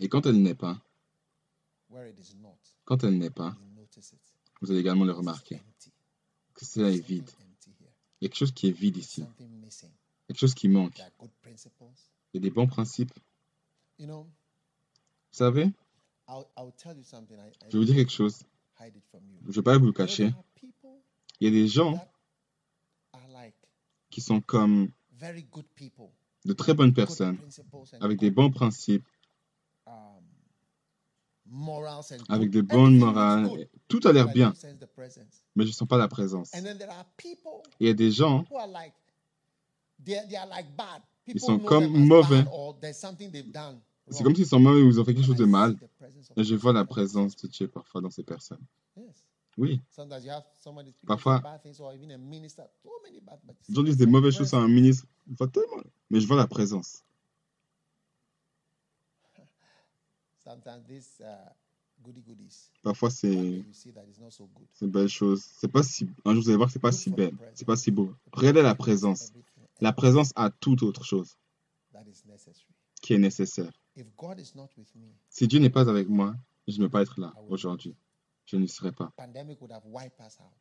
Et 0.00 0.08
quand 0.08 0.26
elle 0.26 0.40
n'est 0.42 0.54
pas, 0.54 0.80
where 1.90 2.06
it 2.08 2.18
is 2.18 2.36
not, 2.36 2.58
quand 2.84 3.02
elle 3.04 3.18
n'est 3.18 3.30
pas, 3.30 3.56
vous 4.60 4.70
allez 4.70 4.80
également 4.80 5.04
le 5.04 5.12
remarquer, 5.12 5.60
que 6.54 6.64
cela 6.64 6.90
est 6.90 7.00
vide. 7.00 7.28
Il 8.20 8.24
y 8.24 8.26
a 8.26 8.28
quelque 8.28 8.38
chose 8.38 8.52
qui 8.52 8.68
est 8.68 8.72
vide 8.72 8.98
ici, 8.98 9.24
quelque 10.28 10.38
chose 10.38 10.54
qui 10.54 10.68
manque. 10.68 10.98
Il 10.98 12.34
y 12.34 12.38
a 12.38 12.40
des 12.40 12.50
bons 12.50 12.66
principes. 12.66 13.12
You 13.98 14.06
know, 14.06 14.24
Vous 14.24 15.38
savez, 15.38 15.70
I'll, 16.28 16.46
I'll 16.56 16.72
tell 16.72 16.96
you 16.96 17.04
something. 17.04 17.36
I, 17.38 17.48
I 17.48 17.70
je 17.70 17.72
vais 17.72 17.78
vous 17.78 17.84
dire 17.84 17.94
quelque 17.96 18.12
chose, 18.12 18.44
hide 18.80 18.96
it 18.96 19.04
from 19.10 19.20
you. 19.28 19.38
je 19.42 19.48
ne 19.48 19.52
vais 19.52 19.62
pas 19.62 19.78
vous 19.78 19.86
le 19.86 19.92
cacher. 19.92 20.32
Il 21.40 21.44
y 21.44 21.48
a 21.48 21.50
des 21.50 21.68
gens 21.68 22.00
qui 24.10 24.20
sont 24.20 24.40
comme 24.40 24.90
very 25.12 25.42
good 25.44 25.66
people, 25.74 26.08
de 26.44 26.52
très 26.52 26.74
bonnes 26.74 26.94
personnes, 26.94 27.38
avec 28.00 28.18
des 28.18 28.30
bons 28.30 28.50
principes, 28.50 29.06
um, 29.86 29.94
morals 31.44 32.12
and 32.12 32.24
avec 32.28 32.50
des 32.50 32.62
bonnes 32.62 32.98
morales. 32.98 33.68
Tout 33.88 34.00
a 34.04 34.12
l'air 34.12 34.28
bien, 34.28 34.52
mais 35.54 35.64
je 35.64 35.70
ne 35.70 35.74
sens 35.74 35.86
pas 35.86 35.98
la 35.98 36.08
présence. 36.08 36.54
And 36.54 36.62
then 36.62 36.78
there 36.78 36.90
are 36.90 37.04
people 37.16 37.62
Il 37.78 37.86
y 37.86 37.90
a 37.90 37.94
des 37.94 38.10
gens. 38.10 38.44
People 41.24 41.40
sont 41.40 41.58
comme 41.58 41.88
mauvais. 41.88 42.44
C'est 44.10 44.22
comme 44.22 44.34
sont 44.34 44.60
mauvais 44.60 44.82
ou 44.82 44.88
ils 44.88 45.00
ont 45.00 45.04
fait 45.04 45.14
quelque 45.14 45.26
chose 45.26 45.36
de 45.36 45.44
mal. 45.44 45.76
Et 46.36 46.44
je 46.44 46.54
vois 46.54 46.72
la 46.72 46.84
présence 46.84 47.36
de 47.36 47.48
Dieu 47.48 47.68
parfois 47.68 48.00
dans 48.00 48.10
ces 48.10 48.22
personnes. 48.22 48.64
Oui, 49.58 49.80
Parfois, 51.06 51.42
disent 53.84 53.94
it's 53.94 53.96
des 53.96 54.06
mauvaises 54.06 54.36
choses 54.36 54.52
à 54.52 54.58
un 54.58 54.68
ministre. 54.68 55.06
Tellement, 55.50 55.82
mais 56.10 56.20
je 56.20 56.26
vois 56.26 56.36
la 56.36 56.46
présence. 56.46 57.02
Parfois, 62.82 63.10
c'est 63.10 63.64
une 64.82 64.90
belle 64.90 65.08
chose. 65.08 65.44
Pas 65.72 65.82
si. 65.82 66.06
Un 66.24 66.34
jour, 66.34 66.42
vous 66.42 66.48
allez 66.50 66.56
voir 66.56 66.68
que 66.68 66.72
c'est 66.74 66.78
pas 66.78 66.92
si 66.92 67.10
belle. 67.10 67.34
C'est 67.54 67.64
pas 67.64 67.76
si 67.76 67.90
beau. 67.90 68.14
Regardez 68.32 68.62
la 68.62 68.74
présence. 68.74 69.32
La 69.80 69.92
présence 69.92 70.32
a 70.36 70.50
toute 70.50 70.82
autre 70.82 71.04
chose 71.04 71.36
qui 73.02 73.14
est 73.14 73.18
nécessaire. 73.18 73.72
If 73.96 74.06
God 74.16 74.38
is 74.38 74.52
not 74.54 74.68
with 74.76 74.94
me, 74.94 75.08
Si 75.30 75.48
Dieu 75.48 75.58
n'est 75.58 75.70
pas 75.70 75.88
avec 75.88 76.08
moi, 76.08 76.36
je 76.68 76.78
ne 76.78 76.84
peux 76.84 76.90
pas 76.90 77.02
être 77.02 77.18
là 77.18 77.32
aujourd'hui. 77.48 77.96
Je 78.44 78.56
n'y 78.56 78.68
serai 78.68 78.92
pas. 78.92 79.10
pandemic 79.16 79.60
would 79.60 79.72
have 79.72 79.84
wiped 79.86 80.20
us 80.20 80.38
out. 80.38 80.52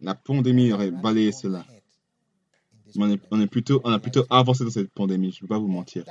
La 0.00 0.14
pandémie 0.14 0.72
aurait 0.72 0.90
balayé 0.90 1.32
cela. 1.32 1.64
on 2.96 3.10
est, 3.10 3.10
on 3.10 3.10
est 3.10 3.18
pandemic. 3.18 3.50
plutôt, 3.50 3.80
on 3.84 3.90
a 3.90 3.98
plutôt 3.98 4.24
avancé 4.30 4.64
dans 4.64 4.70
cette 4.70 4.92
pandémie. 4.92 5.32
Je 5.32 5.38
ne 5.38 5.40
peux 5.40 5.48
pas 5.48 5.58
vous 5.58 5.68
mentir. 5.68 6.04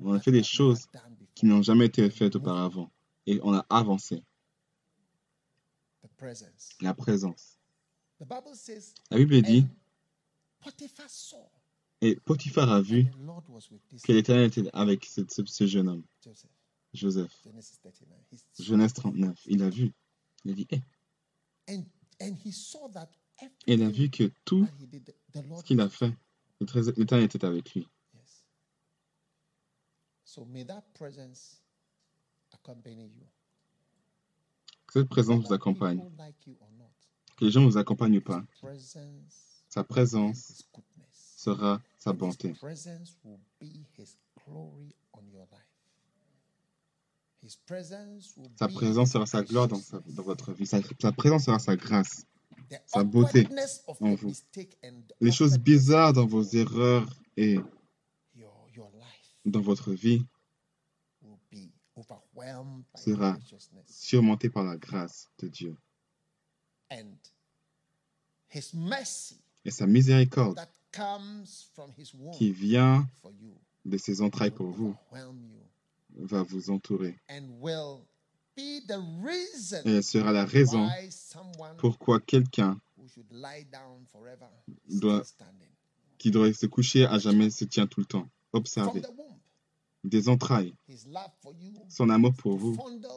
On 0.00 0.14
a 0.14 0.20
fait 0.20 0.32
des 0.32 0.42
choses 0.42 0.86
qui 1.34 1.46
n'ont 1.46 1.62
jamais 1.62 1.86
été 1.86 2.08
faites 2.10 2.36
auparavant. 2.36 2.90
Et 3.26 3.40
on 3.42 3.52
a 3.52 3.66
avancé. 3.68 4.22
La 6.80 6.94
présence. 6.94 7.58
La 9.10 9.18
Bible 9.18 9.42
dit, 9.42 9.66
et 12.06 12.16
Potiphar 12.24 12.70
a 12.70 12.80
vu 12.80 13.06
que 14.04 14.12
l'Éternel 14.12 14.46
était 14.46 14.68
avec 14.72 15.04
ce, 15.04 15.66
jeune 15.66 15.88
homme, 15.88 16.04
Joseph. 16.22 16.50
Joseph. 16.94 17.32
Genesis 17.44 17.78
39. 17.78 18.18
He 18.32 18.38
saw 18.38 18.62
Genèse 18.62 18.92
39. 18.94 19.42
Il 19.46 19.62
a 19.62 19.70
vu. 19.70 19.92
Il 20.44 20.52
a 20.52 20.54
dit, 20.54 20.66
that 22.92 23.10
Et 23.66 23.74
il 23.74 23.82
a 23.82 23.90
vu 23.90 24.10
que 24.10 24.30
tout 24.44 24.66
ce 25.56 25.62
qu'il 25.64 25.80
a 25.80 25.88
fait, 25.88 26.12
l'Éternel 26.60 27.24
était 27.24 27.44
avec 27.44 27.74
lui. 27.74 27.86
Que 34.86 35.00
cette 35.00 35.08
présence 35.08 35.46
vous 35.46 35.52
accompagne. 35.52 36.00
Que 37.36 37.44
les 37.44 37.50
gens 37.50 37.64
vous 37.64 37.76
accompagnent 37.76 38.20
pas. 38.20 38.44
Sa 39.68 39.84
présence. 39.84 40.66
Sera 41.46 41.80
sa 41.98 42.12
bonté. 42.12 42.52
Sa 48.58 48.68
présence 48.68 49.12
sera 49.12 49.26
sa 49.26 49.42
gloire 49.42 49.68
dans, 49.68 49.76
sa- 49.80 50.00
dans 50.00 50.22
votre 50.22 50.52
vie. 50.52 50.66
Sa, 50.66 50.78
sa 51.00 51.12
présence 51.12 51.44
sera 51.44 51.58
sa 51.58 51.76
grâce. 51.76 52.26
sa 52.86 53.04
beauté 53.04 53.46
en 54.00 54.14
vous. 54.16 54.32
Les 55.20 55.30
choses 55.30 55.56
bizarres 55.58 56.12
dans 56.12 56.26
vos 56.26 56.42
erreurs 56.42 57.08
et 57.36 57.58
dans 59.44 59.60
votre 59.60 59.92
vie 59.92 60.24
Sera 62.96 63.36
surmontées 63.86 64.50
par 64.50 64.64
la 64.64 64.76
grâce 64.76 65.28
de 65.38 65.48
Dieu. 65.48 65.76
Et 69.64 69.70
sa 69.70 69.86
miséricorde 69.86 70.56
that 70.96 71.02
comes 71.02 71.68
from 71.74 71.90
his 71.98 72.12
womb 72.14 72.32
qui 72.36 72.50
vient 72.52 73.06
de 73.84 73.98
ses 73.98 74.20
entrailles 74.22 74.50
pour 74.50 74.70
vous 74.70 74.94
va 76.18 76.42
vous 76.42 76.70
entourer. 76.70 77.14
and 77.30 77.48
will 77.60 78.00
be 78.56 78.80
the 78.86 78.98
reason 79.22 79.82
Et 79.84 79.96
elle 79.96 80.02
sera 80.04 80.32
la 80.32 80.44
raison 80.46 80.86
why 80.86 81.10
someone 81.10 81.76
pourquoi 81.76 82.20
quelqu'un 82.20 82.80
doit- 84.88 85.22
qui 86.18 86.30
devrait 86.30 86.54
se 86.54 86.66
coucher 86.66 87.04
à 87.04 87.18
jamais 87.18 87.50
se 87.50 87.64
tient 87.66 87.86
tout 87.86 88.00
le 88.00 88.06
temps. 88.06 88.28
Observez. 88.52 89.02
Des 90.04 90.28
entrailles, 90.28 90.72
his 90.88 91.04
love 91.08 91.30
for 91.42 91.52
you 91.60 91.72
son 91.88 92.08
amour 92.10 92.32
pour 92.34 92.56
vous, 92.56 92.76
de 92.76 93.08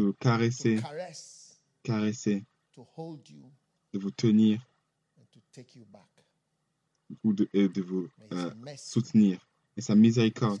vous 0.00 0.12
to 0.12 0.12
caresser, 0.20 0.76
caress 0.80 1.58
caresser, 1.82 2.44
to 2.72 2.86
hold 2.96 3.26
you 3.30 3.50
de 3.94 3.98
vous 3.98 4.10
tenir 4.10 4.60
and 5.18 5.24
to 5.32 5.40
take 5.52 5.74
you 5.74 5.86
back 5.86 6.02
ou 7.24 7.32
de, 7.32 7.48
et 7.52 7.68
de 7.68 7.82
vous 7.82 8.08
euh, 8.32 8.50
soutenir. 8.76 9.38
Et 9.76 9.80
sa 9.80 9.94
miséricorde 9.94 10.60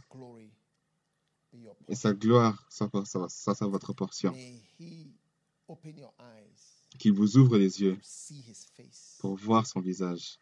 et 1.88 1.94
sa 1.94 2.12
gloire, 2.12 2.66
ça, 2.68 2.88
ça, 3.04 3.26
ça 3.28 3.54
sera 3.54 3.68
votre 3.70 3.92
portion. 3.94 4.34
Qu'il 6.98 7.12
vous 7.12 7.36
ouvre 7.36 7.58
les 7.58 7.80
yeux 7.82 7.96
to 7.96 8.02
see 8.02 8.40
his 8.40 8.66
face 8.76 9.16
pour 9.20 9.34
voir 9.36 9.66
son 9.66 9.80
visage, 9.80 10.38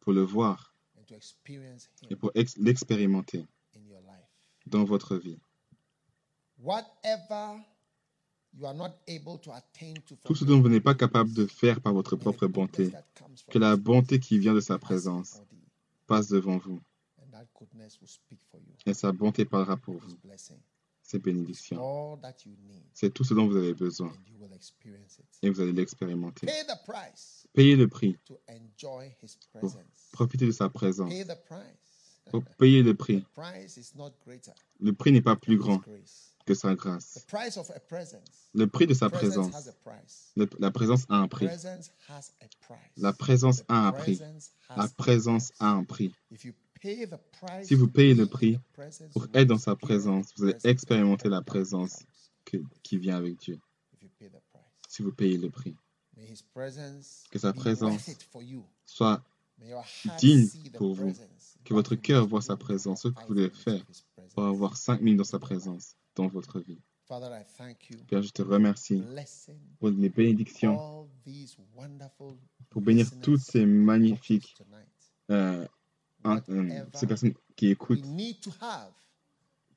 pour 0.00 0.12
le 0.12 0.22
voir 0.22 0.74
and 0.98 1.04
to 1.06 1.14
experience 1.14 1.88
et 2.10 2.16
pour 2.16 2.30
ex- 2.34 2.56
l'expérimenter 2.58 3.46
in 3.76 3.80
your 3.88 4.00
life 4.02 4.28
dans 4.66 4.84
votre 4.84 5.16
vie. 5.16 5.38
whatever 6.58 7.60
Tout 10.24 10.34
ce 10.34 10.44
dont 10.44 10.60
vous 10.60 10.68
n'êtes 10.68 10.82
pas 10.82 10.94
capable 10.94 11.32
de 11.32 11.46
faire 11.46 11.80
par 11.80 11.92
votre 11.94 12.16
propre 12.16 12.46
bonté, 12.46 12.90
que 13.50 13.58
la 13.58 13.76
bonté 13.76 14.20
qui 14.20 14.38
vient 14.38 14.54
de 14.54 14.60
sa 14.60 14.78
présence 14.78 15.40
passe 16.06 16.28
devant 16.28 16.58
vous. 16.58 16.80
And 17.18 17.30
that 17.32 17.46
goodness 17.58 18.00
will 18.00 18.08
speak 18.08 18.38
for 18.50 18.60
you. 18.60 18.74
Et 18.84 18.94
sa 18.94 19.12
bonté 19.12 19.44
parlera 19.44 19.76
pour 19.76 19.94
vous. 19.94 20.16
Ses 21.02 21.18
bénédictions. 21.18 22.18
C'est 22.92 23.12
tout 23.12 23.24
ce 23.24 23.34
dont 23.34 23.46
vous 23.46 23.56
avez 23.56 23.74
besoin. 23.74 24.08
And 24.08 24.30
you 24.30 24.36
will 24.38 24.52
experience 24.54 25.18
it. 25.18 25.26
Et 25.42 25.50
vous 25.50 25.60
allez 25.60 25.72
l'expérimenter. 25.72 26.46
pay 26.46 26.64
the 26.66 26.78
price 26.84 27.46
Payez 27.54 27.76
le 27.76 27.88
prix, 27.88 28.18
to 28.24 28.38
enjoy 28.48 29.14
his 29.22 29.38
pour 29.58 29.74
profiter 30.12 30.46
de 30.46 30.52
sa 30.52 30.68
présence. 30.68 31.10
pay 31.10 31.24
the 31.24 31.38
price. 31.46 31.82
Pour 32.30 32.44
payer 32.44 32.82
le 32.82 32.94
prix. 32.94 33.24
Le 34.80 34.92
prix 34.92 35.12
n'est 35.12 35.22
pas 35.22 35.36
plus 35.36 35.56
grand 35.56 35.82
que 36.46 36.54
sa 36.54 36.74
grâce. 36.74 37.24
Le 38.54 38.66
prix 38.66 38.86
de 38.86 38.94
sa 38.94 39.10
présence. 39.10 39.52
la 40.58 40.70
présence 40.70 41.04
a 41.08 41.16
un 41.16 41.28
prix. 41.28 41.48
La 42.96 43.12
présence 43.12 43.62
a 43.68 43.86
un 43.88 43.92
prix. 43.92 44.20
La 44.76 44.88
présence 44.88 45.52
a 45.58 45.70
un 45.70 45.84
prix. 45.84 46.14
Si 47.62 47.74
vous 47.74 47.88
payez 47.88 48.14
le 48.14 48.26
prix 48.26 48.58
Pour 49.12 49.28
être 49.34 49.48
dans 49.48 49.58
sa 49.58 49.76
présence, 49.76 50.32
vous 50.36 50.44
allez 50.44 50.58
expérimenter 50.64 51.28
la 51.28 51.42
présence 51.42 52.00
que- 52.44 52.56
qui 52.82 52.98
vient 52.98 53.16
avec 53.16 53.38
Dieu. 53.38 53.60
Si 54.88 55.02
vous 55.02 55.12
payez 55.12 55.38
le 55.38 55.48
prix. 55.50 55.76
Que 57.30 57.38
sa 57.38 57.52
présence. 57.52 58.10
Soit 58.84 59.22
digne 60.18 60.48
pour 60.76 60.94
vous. 60.94 61.12
Que 61.64 61.74
votre 61.74 61.94
cœur 61.94 62.26
voit 62.26 62.42
sa 62.42 62.56
présence, 62.56 63.02
ce 63.02 63.08
que 63.08 63.26
vous 63.28 63.34
devez 63.34 63.50
faire 63.50 63.84
pour 64.34 64.44
avoir 64.44 64.76
cinq 64.76 65.00
minutes 65.00 65.18
dans 65.18 65.24
sa 65.24 65.38
présence 65.38 65.94
dans 66.14 66.28
votre 66.28 66.60
vie. 66.60 66.80
Père, 68.08 68.22
je 68.22 68.30
te 68.30 68.42
remercie 68.42 69.02
pour 69.78 69.90
les 69.90 70.08
bénédictions, 70.08 71.08
pour 72.70 72.82
bénir 72.82 73.06
toutes 73.20 73.40
ces 73.40 73.66
magnifiques 73.66 74.56
euh, 75.30 75.66
euh, 76.26 76.84
ces 76.94 77.06
personnes 77.06 77.34
qui 77.56 77.68
écoutent, 77.68 78.04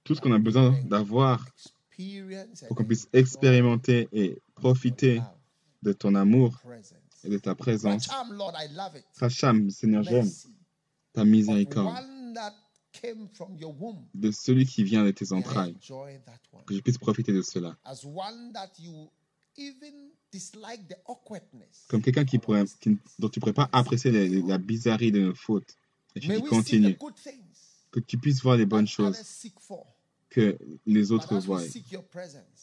tout 0.03 0.15
ce 0.15 0.21
qu'on 0.21 0.31
a 0.31 0.39
besoin 0.39 0.79
d'avoir 0.83 1.45
pour 2.67 2.77
qu'on 2.77 2.85
puisse 2.85 3.07
expérimenter 3.13 4.07
et 4.11 4.37
profiter 4.53 5.21
de 5.81 5.93
ton 5.93 6.15
amour 6.15 6.61
et 7.23 7.29
de 7.29 7.37
ta 7.37 7.55
présence. 7.55 8.05
It. 8.05 8.11
Racham, 9.19 9.69
Seigneur, 9.69 10.03
j'aime 10.03 10.29
ta 11.13 11.25
miséricorde 11.25 11.95
de 14.13 14.31
celui 14.31 14.65
qui 14.65 14.83
vient 14.83 15.03
de 15.03 15.11
tes 15.11 15.31
entrailles, 15.31 15.75
que 16.65 16.75
je 16.75 16.79
puisse 16.81 16.97
profiter 16.97 17.33
de 17.33 17.41
cela. 17.41 17.77
Comme 21.87 22.01
quelqu'un 22.01 22.25
qui 22.25 22.39
pourrait, 22.39 22.65
qui- 22.79 22.97
dont 23.19 23.29
tu 23.29 23.39
ne 23.39 23.41
pourrais 23.41 23.53
pas 23.53 23.69
apprécier 23.71 24.11
la, 24.11 24.47
la 24.47 24.57
bizarrerie 24.57 25.11
de 25.11 25.21
nos 25.21 25.35
fautes. 25.35 25.77
Et 26.15 26.21
the 26.21 26.47
continue, 26.47 26.97
que 27.91 27.99
tu 27.99 28.17
puisses 28.17 28.41
voir 28.41 28.57
les 28.57 28.65
bonnes 28.65 28.87
choses 28.87 29.17
que 30.29 30.57
les 30.85 31.11
autres 31.11 31.37
voient. 31.39 31.61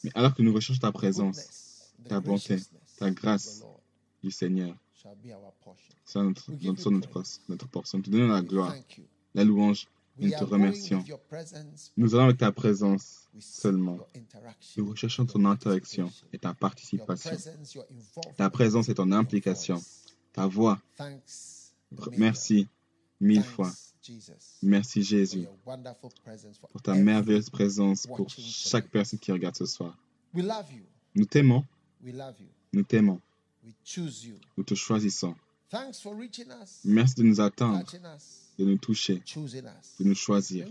Mais 0.03 0.11
alors 0.15 0.33
que 0.33 0.41
nous 0.41 0.53
recherchons 0.53 0.79
ta 0.81 0.91
présence 0.91 1.39
ta 2.07 2.19
bonté, 2.19 2.57
ta 2.97 3.11
grâce. 3.11 3.63
du 4.21 4.31
Seigneur, 4.31 4.75
soit 6.05 6.23
notre, 6.23 6.51
notre, 6.51 6.89
notre, 7.49 7.67
portion. 7.67 7.97
Nous 7.97 8.03
te 8.03 8.09
donnons 8.09 8.27
la 8.27 8.41
gloire, 8.41 8.73
Thank 8.73 8.97
you. 8.97 9.03
la 9.33 9.43
louange. 9.43 9.87
Nous 10.17 10.29
te 10.29 10.43
remercions. 10.43 11.03
Nous 11.97 12.15
allons 12.15 12.25
avec 12.25 12.37
ta 12.37 12.51
présence 12.51 13.29
seulement. 13.39 13.97
Nous 14.77 14.89
recherchons 14.89 15.25
ton 15.25 15.45
interaction 15.45 16.11
et 16.31 16.39
ta 16.39 16.53
participation, 16.53 17.31
ta 18.37 18.49
présence 18.49 18.89
et 18.89 18.95
ton 18.95 19.11
implication, 19.11 19.81
ta 20.33 20.47
voix. 20.47 20.79
Merci 22.17 22.67
mille 23.19 23.43
fois. 23.43 23.71
Merci 24.61 25.03
Jésus 25.03 25.47
pour 26.71 26.81
ta 26.81 26.93
merveilleuse 26.93 27.49
présence 27.49 28.05
pour 28.05 28.29
chaque 28.29 28.89
personne 28.89 29.19
qui 29.19 29.31
regarde 29.31 29.55
ce 29.55 29.65
soir. 29.65 29.97
Nous 30.33 31.25
t'aimons, 31.25 31.65
nous 32.73 32.83
t'aimons, 32.83 33.21
nous 34.57 34.63
te 34.63 34.75
choisissons. 34.75 35.35
Thanks 35.73 35.99
for 36.01 36.13
reaching 36.13 36.51
us, 36.51 36.81
Merci 36.85 37.15
de 37.15 37.23
nous 37.23 37.41
attendre, 37.41 37.83
de 38.59 38.63
nous 38.63 38.77
toucher, 38.77 39.23
de 39.25 40.03
nous 40.03 40.13
choisir. 40.13 40.67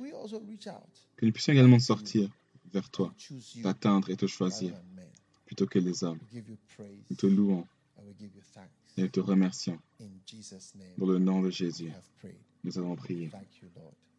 Que 1.16 1.26
nous 1.26 1.32
puissions 1.32 1.52
également 1.52 1.80
sortir 1.80 2.30
vers 2.72 2.88
toi, 2.88 3.12
t'atteindre 3.64 4.10
et 4.10 4.16
te 4.16 4.28
choisir 4.28 4.72
plutôt 5.44 5.66
que 5.66 5.80
les 5.80 6.04
hommes. 6.04 6.20
Nous 7.10 7.16
te 7.16 7.26
louons 7.26 7.66
et 8.96 9.02
nous 9.02 9.08
te 9.08 9.18
remercions. 9.18 9.76
Dans 10.98 11.06
le 11.06 11.18
nom 11.18 11.42
de 11.42 11.50
Jésus, 11.50 11.90
nous 12.62 12.78
avons 12.78 12.94
prié. 12.94 13.28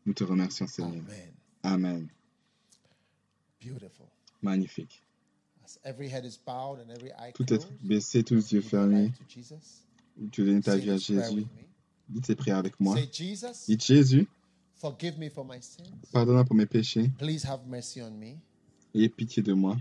Nous 0.05 0.13
te 0.13 0.25
remercions, 0.25 0.67
Seigneur. 0.67 1.01
Amen. 1.63 2.09
Magnifique. 4.41 5.01
Tout 7.33 7.53
est 7.53 7.57
closed, 7.57 7.69
baissé, 7.81 8.23
tous 8.25 8.35
les 8.35 8.53
yeux 8.55 8.61
fermés. 8.61 9.13
Tu 10.31 10.45
donnes 10.45 10.61
ta 10.61 10.75
vie 10.77 10.91
à 10.91 10.97
Jésus? 10.97 11.45
Dites 12.09 12.25
ces 12.25 12.35
prières 12.35 12.57
avec 12.57 12.79
moi. 12.79 12.95
Dites 12.95 13.83
Jésus, 13.85 14.27
pardonne-moi 16.11 16.43
pour 16.45 16.55
mes 16.55 16.65
péchés. 16.65 17.09
Please 17.17 17.45
have 17.45 17.61
mercy 17.67 18.01
on 18.01 18.11
me. 18.11 18.35
Ayez 18.93 19.09
pitié 19.09 19.41
de 19.41 19.53
moi. 19.53 19.77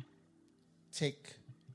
Take 0.92 1.18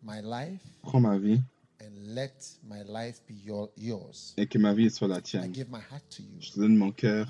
my 0.03 0.21
life 0.23 0.61
Prends 0.83 1.01
ma 1.01 1.17
vie 1.17 1.41
and 1.81 1.91
let 2.15 2.33
my 2.63 2.83
life 2.87 3.21
be 3.27 3.33
your, 3.45 3.69
yours. 3.77 4.33
et 4.37 4.47
que 4.47 4.57
ma 4.57 4.73
vie 4.73 4.89
soit 4.89 5.07
la 5.07 5.19
I 5.19 5.21
tienne. 5.21 5.53
give 5.53 5.69
my 5.69 5.79
heart 5.91 6.03
to 6.09 6.23
you. 6.23 6.39
Je 6.39 6.51
te 6.51 6.59
donne 6.59 6.75
mon 6.75 6.91
cœur. 6.91 7.27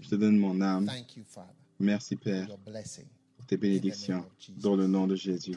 Je 0.00 0.08
te 0.08 0.14
donne 0.14 0.36
mon 0.36 0.60
âme. 0.60 0.86
Thank 0.86 1.16
you, 1.16 1.24
Father, 1.26 1.52
Merci, 1.80 2.16
Père, 2.16 2.46
pour 3.36 3.46
tes 3.46 3.56
bénédictions. 3.56 4.24
Dans 4.58 4.76
le 4.76 4.86
nom 4.86 5.06
de 5.06 5.16
Jésus, 5.16 5.56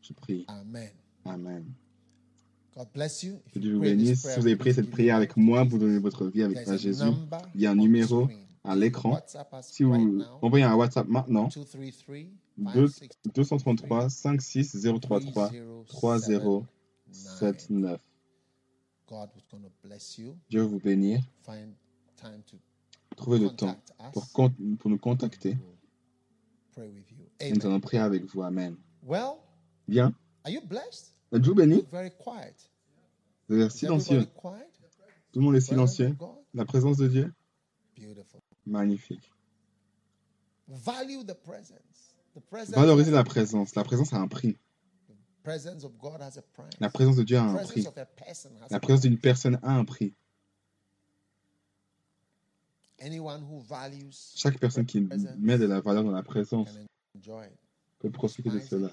je 0.00 0.12
prie. 0.14 0.44
Amen. 0.48 0.90
Amen. 1.24 1.64
God 1.64 1.64
bless 1.64 1.64
you. 1.64 1.66
If 1.66 2.59
Que 3.52 3.58
you 3.58 3.60
Dieu 3.60 3.74
vous 3.74 3.80
bénisse. 3.80 4.22
Si 4.22 4.28
vous 4.40 4.46
avez 4.46 4.56
me, 4.56 4.72
cette 4.72 4.90
prière 4.90 5.16
avec 5.16 5.36
moi, 5.36 5.64
vous 5.64 5.78
donnez 5.78 5.98
votre 5.98 6.26
vie 6.26 6.42
avec 6.42 6.56
There's 6.58 6.68
à 6.68 6.72
a 6.72 6.76
Jésus. 6.76 7.02
Il 7.54 7.60
y 7.60 7.66
a 7.66 7.70
un 7.72 7.74
numéro 7.74 8.28
à 8.64 8.76
l'écran. 8.76 9.18
Si 9.62 9.82
vous 9.84 9.92
envoyez 10.42 10.64
un 10.64 10.74
WhatsApp 10.76 11.08
maintenant, 11.08 11.48
233 11.48 12.74
deux- 12.74 12.88
56 12.88 13.30
233 13.34 14.08
56 14.10 14.86
033 15.00 15.50
3079. 15.86 18.00
God 19.08 19.28
was 19.34 19.42
going 19.50 19.62
to 19.62 19.70
bless 19.82 20.18
you. 20.18 20.36
Dieu 20.48 20.62
vous 20.62 20.78
bénir. 20.78 21.20
Trouvez 23.16 23.38
le 23.40 23.48
temps 23.50 23.76
pour, 24.12 24.28
pour 24.78 24.90
nous 24.90 24.98
contacter. 24.98 25.56
Nous 26.76 27.66
allons 27.66 27.80
prier 27.80 28.00
avec 28.02 28.24
vous. 28.24 28.42
Amen. 28.42 28.76
Bien. 29.88 30.14
Êtes-vous 31.32 31.54
béni? 31.54 31.84
Silencieux. 33.70 34.26
Tout 35.32 35.38
le 35.38 35.44
monde 35.44 35.56
est 35.56 35.60
silencieux. 35.60 36.16
La 36.54 36.64
présence 36.64 36.96
de 36.96 37.06
Dieu, 37.06 37.32
magnifique. 38.66 39.30
Valorisez 40.68 41.26
la 43.10 43.24
présence. 43.24 43.74
La 43.74 43.84
présence 43.84 44.12
a 44.12 44.18
un 44.18 44.28
prix. 44.28 44.56
presence 45.42 45.84
of 45.84 45.96
God 45.98 46.20
has 46.20 46.38
a 46.38 46.42
price. 46.42 46.78
La 46.80 46.90
présence 46.90 47.16
de 47.16 47.22
Dieu 47.22 47.38
a 47.38 47.42
un 47.42 47.64
prix. 47.64 47.86
La 48.70 48.80
présence 48.80 49.00
d'une 49.02 49.18
personne 49.18 49.58
a 49.62 49.72
un 49.72 49.84
prix. 49.84 50.14
Anyone 53.00 53.42
who 53.44 53.60
values 53.60 54.34
Chaque 54.36 54.58
personne 54.58 54.84
qui 54.84 55.00
met 55.38 55.56
de 55.56 55.64
la 55.64 55.80
valeur 55.80 56.04
dans 56.04 56.10
la 56.10 56.22
présence 56.22 56.68
can 56.68 57.18
enjoy 57.18 57.46
it. 57.46 57.58
peut 57.98 58.10
profiter 58.10 58.50
de 58.50 58.60
cela. 58.60 58.90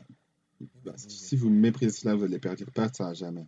Bah, 0.83 0.93
si 0.97 1.35
vous 1.35 1.49
méprisez 1.49 1.91
cela, 1.91 2.15
vous 2.15 2.23
allez 2.23 2.39
perdre, 2.39 2.65
perdre 2.71 2.95
ça 2.95 3.07
à 3.09 3.13
jamais. 3.13 3.47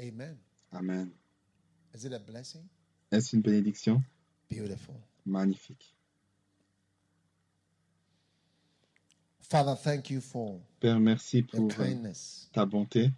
Amen. 0.00 0.36
Amen. 0.72 1.10
Is 1.94 2.04
it 2.04 2.12
a 2.12 2.18
blessing? 2.18 2.62
Est-ce 3.10 3.34
une 3.34 3.42
bénédiction? 3.42 4.02
Beautiful. 4.50 4.94
Magnifique. 5.24 5.94
Father, 9.40 9.74
thank 9.76 10.10
you 10.10 10.20
for 10.20 10.60
Père, 10.78 11.00
merci 11.00 11.38
your 11.38 11.46
pour 11.46 11.80
euh, 11.80 11.84
kindness. 11.84 12.50
ta 12.52 12.66
bonté. 12.66 13.10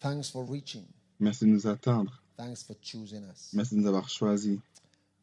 Thanks 0.00 0.28
for 0.30 0.44
reaching. 0.44 0.84
Merci 1.20 1.44
de 1.44 1.50
nous 1.50 1.66
atteindre. 1.66 2.22
Thanks 2.36 2.62
for 2.64 2.76
choosing 2.82 3.22
us. 3.30 3.50
Merci 3.54 3.76
de 3.76 3.80
nous 3.80 3.86
avoir 3.86 4.08
choisis. 4.08 4.58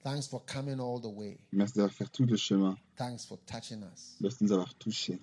Thanks 0.03 0.27
for 0.27 0.41
coming 0.45 0.79
all 0.79 0.99
the 0.99 1.05
way. 1.07 1.37
Merci 1.53 1.75
d'avoir 1.75 1.93
fait 1.93 2.11
tout 2.11 2.25
le 2.25 2.35
chemin. 2.35 2.75
Thanks 2.97 3.25
for 3.25 3.37
touching 3.45 3.81
us. 3.83 4.17
Merci 4.19 4.39
de 4.39 4.43
nous 4.45 4.51
avoir 4.51 4.73
touchés. 4.75 5.19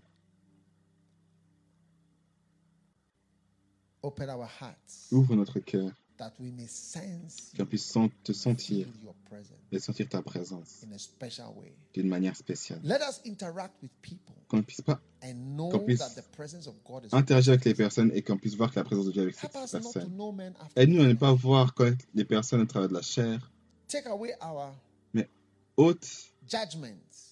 Open 4.03 4.31
our 4.31 4.47
hearts 4.47 5.09
Ouvre 5.13 5.37
notre 5.37 5.59
cœur, 5.61 5.91
that 6.17 6.33
we 6.41 6.51
may 6.51 6.67
sense 6.67 7.53
qu'on 7.55 7.67
puisse 7.67 7.95
te 8.25 8.33
sentir 8.33 8.87
your 9.03 9.15
presence 9.29 9.59
et 9.71 9.79
sentir 9.79 10.09
ta 10.09 10.23
présence 10.23 10.83
in 10.89 10.93
a 10.95 10.99
special 10.99 11.53
way. 11.59 11.77
d'une 11.93 12.09
manière 12.09 12.35
spéciale. 12.35 12.81
Let 12.83 13.01
us 13.07 13.21
interact 13.27 13.75
with 13.83 13.91
people 14.01 14.35
Qu'on 14.49 14.63
puisse 14.63 14.81
pas 14.81 15.01
and 15.23 15.35
know 15.55 15.69
Qu'on 15.69 15.81
puisse 15.81 15.99
that 15.99 16.15
the 16.19 16.25
presence 16.35 16.67
of 16.67 16.75
God 16.83 17.05
is 17.05 17.09
interagir 17.15 17.53
avec 17.53 17.67
les 17.67 17.75
personnes 17.75 18.11
et 18.15 18.23
qu'on 18.23 18.39
puisse 18.39 18.55
voir 18.57 18.71
que 18.71 18.77
la 18.77 18.85
présence 18.85 19.05
de 19.05 19.13
Dieu 19.13 19.23
est 19.29 19.45
avec 19.45 19.69
ces 19.69 19.79
personnes. 19.79 20.55
Aide-nous 20.77 21.03
à 21.03 21.07
ne 21.07 21.13
pas 21.15 21.35
voir 21.35 21.75
connaître 21.75 22.07
les 22.15 22.25
personnes 22.25 22.63
au 22.63 22.67
travers 22.67 22.89
de 22.89 22.95
la 22.95 23.03
chair. 23.03 23.53
Take 23.91 24.07
away 24.07 24.33
our 24.41 24.73
Ôte 25.77 26.31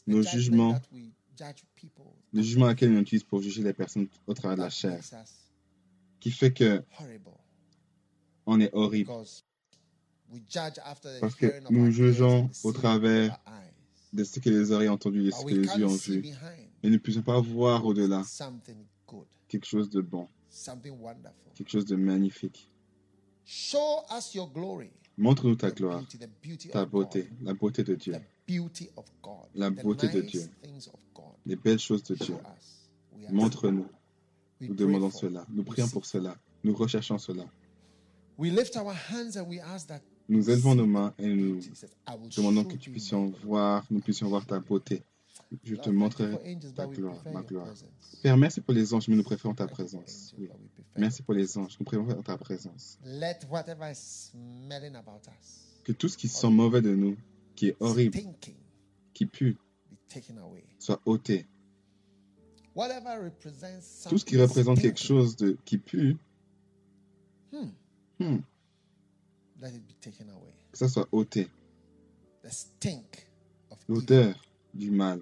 Nos 0.06 0.22
jugements. 0.22 0.72
that 0.74 0.82
we 0.92 1.10
judge 1.36 1.62
people, 1.74 2.14
le 2.32 2.40
jugement 2.42 2.66
à 2.66 2.68
laquelle 2.70 2.92
on 2.96 3.00
utilise 3.00 3.24
pour 3.24 3.42
juger 3.42 3.62
les 3.62 3.72
personnes 3.74 4.08
au 4.26 4.32
travers 4.34 4.56
de 4.56 4.62
la 4.62 4.70
chair, 4.70 5.00
qui 6.20 6.30
fait 6.30 6.52
que 6.52 6.82
horrible 7.00 7.30
on 8.46 8.60
est 8.60 8.72
horrible. 8.72 9.08
because 9.10 9.44
we 10.32 10.40
judge 10.48 10.78
after 10.84 11.08
the 11.16 11.20
Parce 11.20 11.34
que 11.34 11.60
nous 11.70 11.90
jugeons 11.90 12.48
au 12.64 12.72
travers 12.72 13.38
de 14.12 14.24
ce 14.24 14.40
que 14.40 14.48
les 14.48 14.72
oreilles 14.72 14.88
ont 14.88 14.94
entendu, 14.94 15.24
de 15.24 15.30
ce 15.30 15.40
que 15.40 15.44
we 15.46 15.54
les 15.56 15.78
yeux 15.78 15.86
ont 15.86 15.94
vu. 15.96 16.22
nous 16.82 16.90
ne 16.90 16.96
puissions 16.96 17.22
pas 17.22 17.40
voir 17.40 17.84
au-delà 17.84 18.22
something 18.24 18.86
good, 19.06 19.26
quelque 19.48 19.66
chose 19.66 19.90
de 19.90 20.00
bon, 20.00 20.26
something 20.48 20.98
wonderful. 20.98 21.52
quelque 21.54 21.70
chose 21.70 21.84
de 21.84 21.96
magnifique. 21.96 22.70
Show 23.44 24.04
us 24.16 24.34
your 24.34 24.50
glory, 24.50 24.90
Montre-nous 25.18 25.56
ta 25.56 25.72
gloire, 25.72 26.02
ta 26.70 26.86
beauté, 26.86 27.28
la 27.42 27.52
beauté 27.52 27.82
de 27.82 27.96
Dieu, 27.96 28.14
La 29.56 29.68
beauté 29.70 30.08
de 30.08 30.20
Dieu. 30.20 30.42
les 31.44 31.56
belles 31.56 31.80
choses 31.80 32.04
de 32.04 32.14
Dieu. 32.14 32.36
Montre-nous. 33.30 33.86
Nous 34.60 34.74
demandons 34.74 35.10
cela. 35.10 35.44
Nous 35.50 35.64
prions 35.64 35.88
pour 35.88 36.06
cela. 36.06 36.36
Nous 36.62 36.74
recherchons 36.74 37.18
cela. 37.18 37.44
Nous 40.28 40.50
élevons 40.50 40.74
nos 40.76 40.86
mains 40.86 41.12
et 41.18 41.34
nous 41.34 41.60
demandons 42.36 42.64
que 42.64 42.76
puisses 42.76 43.12
my 43.12 43.32
voir, 43.42 43.84
nous 43.90 44.00
puissions 44.00 44.28
voir 44.28 44.46
ta 44.46 44.60
beauté. 44.60 45.02
Je 45.64 45.76
te 45.76 45.88
montrerai 45.88 46.58
ta 46.74 46.86
gloire, 46.86 47.22
ma 47.32 47.42
gloire. 47.42 47.72
Père, 48.22 48.36
merci 48.36 48.60
pour 48.60 48.74
les 48.74 48.92
anges, 48.92 49.08
mais 49.08 49.16
nous 49.16 49.22
préférons 49.22 49.54
ta 49.54 49.66
présence. 49.66 50.34
Oui. 50.38 50.50
Merci 50.96 51.22
pour 51.22 51.32
les 51.32 51.56
anges, 51.56 51.76
nous 51.80 51.84
préférons 51.84 52.22
ta 52.22 52.36
présence. 52.36 52.98
Que 55.84 55.92
tout 55.92 56.08
ce 56.08 56.18
qui 56.18 56.28
sent 56.28 56.50
mauvais 56.50 56.82
de 56.82 56.94
nous, 56.94 57.16
qui 57.54 57.68
est 57.68 57.76
horrible, 57.80 58.18
qui 59.14 59.26
pue, 59.26 59.56
soit 60.78 61.00
ôté. 61.06 61.46
Tout 64.08 64.18
ce 64.18 64.24
qui 64.24 64.36
représente 64.36 64.80
quelque 64.80 65.00
chose 65.00 65.34
de, 65.36 65.56
qui 65.64 65.78
pue, 65.78 66.16
hmm, 67.52 67.70
hmm, 68.20 68.38
que 69.60 70.78
ça 70.78 70.88
soit 70.88 71.08
ôté. 71.10 71.48
L'odeur 73.88 74.44
du 74.74 74.90
mal, 74.90 75.20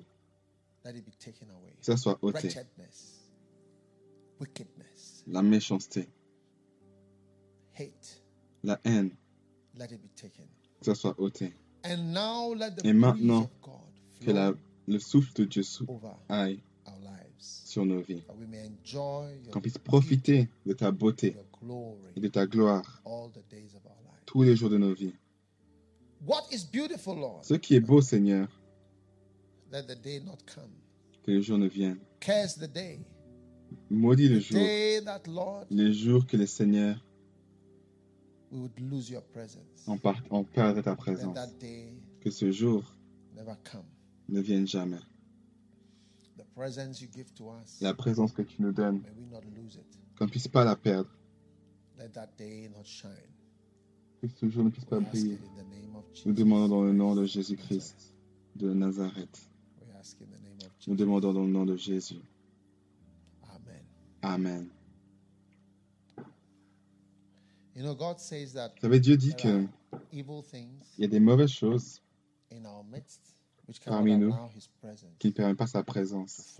que 0.93 1.84
ça 1.84 1.97
soit 1.97 2.18
ôté. 2.22 2.39
Wretchedness, 2.49 3.30
wickedness, 4.41 5.24
La 5.26 5.43
méchanceté, 5.43 6.09
hate, 7.78 8.22
la 8.62 8.80
haine, 8.84 9.11
let 9.76 9.87
it 9.93 10.01
be 10.01 10.09
taken. 10.14 10.47
que 10.80 10.84
ça 10.87 10.95
soit 10.95 11.18
ôté. 11.18 11.53
And 11.84 12.12
now 12.12 12.55
let 12.55 12.76
the 12.76 12.84
Et 12.84 12.93
maintenant, 12.93 13.43
breeze 13.43 13.51
of 13.53 13.61
God 13.62 13.80
Que 14.20 14.30
la- 14.32 14.55
le 14.89 14.99
souffle 14.99 15.32
de 15.34 15.45
Dieu 15.45 15.62
aille 16.28 16.61
our 16.87 16.99
lives, 17.01 17.41
sur 17.41 17.84
nos 17.84 18.01
vies. 18.01 18.22
that 18.26 18.34
we 18.37 18.47
may 18.47 18.66
enjoy 18.66 19.34
your 19.43 19.53
Qu'on 19.53 19.61
puisse 19.61 19.78
profiter 19.78 20.49
de 20.64 20.72
ta 20.72 20.91
beauté 20.91 21.37
et 22.16 22.20
de 22.20 22.28
ta 22.28 22.47
gloire 22.47 23.03
all 23.05 23.30
the 23.32 23.43
days 23.51 23.74
of 23.74 23.84
our 23.87 23.97
life. 24.05 24.22
tous 24.26 24.43
les 24.43 24.57
jours 24.57 24.70
de 24.70 24.78
nos 24.78 24.95
vies. 24.95 25.14
What 26.26 26.45
is 26.51 26.64
beautiful, 26.64 27.16
Lord? 27.18 27.45
Ce 27.45 27.55
qui 27.55 27.74
est 27.76 27.80
beau, 27.80 28.01
Seigneur, 28.01 28.49
Let 29.73 29.85
the 29.89 29.97
day 30.01 30.21
not 30.21 30.39
come. 30.47 30.71
que 31.25 31.33
le 31.33 31.41
jour 31.41 31.59
ne 31.59 31.67
vienne. 31.69 31.99
Curse 32.21 32.57
the 32.59 32.69
day. 32.73 33.01
Maudit 33.91 34.29
le 34.29 34.39
jour, 34.41 34.59
day 34.61 35.01
that, 35.05 35.23
Lord, 35.27 35.67
les 35.71 35.93
jours 35.93 36.25
que 36.27 36.37
le 36.37 36.47
Seigneur 36.47 37.03
we 38.53 38.61
would 38.61 38.79
lose 38.81 39.11
your 39.11 39.23
presence. 39.25 39.87
en, 39.89 39.99
part, 39.99 40.23
en 40.31 40.45
perdrait 40.45 40.83
ta 40.83 40.95
présence. 40.95 41.34
that 41.34 41.51
day 41.59 41.93
Que 42.21 42.30
ce 42.30 42.53
jour 42.53 42.84
never 43.34 43.55
come. 43.71 43.84
ne 44.29 44.41
vienne 44.41 44.67
jamais. 44.68 45.01
The 46.38 46.45
presence 46.55 47.01
you 47.01 47.09
give 47.13 47.33
to 47.34 47.51
us, 47.51 47.80
La 47.80 47.93
présence 47.93 48.33
que 48.33 48.43
tu 48.43 48.63
nous 48.63 48.72
donnes, 48.72 49.01
may 49.03 49.11
we 49.18 49.26
not 49.30 49.41
lose 49.57 49.75
it. 49.75 49.99
qu'on 50.17 50.26
ne 50.26 50.30
puisse 50.30 50.47
pas 50.49 50.64
la 50.64 50.76
perdre. 50.76 51.11
Let 51.99 52.11
that 52.13 52.29
day 52.38 52.68
not 52.68 52.84
shine. 52.84 53.11
Que 54.22 54.29
ce 54.29 54.49
jour 54.49 54.63
ne 54.64 54.71
puisse 54.71 54.84
pas 54.84 55.01
briller. 55.01 55.38
Nous 56.25 56.33
demandons 56.33 56.68
dans 56.68 56.83
le 56.84 56.93
nom 56.93 57.14
de 57.17 57.25
Jésus-Christ 57.26 58.14
de 58.55 58.72
Nazareth. 58.72 59.51
Nous 60.87 60.95
demandons 60.95 61.33
dans 61.33 61.42
le 61.45 61.50
nom 61.50 61.64
de 61.64 61.76
Jésus. 61.76 62.20
Amen. 63.42 63.83
Amen. 64.22 64.68
You 67.74 67.83
know, 67.83 67.95
God 67.95 68.18
says 68.20 68.54
that 68.54 68.70
Vous 68.76 68.80
savez, 68.83 69.00
Dieu 69.00 69.16
dit 69.16 69.34
qu'il 69.34 69.50
are 69.92 70.00
evil 70.11 70.42
things 70.42 70.83
y 70.99 71.04
a 71.04 71.08
des 71.08 71.20
mauvaises 71.20 71.53
choses 71.53 72.00
in 72.50 72.64
our 72.64 72.83
midst 72.84 73.20
which 73.68 73.80
cannot 73.80 73.96
Parmi 73.99 74.16
nous. 74.16 74.33
allow 74.33 74.49
His 74.57 74.68
presence 74.80 75.12
qui 75.18 75.28
ne 75.28 75.33
permettent 75.33 75.58
pas 75.58 75.66
sa 75.66 75.83
to 75.83 75.84
présence 75.92 76.58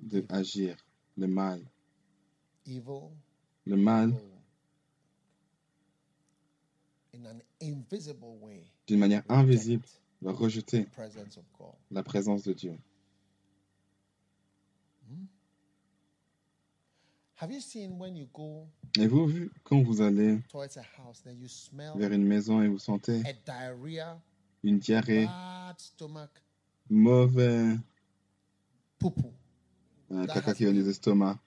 d'agir. 0.00 0.76
Le 1.16 1.28
mal. 1.28 1.60
Le 2.66 3.76
mal, 3.76 4.10
will, 4.10 4.20
in 7.14 7.26
an 7.26 7.40
invisible 7.62 8.38
way, 8.40 8.64
d'une 8.86 8.98
manière 8.98 9.22
invisible, 9.28 9.84
rejeter 10.32 10.86
la 11.90 12.02
présence 12.02 12.42
de 12.44 12.52
Dieu. 12.52 12.78
Go 18.32 18.66
Avez-vous 18.96 19.26
vu 19.26 19.50
quand 19.64 19.82
vous 19.82 20.00
allez 20.00 20.38
vers 21.96 22.12
une 22.12 22.24
maison 22.24 22.62
et 22.62 22.68
vous 22.68 22.78
sentez 22.78 23.22
une 24.62 24.78
diarrhée, 24.78 25.26
mauvais, 26.88 27.76
un 30.10 30.26
caca 30.26 30.54
qui 30.54 30.64
vient 30.64 30.72
des 30.72 30.88
estomacs, 30.88 31.38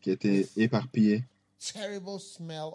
qui 0.00 0.10
a 0.10 0.12
été 0.12 0.48
éparpillé, 0.56 1.24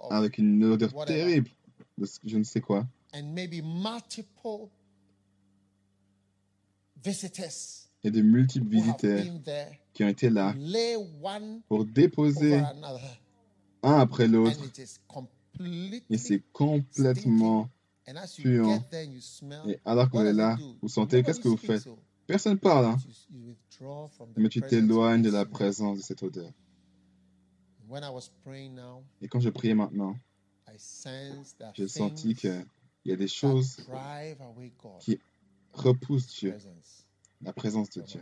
avec 0.10 0.38
une 0.38 0.64
odeur 0.64 1.06
terrible 1.06 1.49
de 1.98 2.08
je 2.24 2.38
ne 2.38 2.44
sais 2.44 2.62
quoi, 2.62 2.88
and 3.14 3.24
maybe 3.34 3.62
multiple 3.62 4.70
visitors 7.04 7.90
et 8.04 8.12
de 8.12 8.22
multiples 8.22 8.68
visiteurs 8.68 9.26
qui 9.94 10.04
ont 10.04 10.08
été 10.08 10.30
là 10.30 10.56
pour 11.68 11.86
déposer 11.86 12.62
un 13.84 14.00
après 14.00 14.28
l'autre, 14.28 14.60
et 16.10 16.18
c'est 16.18 16.42
complètement 16.54 17.70
puant. 18.38 18.84
Et 19.68 19.80
alors 19.86 20.10
que 20.10 20.18
êtes 20.18 20.24
does 20.24 20.38
là, 20.38 20.58
vous 20.82 20.90
sentez, 20.90 21.24
qu'est-ce 21.24 21.40
que 21.40 21.48
vous 21.48 21.58
faites? 21.58 21.88
Personne 22.28 22.58
parle, 22.58 22.86
hein? 22.86 22.98
Mais 24.38 24.50
tu 24.50 24.62
t'éloignes 24.62 25.22
de 25.22 25.30
la 25.30 25.46
présence 25.46 25.98
de 25.98 26.04
cette 26.04 26.24
odeur. 26.24 26.52
Et 29.22 29.28
quand 29.28 29.40
je 29.40 29.50
priais 29.50 29.74
maintenant, 29.74 30.16
j'ai 31.74 31.88
senti 31.88 32.36
things 32.36 32.66
qu'il 33.02 33.11
y 33.11 33.14
a 33.14 33.18
des 33.18 33.28
choses 33.28 33.78
qui 34.99 35.19
repoussent 35.73 36.28
Dieu, 36.28 36.56
la 37.41 37.53
présence 37.53 37.90
de 37.91 38.02
Dieu, 38.02 38.22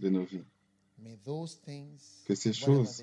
de 0.00 0.08
nos 0.08 0.24
vies. 0.24 0.44
May 0.98 1.16
those 1.24 1.58
things, 1.62 2.24
Que 2.26 2.34
ces 2.34 2.52
choses, 2.52 3.02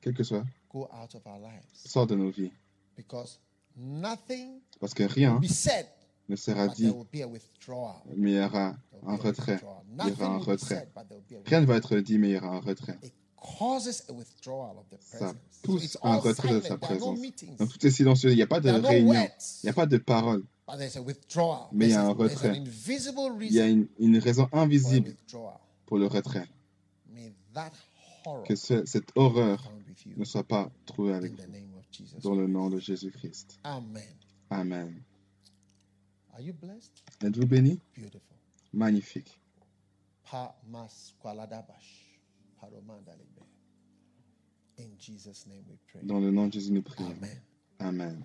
quelles 0.00 0.14
que 0.14 0.24
soient, 0.24 0.44
go 0.68 0.88
out 0.92 1.14
of 1.14 1.24
our 1.26 1.38
lives. 1.38 1.62
sortent 1.72 2.10
de 2.10 2.16
nos 2.16 2.30
vies. 2.30 2.50
Because 2.96 3.38
nothing 3.76 4.60
Parce 4.80 4.94
que 4.94 5.04
rien 5.04 5.40
ne 6.28 6.34
sera 6.34 6.66
dit, 6.66 6.92
mais 8.16 8.32
il 8.32 8.36
y 8.36 8.40
aura 8.40 8.76
un 9.06 9.16
retrait. 9.16 9.60
Il 10.00 10.08
y 10.08 10.12
aura 10.12 10.26
un 10.26 10.38
retrait. 10.38 10.88
Rien 11.44 11.60
ne 11.60 11.66
va 11.66 11.76
être 11.76 11.96
dit, 11.98 12.18
mais 12.18 12.30
il 12.30 12.34
y 12.34 12.36
aura 12.36 12.48
un 12.48 12.60
retrait. 12.60 12.98
It 13.04 13.12
causes 13.36 14.02
a 14.08 14.12
withdrawal 14.12 14.78
of 14.78 14.88
the 14.90 15.00
Ça 15.00 15.34
pousse 15.62 15.96
un 16.02 16.16
retrait 16.16 16.54
de 16.54 16.60
sa 16.60 16.78
présence. 16.78 17.18
Donc 17.58 17.68
tout 17.68 17.86
est 17.86 17.90
silencieux, 17.90 18.30
il 18.30 18.36
n'y 18.36 18.42
a 18.42 18.46
pas 18.46 18.60
de 18.60 18.70
réunion, 18.70 19.28
il 19.62 19.66
n'y 19.66 19.70
a 19.70 19.72
pas 19.72 19.86
de 19.86 19.98
parole. 19.98 20.42
But 20.66 20.78
there's 20.78 20.96
a 20.96 21.02
withdrawal. 21.02 21.68
Mais 21.72 21.86
il 21.86 21.90
y 21.90 21.94
a 21.94 21.98
There's 21.98 22.10
un 22.10 22.12
retrait. 22.14 22.58
invisible 22.58 23.42
Il 23.44 23.52
y 23.52 23.60
a 23.60 23.64
reason 23.64 23.86
une, 23.98 24.14
une 24.14 24.18
raison 24.18 24.48
invisible 24.52 25.14
pour 25.86 25.98
le 25.98 26.06
retrait. 26.06 26.48
May 27.08 27.32
that 27.54 27.70
horror 28.24 28.44
Que 28.44 28.56
ce- 28.56 28.84
cette 28.84 29.12
horreur 29.14 29.72
ne 30.16 30.24
soit 30.24 30.42
pas 30.42 30.70
trouvée 30.84 31.14
avec 31.14 31.32
vous. 31.32 32.20
Dans 32.20 32.34
le 32.34 32.46
nom 32.48 32.68
de 32.68 32.80
Jésus-Christ. 32.80 33.58
Amen. 33.62 34.02
Amen. 34.50 35.02
Are 36.32 36.40
you 36.40 36.52
blessed? 36.52 36.92
Êtes-vous? 37.22 37.46
Beautiful. 37.46 38.36
Magnifique. 38.72 39.38
Pa 40.28 40.54
masqualadabash. 40.68 42.18
Paromandalebe. 42.60 43.42
In 44.78 44.90
Jesus' 44.98 45.46
name 45.46 45.64
we 45.68 45.78
pray. 45.90 46.02
Dans 46.04 46.18
le 46.20 46.30
nom 46.32 46.48
de 46.48 46.52
Jésus, 46.54 46.72
nous 46.72 46.82
prions. 46.82 47.06
Amen. 47.12 47.40
Amen. 47.78 48.24